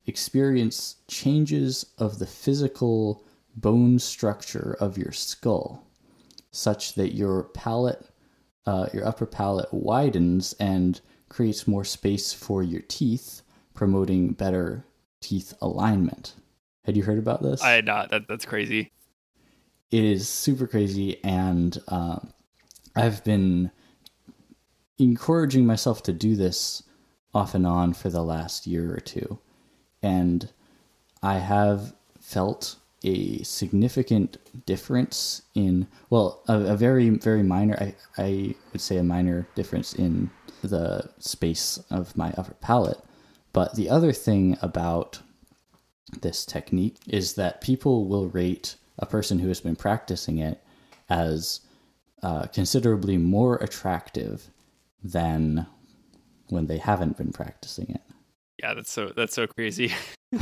experience 0.07 0.97
changes 1.09 1.87
of 1.99 2.19
the 2.19 2.27
physical 2.27 3.25
bone 3.57 3.99
structure 3.99 4.77
of 4.81 4.99
your 4.99 5.13
skull, 5.13 5.87
such 6.51 6.95
that 6.95 7.15
your 7.15 7.45
palate, 7.45 8.07
uh, 8.67 8.89
your 8.93 9.07
upper 9.07 9.27
palate 9.27 9.73
widens 9.73 10.55
and 10.59 11.01
creates 11.29 11.67
more 11.67 11.85
space 11.85 12.33
for 12.33 12.63
your 12.63 12.83
teeth, 12.83 13.43
promoting 13.75 14.33
better 14.33 14.85
teeth 15.21 15.55
alignment. 15.61 16.35
Had 16.85 16.97
you 16.97 17.03
heard 17.03 17.19
about 17.19 17.43
this? 17.43 17.63
I 17.63 17.73
had 17.73 17.87
not. 17.87 18.11
That 18.11 18.29
that's 18.29 18.45
crazy. 18.45 18.91
It 19.91 20.05
is 20.05 20.29
super 20.29 20.67
crazy, 20.67 21.23
and 21.25 21.79
um, 21.89 22.33
I've 22.97 23.25
been 23.25 23.71
encouraging 24.99 25.67
myself 25.67 26.03
to 26.05 26.13
do 26.13 26.37
this 26.37 26.83
off 27.33 27.55
and 27.55 27.67
on 27.67 27.95
for 27.95 28.11
the 28.11 28.23
last 28.23 28.67
year 28.67 28.93
or 28.93 29.01
two, 29.01 29.39
and 30.03 30.51
I 31.23 31.39
have 31.39 31.95
felt 32.21 32.77
a 33.05 33.43
significant 33.43 34.39
difference 34.67 35.43
in 35.55 35.87
well 36.11 36.43
a, 36.49 36.59
a, 36.59 36.77
very 36.77 37.11
very 37.11 37.43
minor 37.43 37.77
I, 37.79 37.95
I 38.17 38.55
would 38.73 38.81
say 38.81 38.97
a 38.97 39.03
minor 39.03 39.47
difference 39.55 39.93
in 39.93 40.31
the 40.69 41.09
space 41.19 41.79
of 41.91 42.17
my 42.17 42.33
upper 42.37 42.55
palate 42.55 43.01
but 43.53 43.77
the 43.77 43.89
other 43.89 44.13
thing 44.13 44.59
about 44.61 45.21
this 46.21 46.45
technique 46.45 46.97
is 47.07 47.35
that 47.35 47.61
people 47.61 48.07
will 48.07 48.29
rate 48.29 48.77
a 48.99 49.07
person 49.07 49.39
who 49.39 49.49
has 49.49 49.61
been 49.61 49.77
practicing 49.77 50.39
it 50.39 50.63
as 51.09 51.61
uh, 52.23 52.47
considerably 52.47 53.17
more 53.17 53.57
attractive 53.57 54.51
than 55.03 55.67
when 56.49 56.67
they 56.67 56.79
haven't 56.79 57.17
been 57.17 57.33
practicing 57.33 57.91
it. 57.91 58.01
Yeah, 58.61 58.75
that's 58.75 58.91
so 58.91 59.13
that's 59.15 59.35
so 59.35 59.47
crazy. 59.47 59.93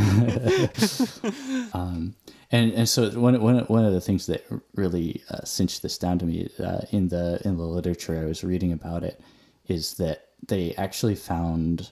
um, 1.72 2.14
and 2.50 2.72
and 2.72 2.88
so 2.88 3.10
one 3.10 3.40
one 3.42 3.58
one 3.60 3.84
of 3.84 3.92
the 3.92 4.00
things 4.00 4.26
that 4.26 4.44
really 4.74 5.22
uh, 5.30 5.44
cinched 5.44 5.82
this 5.82 5.98
down 5.98 6.18
to 6.18 6.24
me 6.24 6.48
uh, 6.62 6.80
in 6.92 7.08
the 7.08 7.40
in 7.44 7.56
the 7.56 7.64
literature 7.64 8.20
I 8.20 8.26
was 8.26 8.44
reading 8.44 8.72
about 8.72 9.02
it 9.02 9.20
is 9.68 9.94
that 9.94 10.28
they 10.46 10.74
actually 10.74 11.14
found 11.14 11.90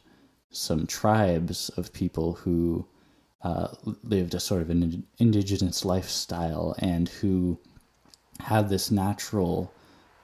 some 0.50 0.86
tribes 0.86 1.68
of 1.70 1.92
people 1.92 2.34
who 2.34 2.86
uh, 3.42 3.68
lived 4.02 4.34
a 4.34 4.40
sort 4.40 4.62
of 4.62 4.70
an 4.70 5.04
indigenous 5.18 5.84
lifestyle 5.84 6.74
and 6.78 7.08
who 7.08 7.58
had 8.40 8.68
this 8.68 8.90
natural 8.90 9.72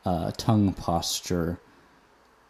uh, 0.04 0.30
tongue 0.36 0.72
posture 0.72 1.60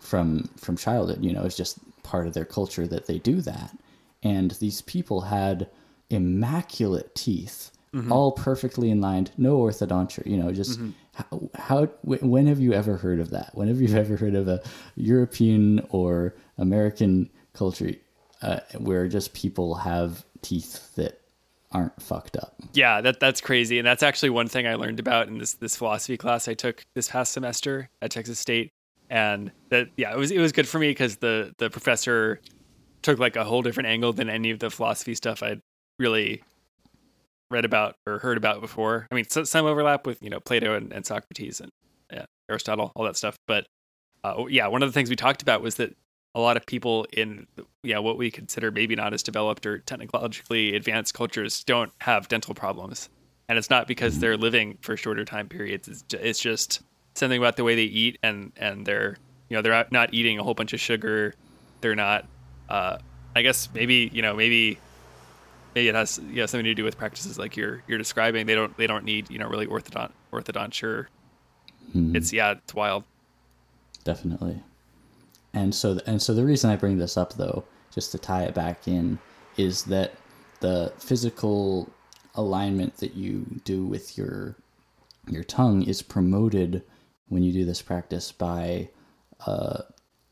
from 0.00 0.48
from 0.56 0.76
childhood. 0.76 1.24
You 1.24 1.32
know, 1.32 1.44
it's 1.44 1.56
just 1.56 1.78
part 2.02 2.26
of 2.26 2.34
their 2.34 2.44
culture 2.44 2.86
that 2.86 3.06
they 3.06 3.18
do 3.18 3.40
that. 3.42 3.76
And 4.22 4.52
these 4.52 4.82
people 4.82 5.20
had 5.20 5.68
immaculate 6.10 7.14
teeth, 7.14 7.70
mm-hmm. 7.92 8.10
all 8.10 8.32
perfectly 8.32 8.90
in 8.90 9.00
line, 9.00 9.28
no 9.36 9.58
orthodontia. 9.58 10.26
You 10.26 10.36
know, 10.36 10.52
just 10.52 10.78
mm-hmm. 10.78 10.90
How, 11.16 11.50
how 11.54 11.84
when 12.02 12.46
have 12.46 12.60
you 12.60 12.72
ever 12.72 12.96
heard 12.96 13.20
of 13.20 13.30
that? 13.30 13.50
When 13.54 13.68
have 13.68 13.80
you 13.80 13.96
ever 13.96 14.16
heard 14.16 14.34
of 14.34 14.48
a 14.48 14.62
European 14.96 15.84
or 15.90 16.34
American 16.58 17.30
culture 17.52 17.92
uh, 18.42 18.60
where 18.78 19.08
just 19.08 19.32
people 19.32 19.74
have 19.74 20.24
teeth 20.42 20.94
that 20.96 21.20
aren't 21.72 22.00
fucked 22.00 22.36
up. 22.36 22.54
Yeah, 22.72 23.00
that 23.00 23.20
that's 23.20 23.40
crazy, 23.40 23.78
and 23.78 23.86
that's 23.86 24.02
actually 24.02 24.30
one 24.30 24.48
thing 24.48 24.66
I 24.66 24.74
learned 24.74 25.00
about 25.00 25.28
in 25.28 25.38
this 25.38 25.54
this 25.54 25.76
philosophy 25.76 26.16
class 26.16 26.48
I 26.48 26.54
took 26.54 26.84
this 26.94 27.08
past 27.08 27.32
semester 27.32 27.88
at 28.00 28.10
Texas 28.10 28.38
State, 28.38 28.70
and 29.10 29.50
that 29.70 29.88
yeah, 29.96 30.12
it 30.12 30.18
was 30.18 30.30
it 30.30 30.38
was 30.38 30.52
good 30.52 30.68
for 30.68 30.78
me 30.78 30.90
because 30.90 31.16
the 31.16 31.54
the 31.58 31.70
professor 31.70 32.40
took 33.02 33.18
like 33.18 33.36
a 33.36 33.44
whole 33.44 33.62
different 33.62 33.88
angle 33.88 34.12
than 34.12 34.28
any 34.28 34.50
of 34.50 34.58
the 34.58 34.70
philosophy 34.70 35.14
stuff 35.14 35.42
I'd 35.42 35.60
really 35.98 36.42
read 37.50 37.64
about 37.64 37.96
or 38.06 38.18
heard 38.18 38.36
about 38.36 38.60
before. 38.60 39.06
I 39.10 39.14
mean, 39.14 39.24
so, 39.28 39.44
some 39.44 39.66
overlap 39.66 40.06
with 40.06 40.22
you 40.22 40.30
know 40.30 40.40
Plato 40.40 40.74
and, 40.74 40.92
and 40.92 41.04
Socrates 41.04 41.60
and 41.60 41.70
yeah, 42.12 42.24
Aristotle, 42.50 42.92
all 42.94 43.04
that 43.04 43.16
stuff, 43.16 43.36
but 43.46 43.66
uh, 44.24 44.44
yeah, 44.48 44.66
one 44.66 44.82
of 44.82 44.88
the 44.88 44.92
things 44.92 45.10
we 45.10 45.16
talked 45.16 45.42
about 45.42 45.62
was 45.62 45.76
that 45.76 45.94
a 46.34 46.40
lot 46.40 46.56
of 46.56 46.66
people 46.66 47.06
in 47.12 47.46
yeah 47.82 47.98
what 47.98 48.18
we 48.18 48.30
consider 48.30 48.70
maybe 48.70 48.94
not 48.94 49.14
as 49.14 49.22
developed 49.22 49.64
or 49.64 49.78
technologically 49.78 50.76
advanced 50.76 51.14
cultures 51.14 51.64
don't 51.64 51.92
have 52.00 52.28
dental 52.28 52.54
problems. 52.54 53.08
And 53.48 53.56
it's 53.58 53.70
not 53.70 53.86
because 53.86 54.18
they're 54.18 54.36
living 54.36 54.76
for 54.82 54.96
shorter 54.96 55.24
time 55.24 55.48
periods. 55.48 55.86
It's 55.86 56.02
just, 56.02 56.24
it's 56.24 56.40
just 56.40 56.82
something 57.14 57.38
about 57.38 57.56
the 57.56 57.64
way 57.64 57.74
they 57.74 57.84
eat 57.84 58.18
and 58.22 58.52
and 58.56 58.84
they're 58.84 59.16
you 59.48 59.56
know 59.56 59.62
they're 59.62 59.86
not 59.90 60.12
eating 60.12 60.38
a 60.38 60.42
whole 60.42 60.54
bunch 60.54 60.72
of 60.72 60.80
sugar. 60.80 61.34
They're 61.80 61.94
not 61.94 62.26
uh 62.68 62.98
i 63.36 63.42
guess 63.42 63.68
maybe 63.74 64.10
you 64.12 64.22
know 64.22 64.34
maybe 64.34 64.78
maybe 65.76 65.88
it 65.88 65.94
has 65.94 66.18
you 66.30 66.36
know 66.36 66.46
something 66.46 66.64
to 66.64 66.74
do 66.74 66.82
with 66.82 66.98
practices 66.98 67.38
like 67.38 67.56
you're 67.56 67.82
you're 67.86 67.98
describing. 67.98 68.46
They 68.46 68.56
don't 68.56 68.76
they 68.76 68.88
don't 68.88 69.04
need 69.04 69.30
you 69.30 69.38
know 69.38 69.46
really 69.46 69.66
orthodont 69.66 70.10
orthodonture. 70.32 71.06
Mm-hmm. 71.94 72.16
it's 72.16 72.32
yeah 72.32 72.52
it's 72.52 72.74
wild. 72.74 73.04
Definitely. 74.02 74.60
And 75.52 75.74
so, 75.74 75.98
and 76.06 76.20
so 76.20 76.34
the 76.34 76.44
reason 76.44 76.70
I 76.70 76.76
bring 76.76 76.98
this 76.98 77.16
up, 77.16 77.34
though, 77.34 77.64
just 77.94 78.12
to 78.12 78.18
tie 78.18 78.42
it 78.44 78.54
back 78.54 78.86
in, 78.86 79.18
is 79.56 79.84
that 79.84 80.12
the 80.60 80.92
physical 80.98 81.88
alignment 82.34 82.96
that 82.98 83.14
you 83.14 83.46
do 83.64 83.84
with 83.84 84.18
your 84.18 84.56
your 85.28 85.44
tongue 85.44 85.82
is 85.82 86.02
promoted 86.02 86.82
when 87.28 87.42
you 87.42 87.52
do 87.52 87.64
this 87.64 87.82
practice 87.82 88.32
by 88.32 88.88
uh, 89.46 89.82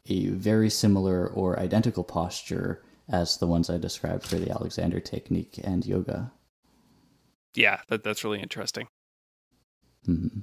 a 0.08 0.28
very 0.28 0.70
similar 0.70 1.28
or 1.28 1.58
identical 1.58 2.04
posture 2.04 2.82
as 3.08 3.36
the 3.36 3.46
ones 3.46 3.68
I 3.68 3.78
described 3.78 4.26
for 4.26 4.36
the 4.36 4.50
Alexander 4.50 5.00
technique 5.00 5.60
and 5.62 5.84
yoga. 5.84 6.32
Yeah, 7.54 7.80
that, 7.88 8.02
that's 8.02 8.24
really 8.24 8.40
interesting. 8.40 8.88
Mm-hmm. 10.08 10.40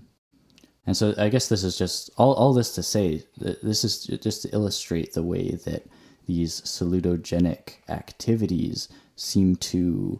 And 0.85 0.97
so 0.97 1.13
I 1.17 1.29
guess 1.29 1.47
this 1.47 1.63
is 1.63 1.77
just 1.77 2.09
all, 2.17 2.33
all 2.33 2.53
this 2.53 2.73
to 2.75 2.83
say 2.83 3.23
that 3.37 3.61
this 3.63 3.83
is 3.83 4.05
just 4.05 4.43
to 4.43 4.49
illustrate 4.49 5.13
the 5.13 5.23
way 5.23 5.51
that 5.51 5.85
these 6.25 6.61
salutogenic 6.61 7.75
activities 7.89 8.89
seem 9.15 9.55
to 9.57 10.19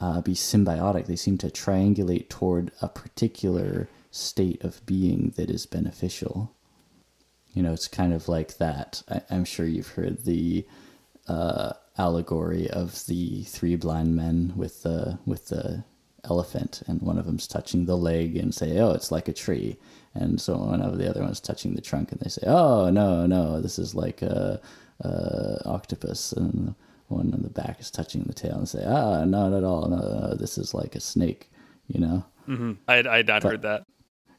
uh, 0.00 0.20
be 0.20 0.32
symbiotic. 0.32 1.06
They 1.06 1.16
seem 1.16 1.36
to 1.38 1.48
triangulate 1.48 2.28
toward 2.28 2.72
a 2.80 2.88
particular 2.88 3.88
state 4.10 4.62
of 4.64 4.84
being 4.86 5.34
that 5.36 5.50
is 5.50 5.66
beneficial. 5.66 6.54
You 7.52 7.62
know, 7.62 7.72
it's 7.72 7.88
kind 7.88 8.12
of 8.12 8.28
like 8.28 8.58
that. 8.58 9.02
I, 9.08 9.22
am 9.34 9.44
sure 9.44 9.66
you've 9.66 9.88
heard 9.88 10.24
the 10.24 10.64
uh, 11.28 11.72
allegory 11.96 12.68
of 12.70 13.06
the 13.06 13.44
three 13.44 13.76
blind 13.76 14.16
men 14.16 14.52
with 14.56 14.82
the 14.82 15.18
with 15.26 15.48
the 15.48 15.84
elephant, 16.24 16.82
and 16.86 17.00
one 17.00 17.18
of 17.18 17.26
them's 17.26 17.46
touching 17.46 17.86
the 17.86 17.96
leg 17.96 18.36
and 18.36 18.54
say, 18.54 18.78
"Oh, 18.78 18.92
it's 18.92 19.12
like 19.12 19.28
a 19.28 19.32
tree." 19.32 19.78
and 20.18 20.40
so 20.40 20.56
one 20.56 20.82
of 20.82 20.98
the 20.98 21.08
other 21.08 21.22
one's 21.22 21.40
touching 21.40 21.74
the 21.74 21.80
trunk, 21.80 22.12
and 22.12 22.20
they 22.20 22.28
say, 22.28 22.42
"Oh 22.46 22.90
no, 22.90 23.26
no, 23.26 23.60
this 23.60 23.78
is 23.78 23.94
like 23.94 24.22
a, 24.22 24.60
a 25.00 25.62
octopus," 25.64 26.32
and 26.32 26.74
one 27.08 27.32
in 27.32 27.42
the 27.42 27.50
back 27.50 27.80
is 27.80 27.90
touching 27.90 28.24
the 28.24 28.34
tail, 28.34 28.56
and 28.56 28.68
say, 28.68 28.84
"Ah, 28.84 29.24
not 29.24 29.52
at 29.52 29.64
all. 29.64 29.88
No, 29.88 29.96
no, 29.96 30.34
this 30.34 30.58
is 30.58 30.74
like 30.74 30.94
a 30.94 31.00
snake," 31.00 31.50
you 31.86 32.00
know. 32.00 32.24
Mm-hmm. 32.48 32.72
I 32.86 32.98
I 32.98 33.22
not 33.22 33.42
but, 33.42 33.50
heard 33.50 33.62
that. 33.62 33.84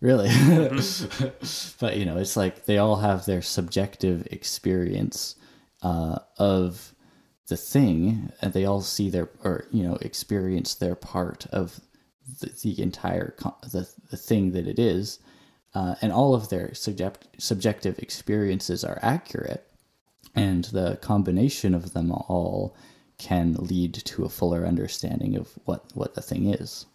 Really, 0.02 0.30
mm-hmm. 0.30 1.76
but 1.80 1.98
you 1.98 2.06
know, 2.06 2.18
it's 2.18 2.38
like 2.38 2.66
they 2.66 2.78
all 2.78 2.98
have 2.98 3.26
their 3.26 3.42
subjective 3.42 4.28
experience 4.32 5.36
uh, 5.82 6.20
of 6.38 6.94
the 7.48 7.58
thing, 7.58 8.32
and 8.42 8.54
they 8.54 8.66
all 8.66 8.82
see 8.82 9.10
their 9.10 9.30
or 9.44 9.66
you 9.72 9.84
know 9.84 9.96
experience 10.02 10.76
their 10.76 10.96
part 10.96 11.46
of 11.48 11.80
the, 12.42 12.52
the 12.64 12.82
entire 12.82 13.36
the 13.72 13.90
the 14.10 14.18
thing 14.18 14.52
that 14.52 14.68
it 14.68 14.80
is 14.80 15.20
uh, 15.74 15.96
and 16.02 16.12
all 16.12 16.34
of 16.34 16.50
their 16.50 16.74
subject, 16.74 17.28
subjective 17.38 18.00
experiences 18.00 18.84
are 18.84 19.00
accurate, 19.02 19.68
and 20.36 20.66
the 20.66 20.98
combination 21.02 21.74
of 21.74 21.94
them 21.94 22.12
all 22.12 22.76
can 23.18 23.54
lead 23.54 23.94
to 23.94 24.24
a 24.24 24.30
fuller 24.30 24.66
understanding 24.66 25.36
of 25.36 25.50
what 25.66 25.86
what 25.94 26.16
the 26.16 26.22
thing 26.22 26.52
is. 26.54 26.86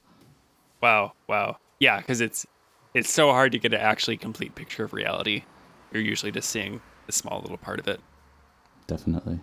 Wow! 0.81 1.13
Wow! 1.29 1.59
Yeah, 1.79 1.99
because 1.99 2.21
it's 2.21 2.47
it's 2.95 3.11
so 3.11 3.31
hard 3.31 3.53
to 3.53 3.59
get 3.59 3.75
an 3.75 3.81
actually 3.81 4.17
complete 4.17 4.55
picture 4.55 4.85
of 4.85 4.93
reality. 4.93 5.45
You're 5.93 6.03
usually 6.03 6.33
just 6.33 6.51
seeing 6.51 6.81
a 7.09 7.13
small 7.13 7.41
little 7.41 7.57
part 7.57 7.79
of 7.79 7.87
it. 7.87 8.01
Definitely. 8.87 9.41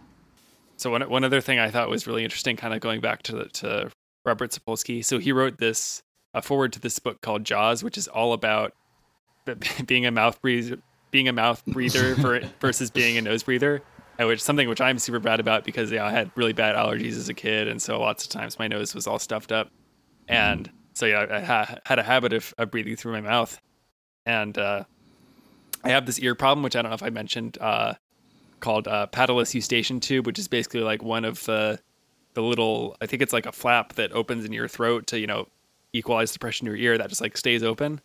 So 0.77 0.89
one 0.89 1.01
one 1.09 1.23
other 1.23 1.41
thing 1.41 1.59
I 1.59 1.69
thought 1.69 1.89
was 1.89 2.07
really 2.07 2.23
interesting, 2.23 2.55
kind 2.55 2.73
of 2.73 2.79
going 2.79 3.01
back 3.01 3.23
to 3.23 3.45
to 3.45 3.91
Robert 4.25 4.51
Sapolsky. 4.51 5.03
So 5.03 5.19
he 5.19 5.31
wrote 5.31 5.57
this 5.57 6.03
a 6.33 6.41
forward 6.41 6.73
to 6.73 6.79
this 6.79 6.97
book 6.99 7.21
called 7.21 7.43
Jaws, 7.43 7.83
which 7.83 7.97
is 7.97 8.07
all 8.07 8.33
about 8.33 8.73
being 9.85 10.05
a 10.05 10.11
mouth 10.11 10.41
breather, 10.41 10.77
being 11.11 11.27
a 11.27 11.33
mouth 11.33 11.63
breather 11.65 12.15
for, 12.15 12.41
versus 12.59 12.89
being 12.89 13.17
a 13.17 13.21
nose 13.21 13.43
breather, 13.43 13.81
which 14.17 14.41
something 14.41 14.69
which 14.69 14.81
I'm 14.81 14.99
super 14.99 15.19
bad 15.19 15.39
about 15.39 15.63
because 15.65 15.91
yeah, 15.91 16.05
I 16.05 16.11
had 16.11 16.31
really 16.35 16.53
bad 16.53 16.75
allergies 16.75 17.17
as 17.17 17.29
a 17.29 17.33
kid, 17.33 17.67
and 17.67 17.81
so 17.81 17.99
lots 17.99 18.23
of 18.23 18.29
times 18.29 18.59
my 18.59 18.67
nose 18.67 18.95
was 18.95 19.07
all 19.07 19.19
stuffed 19.19 19.51
up, 19.51 19.69
and 20.27 20.69
so 20.93 21.05
yeah, 21.05 21.25
I 21.29 21.39
ha- 21.41 21.75
had 21.85 21.99
a 21.99 22.03
habit 22.03 22.33
of, 22.33 22.53
of 22.57 22.71
breathing 22.71 22.95
through 22.95 23.13
my 23.13 23.21
mouth, 23.21 23.59
and 24.25 24.57
uh, 24.57 24.83
I 25.83 25.89
have 25.89 26.05
this 26.05 26.19
ear 26.19 26.35
problem, 26.35 26.63
which 26.63 26.75
I 26.75 26.81
don't 26.81 26.91
know 26.91 26.95
if 26.95 27.03
I 27.03 27.09
mentioned, 27.09 27.57
uh, 27.59 27.95
called 28.61 28.87
uh, 28.87 29.07
patulous 29.07 29.53
eustachian 29.53 29.99
tube, 29.99 30.25
which 30.25 30.39
is 30.39 30.47
basically 30.47 30.81
like 30.81 31.03
one 31.03 31.25
of 31.25 31.43
the 31.45 31.79
the 32.33 32.41
little 32.41 32.95
I 33.01 33.05
think 33.05 33.21
it's 33.21 33.33
like 33.33 33.45
a 33.45 33.51
flap 33.51 33.93
that 33.93 34.11
opens 34.13 34.45
in 34.45 34.53
your 34.53 34.67
throat 34.67 35.07
to 35.07 35.19
you 35.19 35.27
know 35.27 35.47
equalize 35.93 36.31
the 36.31 36.39
pressure 36.39 36.63
in 36.63 36.67
your 36.67 36.77
ear 36.77 36.97
that 36.97 37.09
just 37.09 37.21
like 37.21 37.35
stays 37.35 37.63
open, 37.63 37.99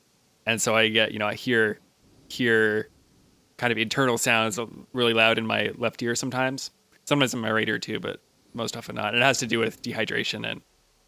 and 0.47 0.61
so 0.61 0.75
I 0.75 0.89
get 0.89 1.13
you 1.13 1.19
know 1.19 1.27
I 1.27 1.35
hear 1.35 1.79
hear 2.29 2.89
kind 3.57 3.73
of 3.73 3.79
internal 3.79 4.19
sounds 4.19 4.59
really 4.93 5.15
loud 5.15 5.39
in 5.39 5.47
my 5.47 5.71
left 5.77 6.03
ear 6.03 6.15
sometimes, 6.15 6.71
sometimes 7.05 7.33
in 7.33 7.41
my 7.41 7.51
right 7.51 7.69
ear 7.69 7.79
too, 7.79 8.01
but 8.01 8.21
most 8.53 8.77
often 8.77 8.97
not. 8.97 9.15
It 9.15 9.23
has 9.23 9.39
to 9.39 9.47
do 9.47 9.59
with 9.59 9.83
dehydration 9.83 10.51
and 10.51 10.61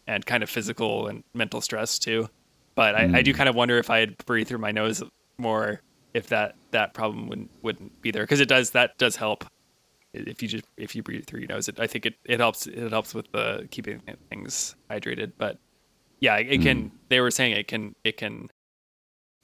and 0.07 0.25
kind 0.25 0.41
of 0.41 0.49
physical 0.49 1.07
and 1.07 1.23
mental 1.33 1.61
stress 1.61 1.99
too. 1.99 2.29
But 2.75 2.95
I, 2.95 3.01
mm. 3.01 3.15
I 3.15 3.21
do 3.21 3.33
kind 3.33 3.49
of 3.49 3.55
wonder 3.55 3.77
if 3.77 3.89
I 3.89 3.99
had 3.99 4.17
breathed 4.25 4.47
through 4.47 4.59
my 4.59 4.71
nose 4.71 5.03
more, 5.37 5.81
if 6.13 6.27
that 6.27 6.55
that 6.71 6.93
problem 6.93 7.27
wouldn't 7.27 7.51
wouldn't 7.61 8.01
be 8.01 8.11
there 8.11 8.23
because 8.23 8.39
it 8.39 8.47
does 8.47 8.71
that 8.71 8.97
does 8.97 9.15
help 9.15 9.45
if 10.13 10.41
you 10.41 10.47
just 10.47 10.65
if 10.77 10.95
you 10.95 11.03
breathe 11.03 11.25
through 11.25 11.41
your 11.41 11.49
nose. 11.49 11.67
It, 11.67 11.79
I 11.79 11.87
think 11.87 12.05
it, 12.05 12.15
it 12.25 12.39
helps 12.39 12.67
it 12.67 12.89
helps 12.89 13.13
with 13.13 13.31
the 13.31 13.67
keeping 13.71 14.01
things 14.29 14.75
hydrated. 14.89 15.33
But 15.37 15.57
yeah, 16.19 16.37
it, 16.37 16.47
it 16.47 16.59
mm. 16.61 16.63
can. 16.63 16.91
They 17.09 17.19
were 17.21 17.31
saying 17.31 17.53
it 17.53 17.67
can 17.67 17.95
it 18.03 18.17
can 18.17 18.49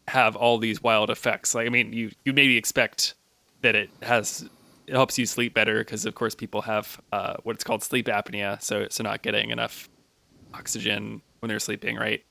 have 0.07 0.35
all 0.35 0.57
these 0.57 0.81
wild 0.81 1.09
effects. 1.09 1.55
Like 1.55 1.67
I 1.67 1.69
mean, 1.69 1.93
you 1.93 2.11
you 2.23 2.33
maybe 2.33 2.57
expect 2.57 3.15
that 3.61 3.75
it 3.75 3.89
has 4.01 4.49
it 4.87 4.93
helps 4.93 5.17
you 5.17 5.25
sleep 5.25 5.53
better 5.53 5.79
because 5.79 6.05
of 6.05 6.15
course 6.15 6.35
people 6.35 6.61
have 6.61 6.99
uh, 7.11 7.35
what's 7.43 7.63
called 7.63 7.83
sleep 7.83 8.07
apnea, 8.07 8.61
so 8.61 8.87
so 8.89 9.03
not 9.03 9.21
getting 9.21 9.51
enough 9.51 9.89
oxygen 10.53 11.21
when 11.39 11.49
they're 11.49 11.59
sleeping, 11.59 11.95
right? 11.95 12.23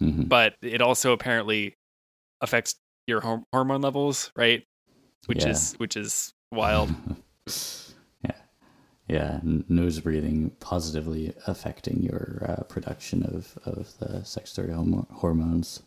Mm-hmm. 0.00 0.24
But 0.24 0.54
it 0.62 0.80
also 0.80 1.12
apparently 1.12 1.76
affects 2.40 2.76
your 3.08 3.20
hormone 3.52 3.80
levels, 3.80 4.30
right? 4.36 4.64
Which 5.26 5.44
yeah. 5.44 5.50
is 5.50 5.74
which 5.74 5.96
is 5.96 6.34
wild. 6.52 6.90
yeah, 8.24 8.32
yeah. 9.08 9.40
Nose 9.42 10.00
breathing 10.00 10.52
positively 10.60 11.34
affecting 11.46 12.02
your 12.02 12.44
uh, 12.48 12.62
production 12.64 13.24
of 13.24 13.58
of 13.64 13.98
the 13.98 14.24
secretory 14.24 14.72
hormones. 15.10 15.82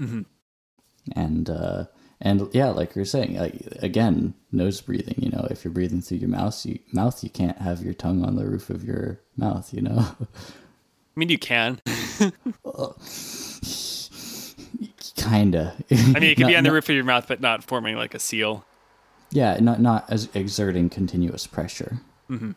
Mm-hmm. 0.00 0.22
And 1.12 1.50
uh, 1.50 1.84
and 2.20 2.48
yeah, 2.52 2.68
like 2.70 2.94
you're 2.94 3.04
saying, 3.04 3.36
like 3.36 3.66
again, 3.82 4.34
nose 4.52 4.80
breathing. 4.80 5.16
You 5.18 5.30
know, 5.30 5.46
if 5.50 5.64
you're 5.64 5.72
breathing 5.72 6.00
through 6.00 6.18
your 6.18 6.30
mouth, 6.30 6.64
you 6.64 6.78
mouth, 6.92 7.22
you 7.22 7.30
can't 7.30 7.58
have 7.58 7.82
your 7.82 7.94
tongue 7.94 8.24
on 8.24 8.36
the 8.36 8.46
roof 8.46 8.70
of 8.70 8.84
your 8.84 9.20
mouth. 9.36 9.72
You 9.74 9.82
know. 9.82 9.98
I 11.16 11.20
mean, 11.20 11.28
you 11.28 11.38
can. 11.38 11.80
Kinda. 15.24 15.74
I 15.90 15.94
mean, 15.94 16.22
it 16.24 16.38
not, 16.38 16.48
be 16.48 16.56
on 16.56 16.64
the 16.64 16.70
not, 16.70 16.74
roof 16.74 16.88
of 16.88 16.94
your 16.94 17.04
mouth, 17.04 17.26
but 17.28 17.40
not 17.40 17.64
forming 17.64 17.96
like 17.96 18.14
a 18.14 18.18
seal. 18.18 18.64
Yeah, 19.30 19.58
not 19.60 19.80
not 19.80 20.04
as 20.10 20.28
exerting 20.34 20.88
continuous 20.90 21.46
pressure. 21.46 21.98
Mm-hmm. 22.30 22.52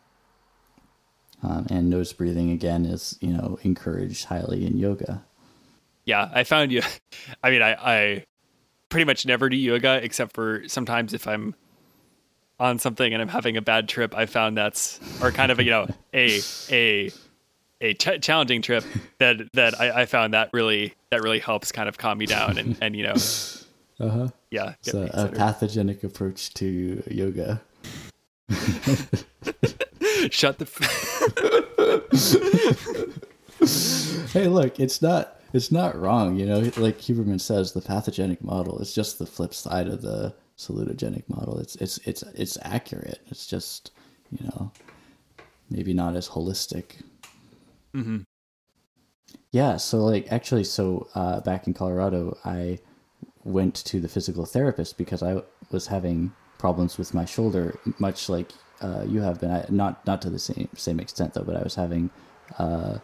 Um, 1.44 1.68
and 1.70 1.90
nose 1.90 2.14
breathing 2.14 2.52
again 2.52 2.86
is 2.86 3.18
you 3.22 3.30
know 3.30 3.60
encouraged 3.64 4.26
highly 4.26 4.66
in 4.66 4.78
yoga. 4.78 5.24
Yeah, 6.06 6.30
I 6.34 6.44
found 6.44 6.72
you. 6.72 6.82
I 7.44 7.50
mean, 7.50 7.62
I 7.62 7.74
I 7.74 8.26
pretty 8.90 9.06
much 9.06 9.26
never 9.26 9.50
do 9.50 9.58
yoga 9.58 10.00
except 10.04 10.34
for 10.34 10.64
sometimes 10.68 11.14
if 11.14 11.28
I'm 11.28 11.56
on 12.60 12.80
something 12.80 13.14
and 13.14 13.22
I'm 13.22 13.28
having 13.28 13.58
a 13.58 13.62
bad 13.62 13.88
trip. 13.88 14.16
I 14.16 14.26
found 14.26 14.58
that's 14.58 15.00
or 15.22 15.32
kind 15.32 15.52
of 15.52 15.60
a, 15.60 15.64
you 15.64 15.72
know 15.72 15.88
a 16.14 16.42
a 16.70 17.12
a 17.82 17.94
ch- 17.94 18.22
challenging 18.22 18.62
trip 18.62 18.84
that 19.20 19.52
that 19.54 19.80
I, 19.80 20.02
I, 20.02 20.06
found 20.06 20.34
that 20.34 20.50
really 20.54 20.94
that 21.12 21.22
really 21.22 21.40
helps 21.40 21.72
kind 21.72 21.88
of 21.90 21.98
calm 21.98 22.18
me 22.18 22.26
down 22.26 22.58
and 22.58 22.78
and 22.82 22.96
you 22.96 23.04
know 23.04 23.14
uh-huh. 24.00 24.28
yeah 24.52 24.76
so 24.82 25.08
a 25.14 25.28
pathogenic 25.28 26.04
approach 26.04 26.54
to 26.56 27.04
yoga. 27.10 27.62
Shut 30.32 30.58
the 30.58 30.66
f- 30.66 30.82
hey 34.32 34.48
look 34.48 34.80
it's 34.80 35.02
not 35.02 35.42
it's 35.54 35.72
not 35.72 36.00
wrong 36.00 36.38
you 36.38 36.46
know? 36.46 36.60
Like 36.78 37.00
huberman 37.00 37.42
says 37.42 37.74
the 37.74 37.82
pathogenic 37.82 38.42
model 38.44 38.80
is 38.80 38.94
just 38.94 39.20
the 39.20 39.26
flip 39.26 39.54
side 39.54 39.88
of 39.88 40.02
the 40.02 40.34
salutogenic 40.58 41.24
model. 41.28 41.60
It's 41.60 41.76
it's 41.76 41.98
it's 42.00 42.24
it's 42.34 42.58
accurate. 42.64 43.20
It's 43.28 43.46
just 43.46 43.92
you 44.32 44.46
know 44.48 44.72
maybe 45.70 45.94
not 45.94 46.16
as 46.16 46.28
holistic 46.28 47.02
Mm-hmm. 47.98 48.18
Yeah, 49.52 49.78
so 49.78 50.06
like 50.06 50.32
actually, 50.32 50.64
so 50.64 51.08
uh, 51.16 51.42
back 51.42 51.68
in 51.68 51.74
Colorado, 51.74 52.38
I 52.46 52.80
went 53.44 53.76
to 53.86 54.00
the 54.00 54.08
physical 54.08 54.46
therapist 54.46 54.98
because 54.98 55.24
I 55.24 55.42
was 55.72 55.88
having 55.88 56.34
problems 56.60 56.98
with 56.98 57.14
my 57.14 57.26
shoulder, 57.26 57.80
much 57.98 58.30
like 58.30 58.52
uh, 58.82 59.04
you 59.08 59.22
have 59.22 59.40
been. 59.42 59.52
I, 59.52 59.66
not 59.70 60.06
not 60.06 60.22
to 60.24 60.30
the 60.30 60.40
same 60.40 60.70
same 60.76 61.00
extent 61.00 61.34
though, 61.34 61.44
but 61.44 61.56
I 61.56 61.64
was 61.64 61.76
having 61.76 62.10
uh, 62.60 63.00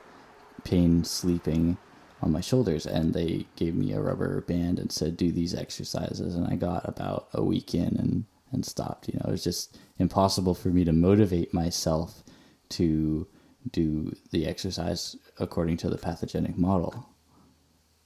pain 0.64 1.04
sleeping 1.04 1.78
on 2.22 2.32
my 2.32 2.42
shoulders, 2.42 2.86
and 2.86 3.14
they 3.14 3.48
gave 3.56 3.76
me 3.76 3.94
a 3.94 4.02
rubber 4.02 4.42
band 4.42 4.80
and 4.80 4.92
said 4.92 5.18
do 5.18 5.32
these 5.32 5.56
exercises, 5.56 6.36
and 6.36 6.48
I 6.48 6.56
got 6.56 6.88
about 6.88 7.30
a 7.34 7.44
week 7.44 7.74
in 7.74 7.98
and 7.98 8.26
and 8.52 8.66
stopped. 8.66 9.08
You 9.08 9.16
know, 9.16 9.30
it 9.30 9.32
was 9.32 9.44
just 9.44 9.78
impossible 9.98 10.54
for 10.54 10.70
me 10.70 10.84
to 10.86 10.94
motivate 10.94 11.54
myself 11.54 12.24
to 12.70 13.28
do 13.72 14.16
the 14.32 14.46
exercise 14.46 15.16
according 15.40 15.78
to 15.78 15.90
the 15.90 15.98
pathogenic 15.98 16.58
model. 16.58 17.08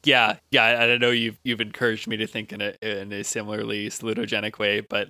Yeah, 0.03 0.37
yeah, 0.51 0.63
I, 0.63 0.97
know 0.97 1.11
you've 1.11 1.39
you've 1.43 1.59
encouraged 1.59 2.07
me 2.07 2.17
to 2.17 2.27
think 2.27 2.53
in 2.53 2.61
a 2.61 2.73
in 2.81 3.11
a 3.11 3.23
similarly 3.23 3.89
salutogenic 3.89 4.59
way, 4.59 4.81
but 4.81 5.09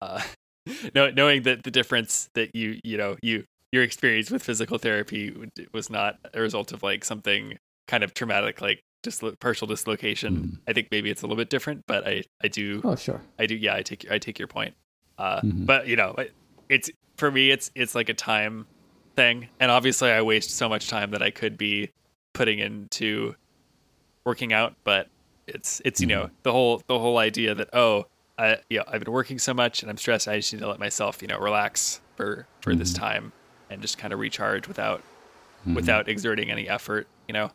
uh, 0.00 0.22
knowing 0.94 1.42
that 1.42 1.64
the 1.64 1.70
difference 1.70 2.30
that 2.34 2.54
you 2.54 2.78
you 2.82 2.96
know 2.96 3.16
you 3.22 3.44
your 3.72 3.82
experience 3.82 4.30
with 4.30 4.42
physical 4.42 4.78
therapy 4.78 5.34
was 5.72 5.90
not 5.90 6.16
a 6.32 6.40
result 6.40 6.72
of 6.72 6.82
like 6.82 7.04
something 7.04 7.58
kind 7.86 8.02
of 8.02 8.14
traumatic 8.14 8.60
like 8.60 8.82
dislo- 9.02 9.38
partial 9.38 9.66
dislocation. 9.66 10.36
Mm. 10.36 10.58
I 10.68 10.72
think 10.72 10.88
maybe 10.90 11.10
it's 11.10 11.22
a 11.22 11.26
little 11.26 11.36
bit 11.36 11.50
different, 11.50 11.84
but 11.86 12.06
I 12.06 12.24
I 12.42 12.48
do. 12.48 12.80
Oh 12.84 12.96
sure. 12.96 13.20
I 13.38 13.46
do. 13.46 13.54
Yeah, 13.54 13.74
I 13.74 13.82
take 13.82 14.10
I 14.10 14.18
take 14.18 14.38
your 14.38 14.48
point. 14.48 14.74
Uh, 15.18 15.40
mm-hmm. 15.40 15.64
But 15.64 15.88
you 15.88 15.96
know, 15.96 16.14
it's 16.68 16.90
for 17.16 17.30
me, 17.30 17.50
it's 17.50 17.70
it's 17.74 17.94
like 17.94 18.08
a 18.08 18.14
time 18.14 18.66
thing. 19.18 19.48
And 19.58 19.70
obviously, 19.70 20.10
I 20.10 20.22
waste 20.22 20.50
so 20.50 20.68
much 20.68 20.88
time 20.88 21.10
that 21.10 21.22
I 21.22 21.30
could 21.30 21.58
be 21.58 21.90
putting 22.34 22.60
into 22.60 23.34
working 24.24 24.52
out. 24.52 24.74
But 24.84 25.08
it's 25.46 25.82
it's 25.84 26.00
you 26.00 26.06
know 26.06 26.24
mm-hmm. 26.24 26.34
the 26.44 26.52
whole 26.52 26.82
the 26.86 26.98
whole 26.98 27.18
idea 27.18 27.54
that 27.54 27.70
oh 27.72 28.06
I 28.38 28.58
you 28.70 28.78
know, 28.78 28.84
I've 28.86 29.02
been 29.02 29.12
working 29.12 29.38
so 29.38 29.52
much 29.52 29.82
and 29.82 29.90
I'm 29.90 29.96
stressed. 29.96 30.28
I 30.28 30.36
just 30.36 30.52
need 30.52 30.60
to 30.60 30.68
let 30.68 30.78
myself 30.78 31.20
you 31.20 31.28
know 31.28 31.38
relax 31.38 32.00
for 32.16 32.46
for 32.60 32.70
mm-hmm. 32.70 32.78
this 32.78 32.92
time 32.92 33.32
and 33.70 33.82
just 33.82 33.98
kind 33.98 34.12
of 34.12 34.20
recharge 34.20 34.68
without 34.68 35.00
mm-hmm. 35.00 35.74
without 35.74 36.08
exerting 36.08 36.50
any 36.50 36.68
effort. 36.68 37.08
You 37.26 37.34
know. 37.34 37.50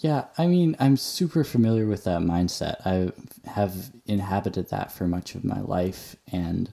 Yeah, 0.00 0.26
I 0.38 0.46
mean, 0.46 0.76
I'm 0.78 0.96
super 0.96 1.42
familiar 1.42 1.86
with 1.86 2.04
that 2.04 2.20
mindset. 2.20 2.76
I 2.86 3.10
have 3.50 3.90
inhabited 4.06 4.70
that 4.70 4.92
for 4.92 5.08
much 5.08 5.34
of 5.34 5.42
my 5.42 5.60
life, 5.60 6.14
and 6.30 6.72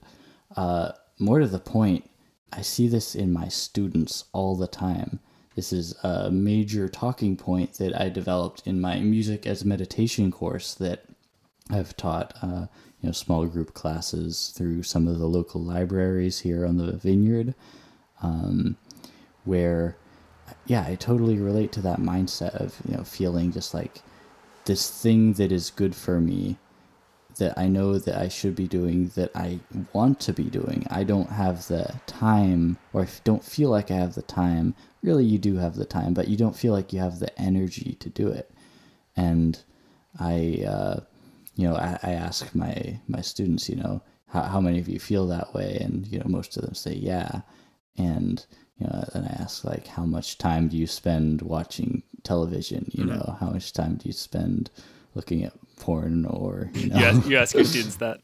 uh, 0.56 0.92
more 1.18 1.40
to 1.40 1.48
the 1.48 1.58
point, 1.58 2.08
I 2.52 2.62
see 2.62 2.88
this 2.88 3.14
in 3.14 3.32
my 3.32 3.48
students 3.48 4.24
all 4.32 4.56
the 4.56 4.66
time. 4.66 5.20
This 5.54 5.72
is 5.72 5.94
a 6.02 6.30
major 6.30 6.88
talking 6.88 7.36
point 7.36 7.74
that 7.74 7.98
I 7.98 8.08
developed 8.08 8.66
in 8.66 8.80
my 8.80 9.00
music 9.00 9.46
as 9.46 9.64
meditation 9.64 10.30
course 10.30 10.74
that 10.74 11.04
I've 11.70 11.96
taught, 11.96 12.34
uh, 12.42 12.66
you 13.00 13.08
know, 13.08 13.12
small 13.12 13.46
group 13.46 13.74
classes 13.74 14.52
through 14.56 14.82
some 14.82 15.08
of 15.08 15.18
the 15.18 15.26
local 15.26 15.62
libraries 15.62 16.40
here 16.40 16.66
on 16.66 16.76
the 16.76 16.92
vineyard, 16.92 17.54
um, 18.22 18.76
where, 19.44 19.96
yeah, 20.66 20.84
I 20.86 20.94
totally 20.94 21.38
relate 21.38 21.72
to 21.72 21.80
that 21.82 22.00
mindset 22.00 22.54
of 22.54 22.76
you 22.86 22.96
know 22.96 23.04
feeling 23.04 23.50
just 23.50 23.74
like 23.74 24.02
this 24.66 24.90
thing 24.90 25.32
that 25.34 25.50
is 25.50 25.70
good 25.70 25.94
for 25.94 26.20
me 26.20 26.58
that 27.38 27.58
I 27.58 27.68
know 27.68 27.98
that 27.98 28.16
I 28.16 28.28
should 28.28 28.54
be 28.56 28.66
doing 28.66 29.08
that 29.14 29.30
I 29.34 29.60
want 29.92 30.20
to 30.20 30.32
be 30.32 30.44
doing. 30.44 30.86
I 30.90 31.04
don't 31.04 31.30
have 31.30 31.66
the 31.68 31.94
time 32.06 32.78
or 32.92 33.02
I 33.02 33.08
don't 33.24 33.44
feel 33.44 33.70
like 33.70 33.90
I 33.90 33.94
have 33.96 34.14
the 34.14 34.22
time. 34.22 34.74
Really, 35.02 35.24
you 35.24 35.38
do 35.38 35.56
have 35.56 35.76
the 35.76 35.84
time, 35.84 36.14
but 36.14 36.28
you 36.28 36.36
don't 36.36 36.56
feel 36.56 36.72
like 36.72 36.92
you 36.92 37.00
have 37.00 37.18
the 37.18 37.38
energy 37.40 37.96
to 38.00 38.08
do 38.08 38.28
it. 38.28 38.50
And 39.16 39.58
I, 40.18 40.64
uh, 40.66 41.00
you 41.54 41.68
know, 41.68 41.76
I, 41.76 41.98
I, 42.02 42.12
ask 42.12 42.54
my, 42.54 42.98
my 43.08 43.20
students, 43.20 43.68
you 43.68 43.76
know, 43.76 44.02
how, 44.28 44.42
how 44.42 44.60
many 44.60 44.78
of 44.78 44.88
you 44.88 44.98
feel 44.98 45.26
that 45.28 45.54
way? 45.54 45.78
And, 45.80 46.06
you 46.06 46.18
know, 46.18 46.26
most 46.28 46.56
of 46.56 46.62
them 46.64 46.74
say, 46.74 46.94
yeah. 46.94 47.42
and 47.96 48.44
you 48.78 48.86
know, 48.86 49.04
then 49.12 49.24
I 49.24 49.42
ask 49.42 49.64
like, 49.64 49.86
how 49.86 50.04
much 50.04 50.36
time 50.38 50.68
do 50.68 50.76
you 50.76 50.86
spend 50.86 51.42
watching 51.42 52.02
television? 52.22 52.90
You 52.92 53.04
Mm-hmm. 53.04 53.14
know, 53.18 53.36
how 53.40 53.50
much 53.50 53.72
time 53.72 53.96
do 53.96 54.06
you 54.06 54.12
spend 54.12 54.70
looking 55.14 55.44
at 55.44 55.54
porn 55.76 56.24
or 56.26 56.70
you 56.74 56.88
know? 56.88 56.98
You 56.98 57.04
ask, 57.04 57.28
you 57.28 57.36
ask 57.38 57.54
your 57.54 57.64
students 57.64 57.96
that. 57.96 58.18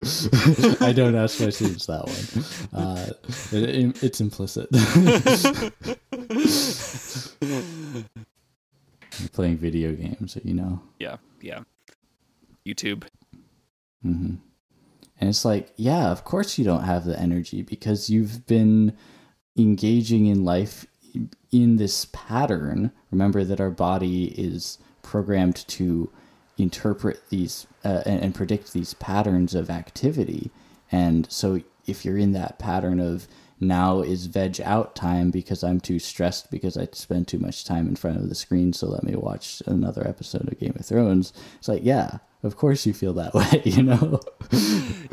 I 0.80 0.92
don't 0.92 1.16
ask 1.16 1.40
my 1.40 1.50
students 1.50 1.86
that 1.86 2.06
one. 2.06 2.44
Uh, 2.72 3.10
it, 3.50 4.00
it's 4.02 4.20
implicit. 4.20 4.70
Playing 9.32 9.56
video 9.56 9.92
games, 9.92 10.38
you 10.44 10.54
know. 10.54 10.80
Yeah, 11.00 11.16
yeah. 11.40 11.60
YouTube. 12.64 13.04
hmm 14.02 14.34
And 15.20 15.28
it's 15.28 15.44
like, 15.44 15.72
yeah, 15.76 16.12
of 16.12 16.22
course 16.24 16.58
you 16.58 16.64
don't 16.64 16.84
have 16.84 17.04
the 17.04 17.18
energy 17.18 17.62
because 17.62 18.08
you've 18.08 18.46
been 18.46 18.96
engaging 19.56 20.26
in 20.26 20.44
life 20.44 20.86
in 21.50 21.76
this 21.76 22.06
pattern. 22.12 22.92
Remember 23.10 23.42
that 23.42 23.60
our 23.60 23.70
body 23.70 24.26
is 24.38 24.78
programmed 25.02 25.56
to 25.68 26.10
interpret 26.58 27.20
these 27.30 27.66
uh, 27.84 28.02
and, 28.04 28.20
and 28.22 28.34
predict 28.34 28.72
these 28.72 28.94
patterns 28.94 29.54
of 29.54 29.70
activity. 29.70 30.50
And 30.90 31.30
so 31.30 31.60
if 31.86 32.04
you're 32.04 32.18
in 32.18 32.32
that 32.32 32.58
pattern 32.58 33.00
of 33.00 33.28
now 33.60 34.00
is 34.00 34.26
veg 34.26 34.60
out 34.60 34.94
time 34.94 35.30
because 35.30 35.64
I'm 35.64 35.80
too 35.80 35.98
stressed 35.98 36.50
because 36.50 36.76
I 36.76 36.88
spend 36.92 37.28
too 37.28 37.38
much 37.38 37.64
time 37.64 37.88
in 37.88 37.96
front 37.96 38.18
of 38.18 38.28
the 38.28 38.34
screen, 38.34 38.72
so 38.72 38.88
let 38.88 39.02
me 39.02 39.16
watch 39.16 39.62
another 39.66 40.06
episode 40.06 40.50
of 40.50 40.58
Game 40.58 40.74
of 40.78 40.86
Thrones. 40.86 41.32
It's 41.58 41.68
like, 41.68 41.84
yeah, 41.84 42.18
of 42.42 42.56
course 42.56 42.86
you 42.86 42.92
feel 42.92 43.14
that 43.14 43.34
way, 43.34 43.62
you 43.64 43.82
know? 43.82 44.20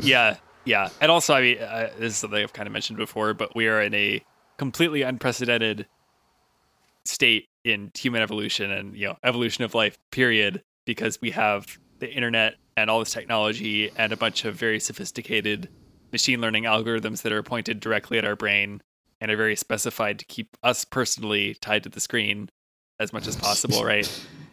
Yeah, 0.00 0.36
yeah. 0.64 0.90
And 1.00 1.10
also, 1.10 1.34
I 1.34 1.40
mean, 1.42 1.58
uh, 1.58 1.90
this 1.98 2.12
is 2.12 2.18
something 2.18 2.42
I've 2.42 2.52
kind 2.52 2.66
of 2.66 2.72
mentioned 2.72 2.98
before, 2.98 3.34
but 3.34 3.56
we 3.56 3.66
are 3.68 3.80
in 3.80 3.94
a 3.94 4.22
completely 4.58 5.02
unprecedented 5.02 5.86
state 7.04 7.48
in 7.64 7.90
human 7.96 8.22
evolution 8.22 8.70
and 8.70 8.96
you 8.96 9.06
know 9.06 9.16
evolution 9.24 9.64
of 9.64 9.74
life. 9.74 9.98
Period. 10.10 10.62
Because 10.86 11.20
we 11.20 11.32
have 11.32 11.78
the 11.98 12.10
internet 12.10 12.54
and 12.76 12.88
all 12.88 13.00
this 13.00 13.12
technology 13.12 13.90
and 13.96 14.12
a 14.12 14.16
bunch 14.16 14.44
of 14.44 14.54
very 14.54 14.80
sophisticated 14.80 15.68
machine 16.12 16.40
learning 16.40 16.64
algorithms 16.64 17.22
that 17.22 17.32
are 17.32 17.42
pointed 17.42 17.80
directly 17.80 18.16
at 18.16 18.24
our 18.24 18.36
brain 18.36 18.80
and 19.20 19.30
are 19.30 19.36
very 19.36 19.56
specified 19.56 20.18
to 20.18 20.24
keep 20.24 20.56
us 20.62 20.84
personally 20.84 21.54
tied 21.60 21.82
to 21.82 21.88
the 21.88 22.00
screen 22.00 22.48
as 22.98 23.12
much 23.12 23.26
as 23.26 23.36
possible, 23.36 23.84
right? 23.92 24.08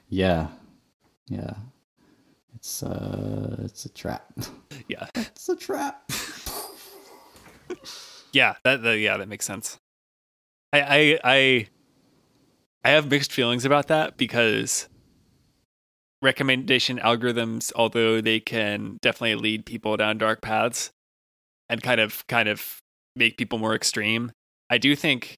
Yeah. 0.10 0.48
Yeah. 1.28 1.54
It's 2.56 2.84
uh 2.84 3.58
it's 3.60 3.86
a 3.86 3.90
trap. 3.90 4.32
Yeah. 4.88 5.08
It's 5.16 5.50
a 5.50 5.56
trap. 5.56 6.10
Yeah, 8.34 8.56
that, 8.64 8.82
that 8.82 8.98
yeah, 8.98 9.18
that 9.18 9.28
makes 9.30 9.46
sense. 9.46 9.80
I 10.74 10.82
I 10.82 11.20
I 11.24 11.68
I 12.84 12.90
have 12.90 13.10
mixed 13.10 13.32
feelings 13.32 13.64
about 13.64 13.88
that 13.88 14.18
because 14.18 14.90
recommendation 16.24 16.98
algorithms, 17.00 17.72
although 17.76 18.22
they 18.22 18.40
can 18.40 18.98
definitely 19.02 19.36
lead 19.36 19.66
people 19.66 19.98
down 19.98 20.18
dark 20.18 20.42
paths 20.42 20.92
and 21.70 21.84
kind 21.84 22.00
of 22.02 22.26
kind 22.28 22.50
of 22.50 22.80
make 23.16 23.38
people 23.38 23.60
more 23.60 23.76
extreme, 23.76 24.32
I 24.70 24.78
do 24.80 24.96
think 24.96 25.36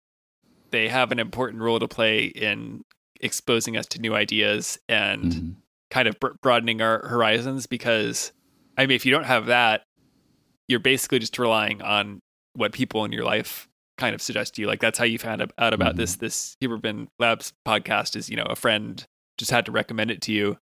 they 0.72 0.88
have 0.88 1.12
an 1.12 1.20
important 1.20 1.62
role 1.62 1.80
to 1.80 1.88
play 1.88 2.26
in 2.26 2.82
exposing 3.22 3.76
us 3.78 3.86
to 3.88 4.00
new 4.00 4.14
ideas 4.16 4.78
and 4.88 5.24
Mhm. 5.34 5.56
kind 5.90 6.08
of 6.08 6.18
broadening 6.42 6.82
our 6.82 7.08
horizons 7.08 7.66
because 7.66 8.32
I 8.78 8.86
mean 8.86 8.96
if 8.96 9.06
you 9.06 9.12
don't 9.12 9.24
have 9.26 9.46
that 9.48 9.84
you're 10.68 10.80
basically 10.80 11.20
just 11.20 11.38
relying 11.40 11.82
on 11.82 12.20
what 12.54 12.74
people 12.74 13.06
in 13.06 13.12
your 13.12 13.24
life 13.24 13.68
kind 13.98 14.14
of 14.14 14.22
suggest 14.22 14.56
to 14.56 14.62
you 14.62 14.68
like 14.68 14.82
that's 14.82 14.98
how 15.00 15.06
you 15.06 15.18
found 15.18 15.42
out 15.58 15.74
about 15.74 15.94
Mhm. 15.94 15.98
this 15.98 16.16
this 16.18 16.58
Huberman 16.62 17.08
Labs 17.20 17.54
podcast 17.66 18.16
is 18.18 18.30
you 18.30 18.36
know 18.36 18.44
a 18.50 18.56
friend 18.56 19.04
just 19.38 19.52
had 19.52 19.66
to 19.66 19.72
recommend 19.72 20.12
it 20.12 20.22
to 20.24 20.34
you 20.34 20.58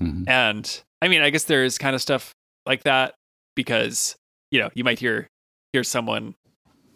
Mhm. 0.00 0.28
and 0.28 0.82
I 1.02 1.08
mean 1.08 1.22
I 1.22 1.30
guess 1.30 1.44
there 1.44 1.64
is 1.64 1.78
kind 1.78 1.94
of 1.94 2.02
stuff 2.02 2.32
like 2.66 2.84
that 2.84 3.14
because 3.56 4.16
you 4.50 4.60
know 4.60 4.70
you 4.74 4.84
might 4.84 4.98
hear 4.98 5.28
hear 5.72 5.82
someone 5.84 6.34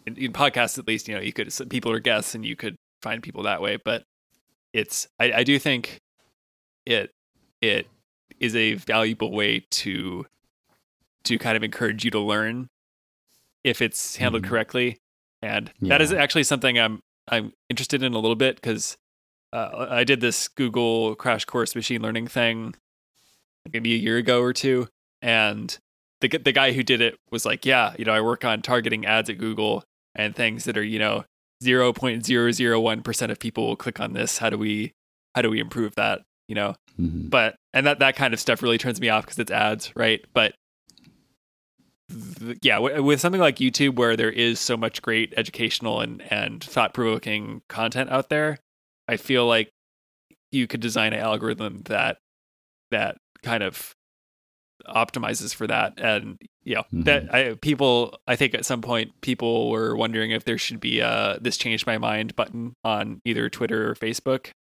in, 0.07 0.17
in 0.17 0.33
podcasts 0.33 0.79
at 0.79 0.87
least 0.87 1.09
you 1.09 1.15
know 1.15 1.21
you 1.21 1.33
could 1.33 1.53
people 1.71 1.91
are 1.93 2.01
guests 2.01 2.35
and 2.35 2.45
you 2.45 2.57
could 2.57 2.77
find 3.03 3.23
people 3.23 3.43
that 3.45 3.61
way 3.61 3.77
but 3.85 4.05
it's 4.73 5.07
I, 5.19 5.33
I 5.33 5.45
do 5.45 5.59
think 5.59 5.99
it 6.87 7.11
it 7.61 7.87
is 8.41 8.55
a 8.57 8.75
valuable 8.75 9.31
way 9.33 9.65
to 9.71 10.27
to 11.25 11.39
kind 11.39 11.57
of 11.57 11.63
encourage 11.63 12.05
you 12.05 12.11
to 12.13 12.19
learn 12.21 12.69
if 13.65 13.81
it's 13.81 14.17
handled 14.17 14.43
Mhm. 14.45 14.49
correctly 14.49 14.99
and 15.43 15.73
that 15.83 16.01
is 16.03 16.13
actually 16.13 16.45
something 16.45 16.79
i'm 16.79 17.01
i'm 17.29 17.53
interested 17.69 18.03
in 18.03 18.15
a 18.15 18.19
little 18.19 18.35
bit 18.37 18.57
because 18.57 18.97
uh, 19.53 19.87
i 19.91 20.03
did 20.05 20.21
this 20.21 20.49
google 20.49 21.15
crash 21.15 21.45
course 21.45 21.75
machine 21.77 22.03
learning 22.03 22.27
thing 22.27 22.75
maybe 23.73 23.93
a 23.95 23.99
year 23.99 24.17
ago 24.17 24.41
or 24.41 24.53
two 24.53 24.89
and 25.21 25.79
the, 26.21 26.29
the 26.29 26.53
guy 26.53 26.73
who 26.73 26.83
did 26.83 27.01
it 27.01 27.17
was 27.31 27.45
like 27.45 27.65
yeah 27.67 27.95
you 27.99 28.05
know 28.05 28.13
i 28.13 28.21
work 28.21 28.45
on 28.45 28.63
targeting 28.63 29.05
ads 29.07 29.29
at 29.29 29.39
google 29.39 29.85
and 30.15 30.35
things 30.35 30.65
that 30.65 30.77
are 30.79 30.83
you 30.85 30.99
know 30.99 31.25
0.001% 31.63 33.31
of 33.31 33.39
people 33.39 33.67
will 33.69 33.77
click 33.77 34.01
on 34.01 34.15
this. 34.15 34.39
How 34.39 34.51
do 34.51 34.59
we 34.59 34.93
how 35.37 35.43
do 35.43 35.49
we 35.51 35.61
improve 35.61 35.95
that? 35.95 36.23
You 36.49 36.57
know? 36.57 36.75
Mhm. 37.01 37.31
but 37.31 37.55
and 37.73 37.87
that 37.87 38.01
that 38.01 38.17
kind 38.17 38.35
of 38.35 38.41
stuff 38.41 38.63
really 38.63 38.79
turns 38.79 39.01
me 39.01 39.09
off 39.09 39.25
because 39.25 39.39
it's 39.39 39.51
ads 39.53 39.93
right? 39.97 40.23
But 40.35 40.55
th- 42.11 42.59
yeah 42.63 42.75
w- 42.77 43.03
with 43.03 43.21
something 43.21 43.41
like 43.41 43.57
youtube 43.57 43.95
where 43.97 44.17
there 44.17 44.31
is 44.31 44.61
so 44.61 44.77
much 44.77 45.01
great 45.01 45.33
educational 45.37 46.01
and 46.01 46.21
and 46.31 46.63
thought-provoking 46.63 47.63
content 47.69 48.11
out 48.11 48.29
there 48.29 48.59
i 49.09 49.17
feel 49.17 49.47
like 49.47 49.71
you 50.51 50.67
could 50.67 50.81
design 50.81 51.13
an 51.15 51.21
algorithm 51.21 51.81
that 51.87 52.19
that 52.91 53.17
kind 53.43 53.63
of 53.63 53.95
optimizes 54.89 55.55
for 55.55 55.67
that 55.69 55.93
and 55.99 56.37
yeah 56.65 56.83
Mhm. 56.93 57.05
that 57.05 57.33
I, 57.33 57.55
people 57.55 58.19
i 58.27 58.35
think 58.35 58.53
at 58.53 58.65
some 58.67 58.81
point 58.83 59.13
people 59.21 59.71
were 59.71 59.95
wondering 59.97 60.33
if 60.33 60.45
there 60.45 60.59
should 60.59 60.81
be 60.81 60.99
a 60.99 61.39
this 61.41 61.57
changed 61.57 61.87
my 61.87 61.99
mind 61.99 62.35
button 62.35 62.75
on 62.83 63.21
either 63.25 63.49
twitter 63.49 63.89
or 63.91 63.95
facebook 63.95 64.51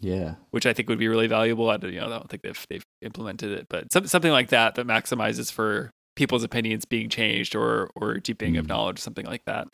Yeah. 0.00 0.36
which 0.52 0.64
I 0.64 0.72
think 0.72 0.88
would 0.88 0.98
be 0.98 1.08
really 1.08 1.26
valuable. 1.26 1.68
I 1.70 1.76
don't, 1.76 1.92
you 1.92 1.98
know, 2.00 2.06
I 2.06 2.10
don't 2.10 2.30
think 2.30 2.42
they've 2.42 2.66
they've 2.70 2.84
implemented 3.02 3.50
it, 3.58 3.66
but 3.68 3.92
some, 3.92 4.06
something 4.06 4.30
like 4.30 4.48
that 4.50 4.74
that 4.76 4.86
maximizes 4.86 5.50
for 5.50 5.90
people's 6.14 6.44
opinions 6.44 6.84
being 6.84 7.08
changed 7.10 7.56
or 7.56 7.90
or 7.96 8.18
deepening 8.20 8.56
of 8.58 8.64
Mm. 8.66 8.68
knowledge, 8.68 8.98
something 9.00 9.26
like 9.26 9.42
that. 9.46 9.66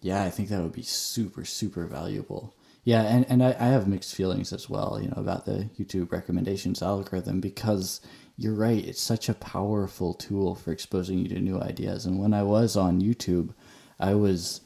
Yeah, 0.00 0.24
I 0.24 0.30
think 0.30 0.48
that 0.48 0.60
would 0.62 0.72
be 0.72 0.82
super, 0.82 1.44
super 1.44 1.86
valuable. 1.86 2.54
Yeah, 2.84 3.02
and, 3.02 3.24
and 3.28 3.44
I, 3.44 3.50
I 3.60 3.66
have 3.66 3.86
mixed 3.86 4.14
feelings 4.14 4.52
as 4.52 4.68
well, 4.68 4.98
you 5.00 5.08
know, 5.08 5.16
about 5.16 5.44
the 5.44 5.70
YouTube 5.78 6.10
recommendations 6.10 6.82
algorithm 6.82 7.40
because 7.40 8.00
you're 8.36 8.54
right, 8.54 8.84
it's 8.84 9.00
such 9.00 9.28
a 9.28 9.34
powerful 9.34 10.14
tool 10.14 10.56
for 10.56 10.72
exposing 10.72 11.18
you 11.18 11.28
to 11.28 11.40
new 11.40 11.60
ideas. 11.60 12.06
And 12.06 12.18
when 12.18 12.34
I 12.34 12.42
was 12.42 12.76
on 12.76 13.00
YouTube, 13.00 13.54
I 14.00 14.14
was, 14.14 14.62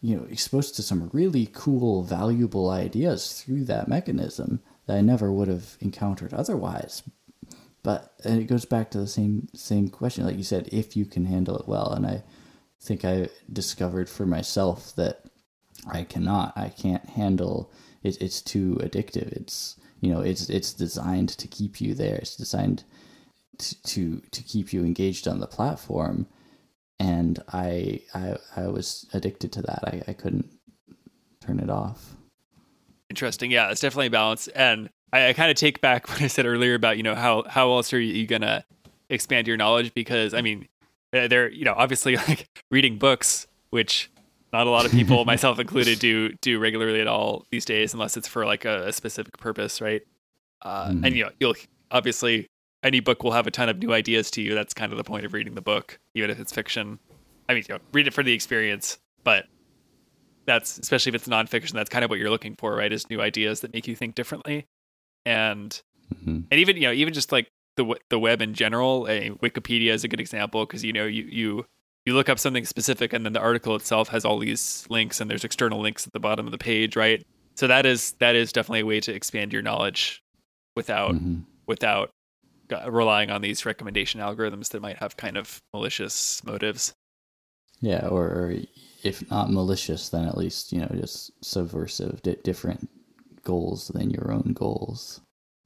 you 0.00 0.16
know, 0.16 0.24
exposed 0.30 0.74
to 0.76 0.82
some 0.82 1.10
really 1.12 1.50
cool, 1.52 2.02
valuable 2.02 2.70
ideas 2.70 3.42
through 3.42 3.64
that 3.64 3.88
mechanism 3.88 4.60
that 4.86 4.96
I 4.96 5.02
never 5.02 5.30
would 5.30 5.48
have 5.48 5.76
encountered 5.80 6.32
otherwise. 6.32 7.02
But 7.82 8.14
and 8.24 8.40
it 8.40 8.44
goes 8.44 8.64
back 8.64 8.90
to 8.90 8.98
the 8.98 9.06
same 9.06 9.48
same 9.54 9.88
question, 9.88 10.24
like 10.24 10.36
you 10.36 10.42
said, 10.44 10.68
if 10.72 10.96
you 10.96 11.04
can 11.06 11.26
handle 11.26 11.58
it 11.58 11.68
well. 11.68 11.92
And 11.92 12.06
I 12.06 12.22
think 12.80 13.04
I 13.04 13.28
discovered 13.52 14.08
for 14.08 14.26
myself 14.26 14.94
that 14.96 15.29
I 15.86 16.04
cannot. 16.04 16.52
I 16.56 16.68
can't 16.68 17.08
handle 17.10 17.70
it. 18.02 18.20
It's 18.20 18.42
too 18.42 18.78
addictive. 18.82 19.32
It's 19.32 19.76
you 20.00 20.12
know 20.12 20.20
it's 20.20 20.48
it's 20.48 20.72
designed 20.72 21.30
to 21.30 21.46
keep 21.46 21.80
you 21.80 21.94
there. 21.94 22.16
It's 22.16 22.36
designed 22.36 22.84
to 23.58 23.82
to, 23.82 24.22
to 24.30 24.42
keep 24.42 24.72
you 24.72 24.80
engaged 24.84 25.28
on 25.28 25.40
the 25.40 25.46
platform. 25.46 26.26
And 26.98 27.42
I 27.52 28.02
I 28.14 28.36
I 28.56 28.68
was 28.68 29.06
addicted 29.12 29.52
to 29.52 29.62
that. 29.62 29.80
I, 29.84 30.02
I 30.08 30.12
couldn't 30.12 30.50
turn 31.40 31.60
it 31.60 31.70
off. 31.70 32.16
Interesting. 33.08 33.50
Yeah, 33.50 33.70
it's 33.70 33.80
definitely 33.80 34.06
a 34.06 34.10
balance. 34.10 34.48
And 34.48 34.90
I, 35.12 35.28
I 35.28 35.32
kind 35.32 35.50
of 35.50 35.56
take 35.56 35.80
back 35.80 36.08
what 36.08 36.22
I 36.22 36.26
said 36.26 36.46
earlier 36.46 36.74
about 36.74 36.96
you 36.96 37.02
know 37.02 37.14
how 37.14 37.44
how 37.48 37.72
else 37.72 37.92
are 37.92 38.00
you 38.00 38.26
gonna 38.26 38.64
expand 39.08 39.48
your 39.48 39.56
knowledge? 39.56 39.92
Because 39.94 40.34
I 40.34 40.42
mean, 40.42 40.68
they're 41.12 41.50
you 41.50 41.64
know 41.64 41.74
obviously 41.76 42.16
like 42.28 42.48
reading 42.70 42.98
books, 42.98 43.46
which 43.70 44.10
not 44.52 44.66
a 44.66 44.70
lot 44.70 44.84
of 44.86 44.92
people, 44.92 45.24
myself 45.34 45.58
included, 45.58 45.98
do 45.98 46.32
do 46.42 46.58
regularly 46.58 47.00
at 47.00 47.06
all 47.06 47.44
these 47.50 47.64
days, 47.64 47.92
unless 47.94 48.16
it's 48.16 48.28
for 48.28 48.44
like 48.46 48.64
a, 48.64 48.88
a 48.88 48.92
specific 48.92 49.36
purpose, 49.38 49.80
right? 49.80 50.02
Uh, 50.62 50.90
Mhm. 50.90 51.06
And 51.06 51.16
you 51.16 51.24
know, 51.24 51.30
you'll 51.40 51.54
obviously 51.90 52.46
any 52.82 53.00
book 53.00 53.22
will 53.22 53.32
have 53.32 53.46
a 53.46 53.50
ton 53.50 53.68
of 53.68 53.78
new 53.78 53.92
ideas 53.92 54.30
to 54.32 54.42
you. 54.42 54.54
That's 54.54 54.72
kind 54.74 54.90
of 54.92 54.98
the 54.98 55.04
point 55.04 55.24
of 55.26 55.32
reading 55.34 55.54
the 55.54 55.60
book, 55.62 55.98
even 56.14 56.30
if 56.30 56.40
it's 56.40 56.52
fiction. 56.52 56.98
I 57.48 57.54
mean, 57.54 57.64
you 57.68 57.74
know, 57.74 57.80
read 57.92 58.06
it 58.06 58.14
for 58.14 58.22
the 58.22 58.32
experience, 58.32 58.98
but 59.24 59.46
that's 60.46 60.78
especially 60.78 61.10
if 61.10 61.14
it's 61.16 61.28
nonfiction. 61.28 61.72
That's 61.72 61.90
kind 61.90 62.04
of 62.04 62.10
what 62.10 62.18
you're 62.18 62.30
looking 62.30 62.56
for, 62.56 62.74
right? 62.74 62.92
Is 62.92 63.08
new 63.10 63.20
ideas 63.20 63.60
that 63.60 63.72
make 63.74 63.86
you 63.86 63.94
think 63.94 64.14
differently, 64.14 64.66
and 65.26 65.80
Mhm. 66.14 66.44
and 66.50 66.52
even 66.60 66.76
you 66.76 66.82
know 66.82 66.92
even 66.92 67.12
just 67.14 67.30
like 67.32 67.48
the 67.76 67.94
the 68.08 68.18
web 68.18 68.42
in 68.42 68.54
general. 68.54 69.06
A 69.08 69.30
Wikipedia 69.30 69.92
is 69.92 70.02
a 70.04 70.08
good 70.08 70.20
example 70.20 70.66
because 70.66 70.82
you 70.84 70.92
know 70.92 71.04
you 71.06 71.24
you 71.24 71.66
you 72.06 72.14
look 72.14 72.28
up 72.28 72.38
something 72.38 72.64
specific 72.64 73.12
and 73.12 73.24
then 73.24 73.32
the 73.32 73.40
article 73.40 73.76
itself 73.76 74.08
has 74.08 74.24
all 74.24 74.38
these 74.38 74.86
links 74.88 75.20
and 75.20 75.30
there's 75.30 75.44
external 75.44 75.80
links 75.80 76.06
at 76.06 76.12
the 76.12 76.20
bottom 76.20 76.46
of 76.46 76.52
the 76.52 76.58
page, 76.58 76.96
right? 76.96 77.22
So 77.56 77.66
that 77.66 77.84
is 77.86 78.12
that 78.20 78.34
is 78.36 78.52
definitely 78.52 78.80
a 78.80 78.86
way 78.86 79.00
to 79.00 79.12
expand 79.14 79.52
your 79.52 79.62
knowledge 79.62 80.22
without 80.76 81.14
Mhm. 81.14 81.44
without 81.66 82.10
relying 82.86 83.30
on 83.30 83.42
these 83.42 83.66
recommendation 83.66 84.20
algorithms 84.20 84.68
that 84.70 84.80
might 84.80 84.96
have 84.98 85.16
kind 85.16 85.36
of 85.36 85.60
malicious 85.74 86.42
motives. 86.44 86.92
Yeah, 87.80 88.06
or, 88.08 88.54
if 89.02 89.28
not 89.30 89.50
malicious, 89.50 90.08
then 90.10 90.24
at 90.26 90.36
least 90.38 90.72
you 90.72 90.80
know 90.80 90.90
just 90.94 91.32
subversive, 91.44 92.22
di- 92.22 92.36
different 92.44 92.88
goals 93.42 93.88
than 93.88 94.10
your 94.10 94.30
own 94.32 94.52
goals. 94.54 95.20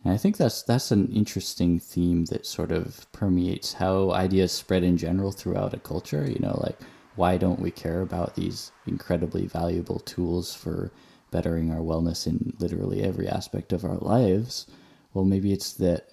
And 0.04 0.12
I 0.12 0.18
think 0.18 0.36
that's 0.36 0.62
that's 0.62 0.90
an 0.90 1.10
interesting 1.12 1.80
theme 1.80 2.26
that 2.26 2.44
sort 2.44 2.70
of 2.70 3.10
permeates 3.12 3.72
how 3.72 4.10
ideas 4.12 4.52
spread 4.52 4.84
in 4.84 4.98
general 4.98 5.32
throughout 5.32 5.72
a 5.72 5.78
culture. 5.78 6.30
You 6.30 6.38
know, 6.40 6.60
like 6.62 6.78
why 7.16 7.38
don't 7.38 7.60
we 7.60 7.70
care 7.70 8.02
about 8.02 8.34
these 8.34 8.70
incredibly 8.86 9.46
valuable 9.46 10.00
tools 10.00 10.54
for 10.54 10.92
bettering 11.30 11.70
our 11.70 11.80
wellness 11.80 12.26
in 12.26 12.54
literally 12.58 13.02
every 13.02 13.28
aspect 13.28 13.72
of 13.72 13.84
our 13.84 13.96
lives? 13.96 14.66
Well, 15.14 15.24
maybe 15.24 15.52
it's 15.52 15.72
that 15.74 16.08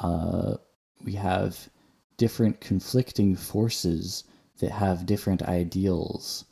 uh, 0.00 0.56
we 1.04 1.12
have 1.12 1.68
different 2.16 2.60
conflicting 2.60 3.36
forces 3.36 4.24
that 4.58 4.70
have 4.72 5.06
different 5.06 5.42
ideals, 5.42 6.46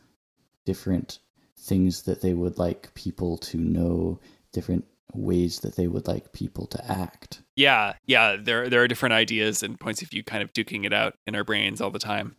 different 0.65 1.19
things 1.59 2.03
that 2.03 2.21
they 2.23 2.35
would 2.35 2.57
like 2.59 2.95
people 2.95 3.37
to 3.39 3.59
know, 3.59 4.21
different 4.53 4.85
ways 5.15 5.61
that 5.61 5.77
they 5.77 5.87
would 5.87 6.07
like 6.07 6.33
people 6.33 6.67
to 6.67 6.91
act. 6.91 7.43
Yeah, 7.57 7.95
yeah, 8.07 8.37
there 8.41 8.69
there 8.69 8.83
are 8.83 8.89
different 8.89 9.15
ideas 9.15 9.63
and 9.63 9.79
points 9.79 10.03
of 10.03 10.11
view 10.11 10.23
kind 10.23 10.43
of 10.43 10.53
duking 10.53 10.85
it 10.85 10.93
out 10.93 11.15
in 11.27 11.35
our 11.35 11.45
brains 11.45 11.81
all 11.81 11.91
the 11.91 11.99
time. 11.99 12.37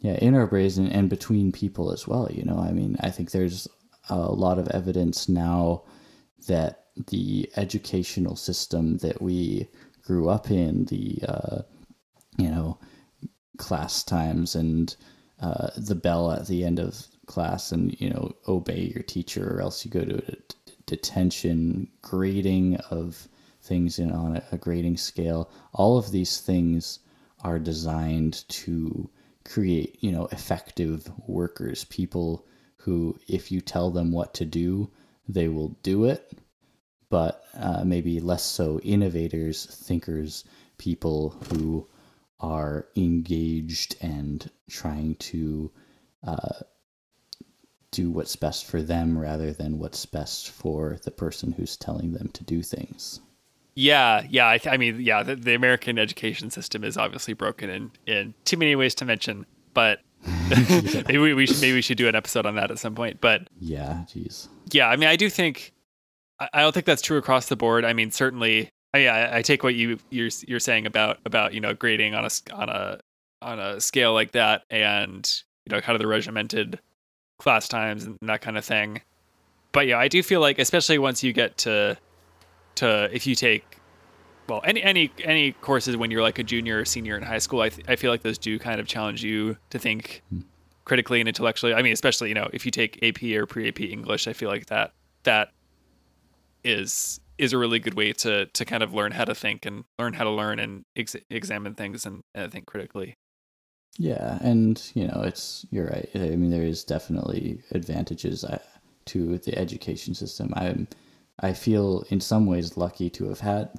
Yeah, 0.00 0.14
in 0.14 0.34
our 0.34 0.46
brains 0.46 0.78
and, 0.78 0.92
and 0.92 1.10
between 1.10 1.52
people 1.52 1.92
as 1.92 2.06
well. 2.06 2.28
You 2.30 2.44
know, 2.44 2.58
I 2.58 2.72
mean, 2.72 2.96
I 3.00 3.10
think 3.10 3.30
there's 3.30 3.68
a 4.08 4.16
lot 4.16 4.58
of 4.58 4.68
evidence 4.68 5.28
now 5.28 5.82
that 6.46 6.84
the 7.08 7.50
educational 7.56 8.36
system 8.36 8.98
that 8.98 9.20
we 9.20 9.68
grew 10.02 10.28
up 10.28 10.50
in, 10.50 10.84
the, 10.86 11.20
uh, 11.28 11.62
you 12.38 12.48
know, 12.48 12.78
class 13.56 14.02
times 14.02 14.54
and 14.54 14.96
uh, 15.40 15.68
the 15.76 15.94
bell 15.94 16.32
at 16.32 16.46
the 16.46 16.64
end 16.64 16.78
of 16.78 17.06
class 17.26 17.72
and, 17.72 18.00
you 18.00 18.08
know, 18.08 18.32
obey 18.46 18.90
your 18.94 19.02
teacher 19.02 19.54
or 19.54 19.60
else 19.60 19.84
you 19.84 19.90
go 19.90 20.04
to 20.04 20.36
detention, 20.88 21.86
grading 22.02 22.76
of 22.90 23.28
things 23.62 23.98
in, 23.98 24.10
on 24.10 24.42
a, 24.50 24.56
grading 24.56 24.96
scale. 24.96 25.50
All 25.72 25.98
of 25.98 26.10
these 26.10 26.40
things 26.40 27.00
are 27.44 27.58
designed 27.58 28.44
to 28.48 29.08
create, 29.44 29.98
you 30.00 30.10
know, 30.10 30.26
effective 30.32 31.10
workers, 31.26 31.84
people 31.84 32.46
who, 32.76 33.18
if 33.28 33.52
you 33.52 33.60
tell 33.60 33.90
them 33.90 34.10
what 34.10 34.34
to 34.34 34.44
do, 34.44 34.90
they 35.28 35.48
will 35.48 35.76
do 35.82 36.06
it, 36.06 36.32
but 37.10 37.44
uh, 37.54 37.84
maybe 37.84 38.18
less 38.18 38.42
so 38.42 38.80
innovators, 38.80 39.66
thinkers, 39.66 40.44
people 40.78 41.36
who 41.50 41.86
are 42.40 42.86
engaged 42.96 43.96
and 44.00 44.50
trying 44.70 45.14
to 45.16 45.70
uh, 46.26 46.60
do 47.90 48.10
what's 48.10 48.36
best 48.36 48.66
for 48.66 48.82
them 48.82 49.18
rather 49.18 49.52
than 49.52 49.78
what's 49.78 50.04
best 50.06 50.50
for 50.50 50.98
the 51.04 51.10
person 51.10 51.52
who's 51.52 51.76
telling 51.76 52.12
them 52.12 52.28
to 52.28 52.44
do 52.44 52.62
things. 52.62 53.20
Yeah, 53.74 54.26
yeah. 54.28 54.48
I, 54.48 54.58
th- 54.58 54.72
I 54.72 54.76
mean, 54.76 55.00
yeah. 55.00 55.22
The, 55.22 55.36
the 55.36 55.54
American 55.54 55.98
education 55.98 56.50
system 56.50 56.82
is 56.84 56.96
obviously 56.96 57.34
broken 57.34 57.70
in 57.70 57.90
in 58.06 58.34
too 58.44 58.56
many 58.56 58.74
ways 58.74 58.94
to 58.96 59.04
mention, 59.04 59.46
but 59.72 60.00
maybe 61.06 61.18
we, 61.18 61.32
we 61.32 61.46
should 61.46 61.60
maybe 61.60 61.74
we 61.74 61.82
should 61.82 61.96
do 61.98 62.08
an 62.08 62.16
episode 62.16 62.44
on 62.44 62.56
that 62.56 62.70
at 62.70 62.78
some 62.78 62.94
point. 62.94 63.20
But 63.20 63.48
Yeah, 63.60 64.04
jeez. 64.08 64.48
yeah, 64.72 64.88
I 64.88 64.96
mean, 64.96 65.08
I 65.08 65.16
do 65.16 65.30
think 65.30 65.72
I, 66.40 66.48
I 66.54 66.60
don't 66.62 66.72
think 66.72 66.86
that's 66.86 67.02
true 67.02 67.18
across 67.18 67.46
the 67.48 67.56
board. 67.56 67.84
I 67.84 67.92
mean, 67.92 68.10
certainly, 68.10 68.68
I, 68.94 69.06
I, 69.06 69.36
I 69.38 69.42
take 69.42 69.62
what 69.62 69.76
you 69.76 69.98
you're 70.10 70.30
you're 70.46 70.60
saying 70.60 70.84
about 70.86 71.18
about 71.24 71.54
you 71.54 71.60
know 71.60 71.72
grading 71.72 72.14
on 72.16 72.24
a 72.24 72.30
on 72.52 72.68
a 72.68 73.00
on 73.42 73.60
a 73.60 73.80
scale 73.80 74.12
like 74.12 74.32
that, 74.32 74.64
and 74.70 75.30
you 75.66 75.70
know 75.70 75.80
kind 75.80 75.94
of 75.94 76.00
the 76.00 76.08
regimented 76.08 76.80
class 77.38 77.68
times 77.68 78.04
and 78.04 78.18
that 78.22 78.40
kind 78.40 78.58
of 78.58 78.64
thing. 78.64 79.02
But 79.72 79.86
yeah, 79.86 79.98
I 79.98 80.08
do 80.08 80.22
feel 80.22 80.40
like 80.40 80.58
especially 80.58 80.98
once 80.98 81.22
you 81.22 81.32
get 81.32 81.56
to 81.58 81.96
to 82.76 83.08
if 83.12 83.26
you 83.26 83.34
take 83.34 83.78
well 84.48 84.60
any 84.64 84.82
any 84.82 85.10
any 85.24 85.52
courses 85.52 85.96
when 85.96 86.10
you're 86.10 86.22
like 86.22 86.38
a 86.38 86.42
junior 86.42 86.80
or 86.80 86.84
senior 86.84 87.16
in 87.16 87.22
high 87.22 87.38
school, 87.38 87.60
I 87.60 87.68
th- 87.68 87.88
I 87.88 87.96
feel 87.96 88.10
like 88.10 88.22
those 88.22 88.38
do 88.38 88.58
kind 88.58 88.80
of 88.80 88.86
challenge 88.86 89.22
you 89.22 89.56
to 89.70 89.78
think 89.78 90.22
hmm. 90.30 90.40
critically 90.84 91.20
and 91.20 91.28
intellectually. 91.28 91.74
I 91.74 91.82
mean, 91.82 91.92
especially 91.92 92.28
you 92.28 92.34
know 92.34 92.48
if 92.52 92.64
you 92.64 92.70
take 92.70 93.02
AP 93.02 93.22
or 93.22 93.46
pre-AP 93.46 93.80
English, 93.80 94.26
I 94.26 94.32
feel 94.32 94.48
like 94.48 94.66
that 94.66 94.92
that 95.24 95.52
is 96.64 97.20
is 97.36 97.52
a 97.52 97.58
really 97.58 97.78
good 97.78 97.94
way 97.94 98.12
to 98.12 98.46
to 98.46 98.64
kind 98.64 98.82
of 98.82 98.92
learn 98.92 99.12
how 99.12 99.24
to 99.24 99.34
think 99.34 99.64
and 99.66 99.84
learn 99.98 100.14
how 100.14 100.24
to 100.24 100.30
learn 100.30 100.58
and 100.58 100.84
ex- 100.96 101.16
examine 101.30 101.74
things 101.74 102.04
and, 102.04 102.22
and 102.34 102.50
think 102.50 102.66
critically. 102.66 103.14
Yeah, 103.98 104.38
and 104.40 104.80
you 104.94 105.08
know, 105.08 105.22
it's 105.24 105.66
you're 105.70 105.86
right. 105.86 106.08
I 106.14 106.36
mean, 106.36 106.50
there 106.50 106.62
is 106.62 106.84
definitely 106.84 107.60
advantages 107.72 108.44
uh, 108.44 108.60
to 109.06 109.38
the 109.38 109.58
education 109.58 110.14
system. 110.14 110.52
I'm, 110.54 110.86
I 111.40 111.52
feel 111.52 112.04
in 112.08 112.20
some 112.20 112.46
ways 112.46 112.76
lucky 112.76 113.10
to 113.10 113.28
have 113.28 113.40
had 113.40 113.70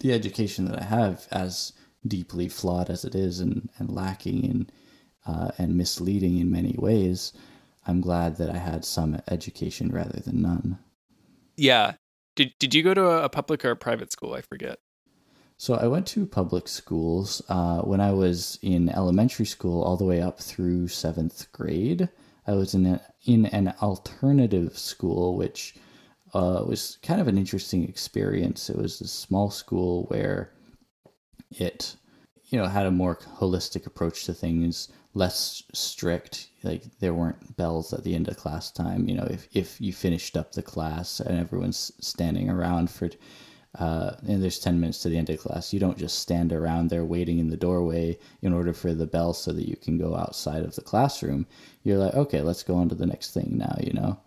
the 0.00 0.12
education 0.12 0.66
that 0.66 0.80
I 0.80 0.84
have, 0.84 1.26
as 1.30 1.72
deeply 2.06 2.48
flawed 2.48 2.90
as 2.90 3.06
it 3.06 3.14
is 3.14 3.40
and, 3.40 3.70
and 3.78 3.90
lacking 3.90 4.44
in 4.44 4.70
uh, 5.26 5.50
and 5.56 5.76
misleading 5.76 6.38
in 6.38 6.50
many 6.50 6.74
ways. 6.78 7.32
I'm 7.86 8.00
glad 8.00 8.36
that 8.36 8.50
I 8.50 8.58
had 8.58 8.84
some 8.84 9.20
education 9.30 9.90
rather 9.90 10.20
than 10.20 10.42
none. 10.42 10.78
Yeah. 11.56 11.94
Did 12.36 12.52
did 12.58 12.74
you 12.74 12.82
go 12.82 12.94
to 12.94 13.06
a, 13.06 13.24
a 13.24 13.28
public 13.28 13.64
or 13.64 13.70
a 13.70 13.76
private 13.76 14.12
school? 14.12 14.34
I 14.34 14.40
forget. 14.40 14.78
So 15.56 15.74
I 15.74 15.86
went 15.86 16.06
to 16.08 16.26
public 16.26 16.68
schools 16.68 17.40
uh, 17.48 17.80
when 17.82 18.00
I 18.00 18.10
was 18.12 18.58
in 18.62 18.88
elementary 18.88 19.46
school, 19.46 19.82
all 19.82 19.96
the 19.96 20.04
way 20.04 20.20
up 20.20 20.40
through 20.40 20.88
seventh 20.88 21.50
grade. 21.52 22.08
I 22.46 22.52
was 22.52 22.74
in 22.74 22.86
a, 22.86 23.00
in 23.24 23.46
an 23.46 23.72
alternative 23.80 24.76
school, 24.76 25.36
which 25.36 25.76
uh, 26.34 26.64
was 26.66 26.98
kind 27.02 27.20
of 27.20 27.28
an 27.28 27.38
interesting 27.38 27.88
experience. 27.88 28.68
It 28.68 28.76
was 28.76 29.00
a 29.00 29.06
small 29.06 29.50
school 29.50 30.04
where 30.08 30.50
it, 31.50 31.96
you 32.48 32.58
know, 32.58 32.66
had 32.66 32.86
a 32.86 32.90
more 32.90 33.16
holistic 33.38 33.86
approach 33.86 34.24
to 34.24 34.34
things, 34.34 34.88
less 35.14 35.62
strict. 35.72 36.48
Like 36.64 36.82
there 36.98 37.14
weren't 37.14 37.56
bells 37.56 37.92
at 37.92 38.02
the 38.02 38.14
end 38.14 38.28
of 38.28 38.36
class 38.36 38.72
time. 38.72 39.08
You 39.08 39.14
know, 39.14 39.28
if 39.30 39.48
if 39.52 39.80
you 39.80 39.92
finished 39.92 40.36
up 40.36 40.52
the 40.52 40.62
class 40.62 41.20
and 41.20 41.38
everyone's 41.38 41.92
standing 42.00 42.50
around 42.50 42.90
for 42.90 43.08
uh, 43.78 44.12
and 44.26 44.42
there's 44.42 44.58
10 44.58 44.78
minutes 44.78 45.00
to 45.00 45.08
the 45.08 45.18
end 45.18 45.30
of 45.30 45.40
class. 45.40 45.72
You 45.72 45.80
don't 45.80 45.98
just 45.98 46.18
stand 46.18 46.52
around 46.52 46.88
there 46.88 47.04
waiting 47.04 47.38
in 47.38 47.48
the 47.48 47.56
doorway 47.56 48.18
in 48.42 48.52
order 48.52 48.72
for 48.72 48.94
the 48.94 49.06
bell 49.06 49.34
so 49.34 49.52
that 49.52 49.68
you 49.68 49.76
can 49.76 49.98
go 49.98 50.14
outside 50.14 50.62
of 50.62 50.74
the 50.76 50.82
classroom. 50.82 51.46
You're 51.82 51.98
like, 51.98 52.14
okay, 52.14 52.40
let's 52.40 52.62
go 52.62 52.76
on 52.76 52.88
to 52.88 52.94
the 52.94 53.06
next 53.06 53.34
thing 53.34 53.58
now, 53.58 53.76
you 53.80 53.92
know? 53.92 54.18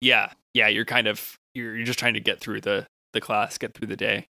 Yeah, 0.00 0.32
yeah. 0.52 0.68
You're 0.68 0.84
kind 0.84 1.06
of 1.06 1.38
you're 1.54 1.76
you're 1.76 1.86
just 1.86 1.98
trying 1.98 2.14
to 2.14 2.20
get 2.20 2.40
through 2.40 2.60
the 2.60 2.86
the 3.12 3.20
class, 3.20 3.56
get 3.58 3.74
through 3.74 3.88
the 3.88 3.96
day. 3.96 4.26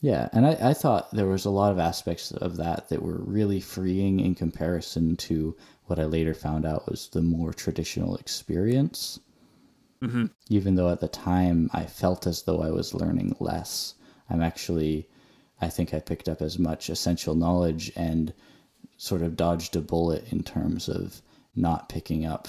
Yeah, 0.00 0.28
and 0.32 0.46
I, 0.46 0.70
I 0.70 0.74
thought 0.74 1.10
there 1.12 1.26
was 1.26 1.44
a 1.44 1.50
lot 1.50 1.72
of 1.72 1.78
aspects 1.78 2.32
of 2.32 2.56
that 2.56 2.88
that 2.88 3.02
were 3.02 3.18
really 3.18 3.60
freeing 3.60 4.20
in 4.20 4.34
comparison 4.34 5.16
to 5.16 5.54
what 5.84 5.98
I 5.98 6.04
later 6.04 6.32
found 6.32 6.64
out 6.64 6.88
was 6.88 7.08
the 7.08 7.20
more 7.20 7.52
traditional 7.52 8.16
experience. 8.16 9.20
Hmm 10.02 10.26
even 10.48 10.74
though 10.74 10.90
at 10.90 11.00
the 11.00 11.08
time 11.08 11.70
I 11.72 11.86
felt 11.86 12.26
as 12.26 12.42
though 12.42 12.60
I 12.60 12.70
was 12.70 12.92
learning 12.92 13.36
less. 13.38 13.94
I'm 14.28 14.42
actually, 14.42 15.08
I 15.60 15.68
think 15.68 15.94
I 15.94 16.00
picked 16.00 16.28
up 16.28 16.42
as 16.42 16.58
much 16.58 16.90
essential 16.90 17.34
knowledge 17.34 17.92
and 17.94 18.34
sort 18.96 19.22
of 19.22 19.36
dodged 19.36 19.76
a 19.76 19.80
bullet 19.80 20.30
in 20.32 20.42
terms 20.42 20.88
of 20.88 21.22
not 21.54 21.88
picking 21.88 22.26
up 22.26 22.48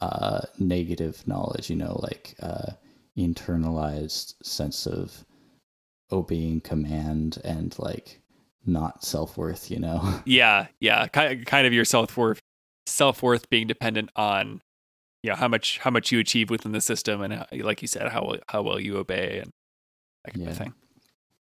uh, 0.00 0.42
negative 0.58 1.26
knowledge, 1.26 1.70
you 1.70 1.76
know, 1.76 1.98
like 2.02 2.34
uh, 2.40 2.72
internalized 3.16 4.34
sense 4.44 4.86
of 4.86 5.24
obeying 6.10 6.60
command 6.60 7.38
and 7.44 7.78
like 7.78 8.20
not 8.66 9.04
self 9.04 9.36
worth, 9.36 9.70
you 9.70 9.78
know? 9.78 10.20
Yeah, 10.26 10.66
yeah. 10.80 11.06
Kind 11.08 11.46
kind 11.46 11.66
of 11.66 11.72
your 11.72 11.84
self 11.84 12.16
worth 12.16 12.40
self 12.86 13.22
worth 13.22 13.48
being 13.48 13.66
dependent 13.66 14.10
on 14.16 14.60
you 15.22 15.30
know 15.30 15.36
how 15.36 15.48
much 15.48 15.78
how 15.78 15.90
much 15.90 16.10
you 16.12 16.18
achieve 16.18 16.50
within 16.50 16.72
the 16.72 16.80
system 16.80 17.22
and 17.22 17.32
how, 17.34 17.46
like 17.52 17.82
you 17.82 17.88
said 17.88 18.08
how 18.08 18.24
well, 18.24 18.38
how 18.48 18.62
well 18.62 18.80
you 18.80 18.96
obey 18.98 19.38
and 19.40 19.50
that 20.24 20.34
kind 20.34 20.48
of 20.48 20.52
Yeah. 20.54 20.58
thing. 20.58 20.74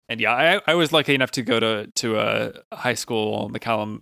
And 0.08 0.20
yeah, 0.20 0.32
I 0.34 0.60
I 0.72 0.74
was 0.74 0.92
lucky 0.92 1.14
enough 1.14 1.30
to 1.32 1.42
go 1.42 1.60
to 1.60 1.86
to 1.96 2.18
a 2.18 2.52
high 2.72 2.94
school, 2.94 3.50
McCallum 3.50 4.00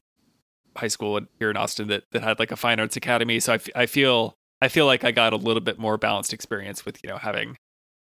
High 0.76 0.88
School 0.88 1.20
here 1.38 1.50
in 1.50 1.56
Austin 1.56 1.88
that 1.88 2.04
that 2.12 2.22
had 2.22 2.38
like 2.38 2.52
a 2.52 2.56
fine 2.56 2.78
arts 2.80 2.96
academy. 2.96 3.40
So 3.40 3.52
I, 3.52 3.56
f- 3.56 3.68
I 3.74 3.86
feel 3.86 4.34
I 4.62 4.68
feel 4.68 4.86
like 4.86 5.04
I 5.04 5.10
got 5.10 5.32
a 5.32 5.36
little 5.36 5.60
bit 5.62 5.78
more 5.78 5.98
balanced 5.98 6.32
experience 6.32 6.84
with 6.86 6.98
you 7.02 7.10
know 7.10 7.16
having 7.18 7.56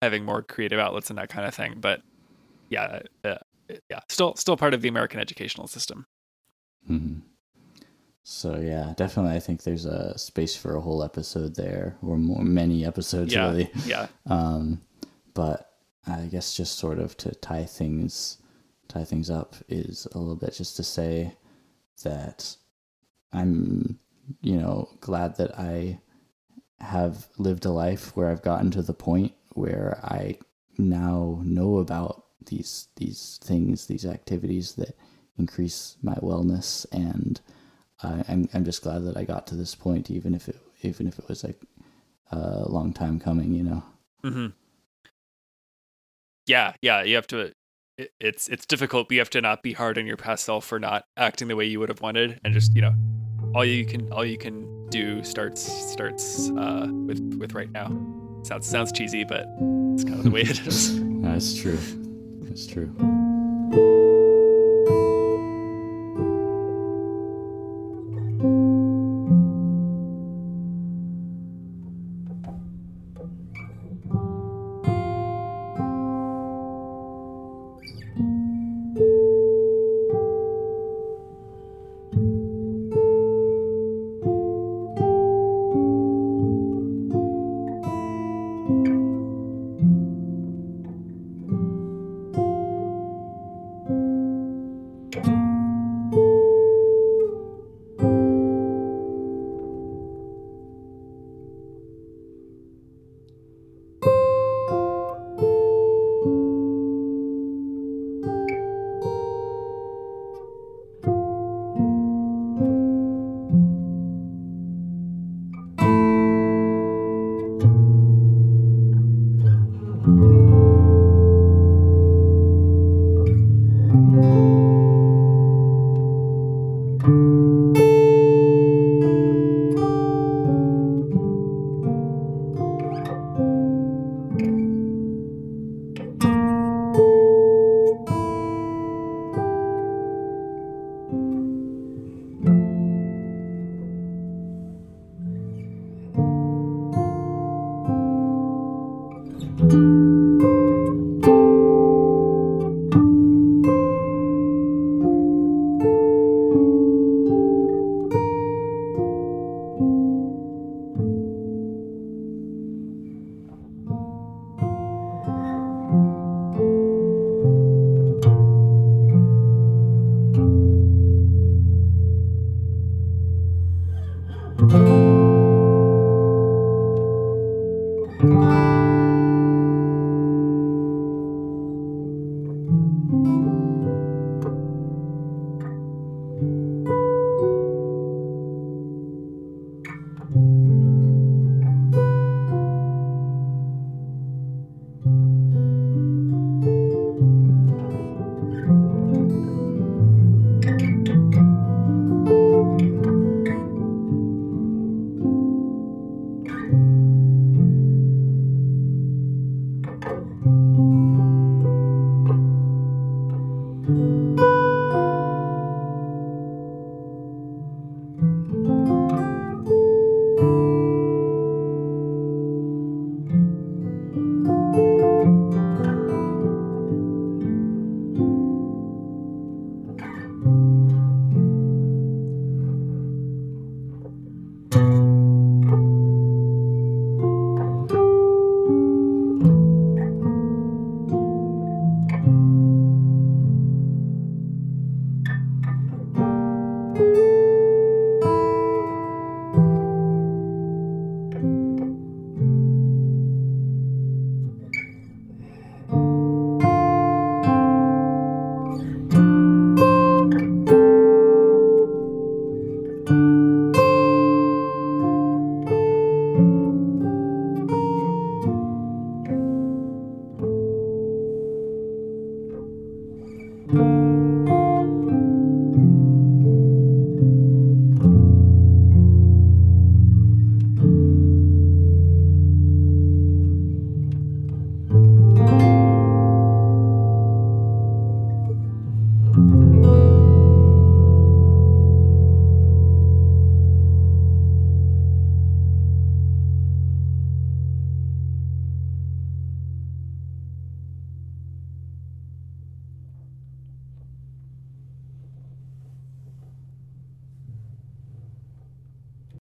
having 0.03 0.25
more 0.25 0.43
creative 0.43 0.79
outlets 0.79 1.11
and 1.11 1.19
that 1.19 1.29
kind 1.29 1.47
of 1.47 1.55
thing. 1.55 1.75
But 1.79 2.01
yeah, 2.71 3.01
uh, 3.25 3.37
yeah, 3.91 4.01
still 4.09 4.35
still 4.37 4.57
part 4.57 4.73
of 4.75 4.81
the 4.83 4.89
American 4.89 5.21
educational 5.21 5.67
system. 5.67 6.07
Mhm. 6.91 7.21
So 8.33 8.61
yeah, 8.61 8.95
definitely. 8.97 9.35
I 9.35 9.41
think 9.41 9.65
there's 9.65 9.87
a 9.87 10.17
space 10.17 10.55
for 10.55 10.77
a 10.77 10.81
whole 10.81 11.03
episode 11.03 11.57
there, 11.57 11.97
or 12.01 12.17
more, 12.17 12.45
many 12.45 12.87
episodes 12.87 13.35
Yeah. 13.35 13.49
really. 13.49 13.71
Yeah. 13.85 14.07
Um, 14.27 14.81
but 15.35 15.73
I 16.07 16.27
guess 16.27 16.55
just 16.55 16.79
sort 16.79 17.01
of 17.01 17.17
to 17.19 17.35
tie 17.35 17.65
things 17.65 18.39
tie 18.87 19.03
things 19.05 19.31
up 19.31 19.57
is 19.69 20.07
a 20.13 20.19
little 20.19 20.37
bit 20.37 20.55
just 20.55 20.77
to 20.77 20.85
say 20.85 21.33
that 22.05 22.57
I'm 23.33 23.99
you 24.43 24.57
know 24.59 24.89
glad 25.01 25.37
that 25.39 25.59
I 25.59 25.99
have 26.79 27.27
lived 27.37 27.65
a 27.67 27.71
life 27.71 28.17
where 28.17 28.29
I've 28.31 28.43
gotten 28.43 28.71
to 28.73 28.83
the 28.83 28.95
point 28.95 29.33
where 29.55 29.99
I 30.05 30.39
now 30.79 31.41
know 31.45 31.79
about 31.79 32.27
these 32.47 32.87
these 32.95 33.41
things, 33.43 33.87
these 33.87 34.07
activities 34.07 34.75
that 34.77 34.97
increase 35.37 35.97
my 36.01 36.15
wellness, 36.15 36.87
and 36.93 37.41
I, 38.03 38.25
I'm 38.29 38.49
I'm 38.55 38.65
just 38.65 38.83
glad 38.83 39.05
that 39.05 39.17
I 39.17 39.25
got 39.25 39.47
to 39.49 39.55
this 39.55 39.75
point, 39.75 40.11
even 40.11 40.35
if 40.35 40.49
it 40.49 40.57
even 40.83 41.07
if 41.07 41.19
it 41.19 41.29
was 41.29 41.45
like 41.45 41.61
a 42.33 42.69
long 42.69 42.93
time 42.93 43.19
coming, 43.21 43.53
you 43.55 43.63
know. 43.63 43.83
hmm 44.23 44.47
Yeah, 46.47 46.75
yeah. 46.83 47.03
You 47.03 47.15
have 47.17 47.27
to. 47.29 47.53
It, 47.99 48.13
it's 48.19 48.49
it's 48.49 48.67
difficult, 48.67 49.09
but 49.09 49.15
you 49.15 49.21
have 49.21 49.31
to 49.31 49.41
not 49.41 49.63
be 49.63 49.73
hard 49.73 49.99
on 49.99 50.07
your 50.07 50.17
past 50.17 50.45
self 50.45 50.65
for 50.65 50.79
not 50.79 51.05
acting 51.17 51.49
the 51.49 51.57
way 51.57 51.67
you 51.67 51.81
would 51.81 51.89
have 51.89 52.01
wanted, 52.01 52.41
and 52.45 52.55
just 52.55 52.75
you 52.75 52.83
know, 52.83 52.95
all 53.55 53.65
you 53.65 53.85
can 53.85 54.11
all 54.13 54.25
you 54.25 54.39
can 54.39 54.89
do 54.89 55.23
starts 55.23 55.61
starts 55.61 56.51
uh, 56.51 56.89
with 56.91 57.21
with 57.39 57.53
right 57.55 57.71
now. 57.71 57.89
Sounds 58.43 58.67
sounds 58.67 58.91
cheesy, 58.93 59.25
but 59.25 59.47
it's 59.95 60.05
kind 60.05 60.17
of 60.17 60.25
the 60.25 60.31
way 60.31 60.41
it 60.43 60.61
is. 60.67 60.99
That's 61.23 61.55
true. 61.55 61.79
That's 62.43 62.67
true. 62.67 63.99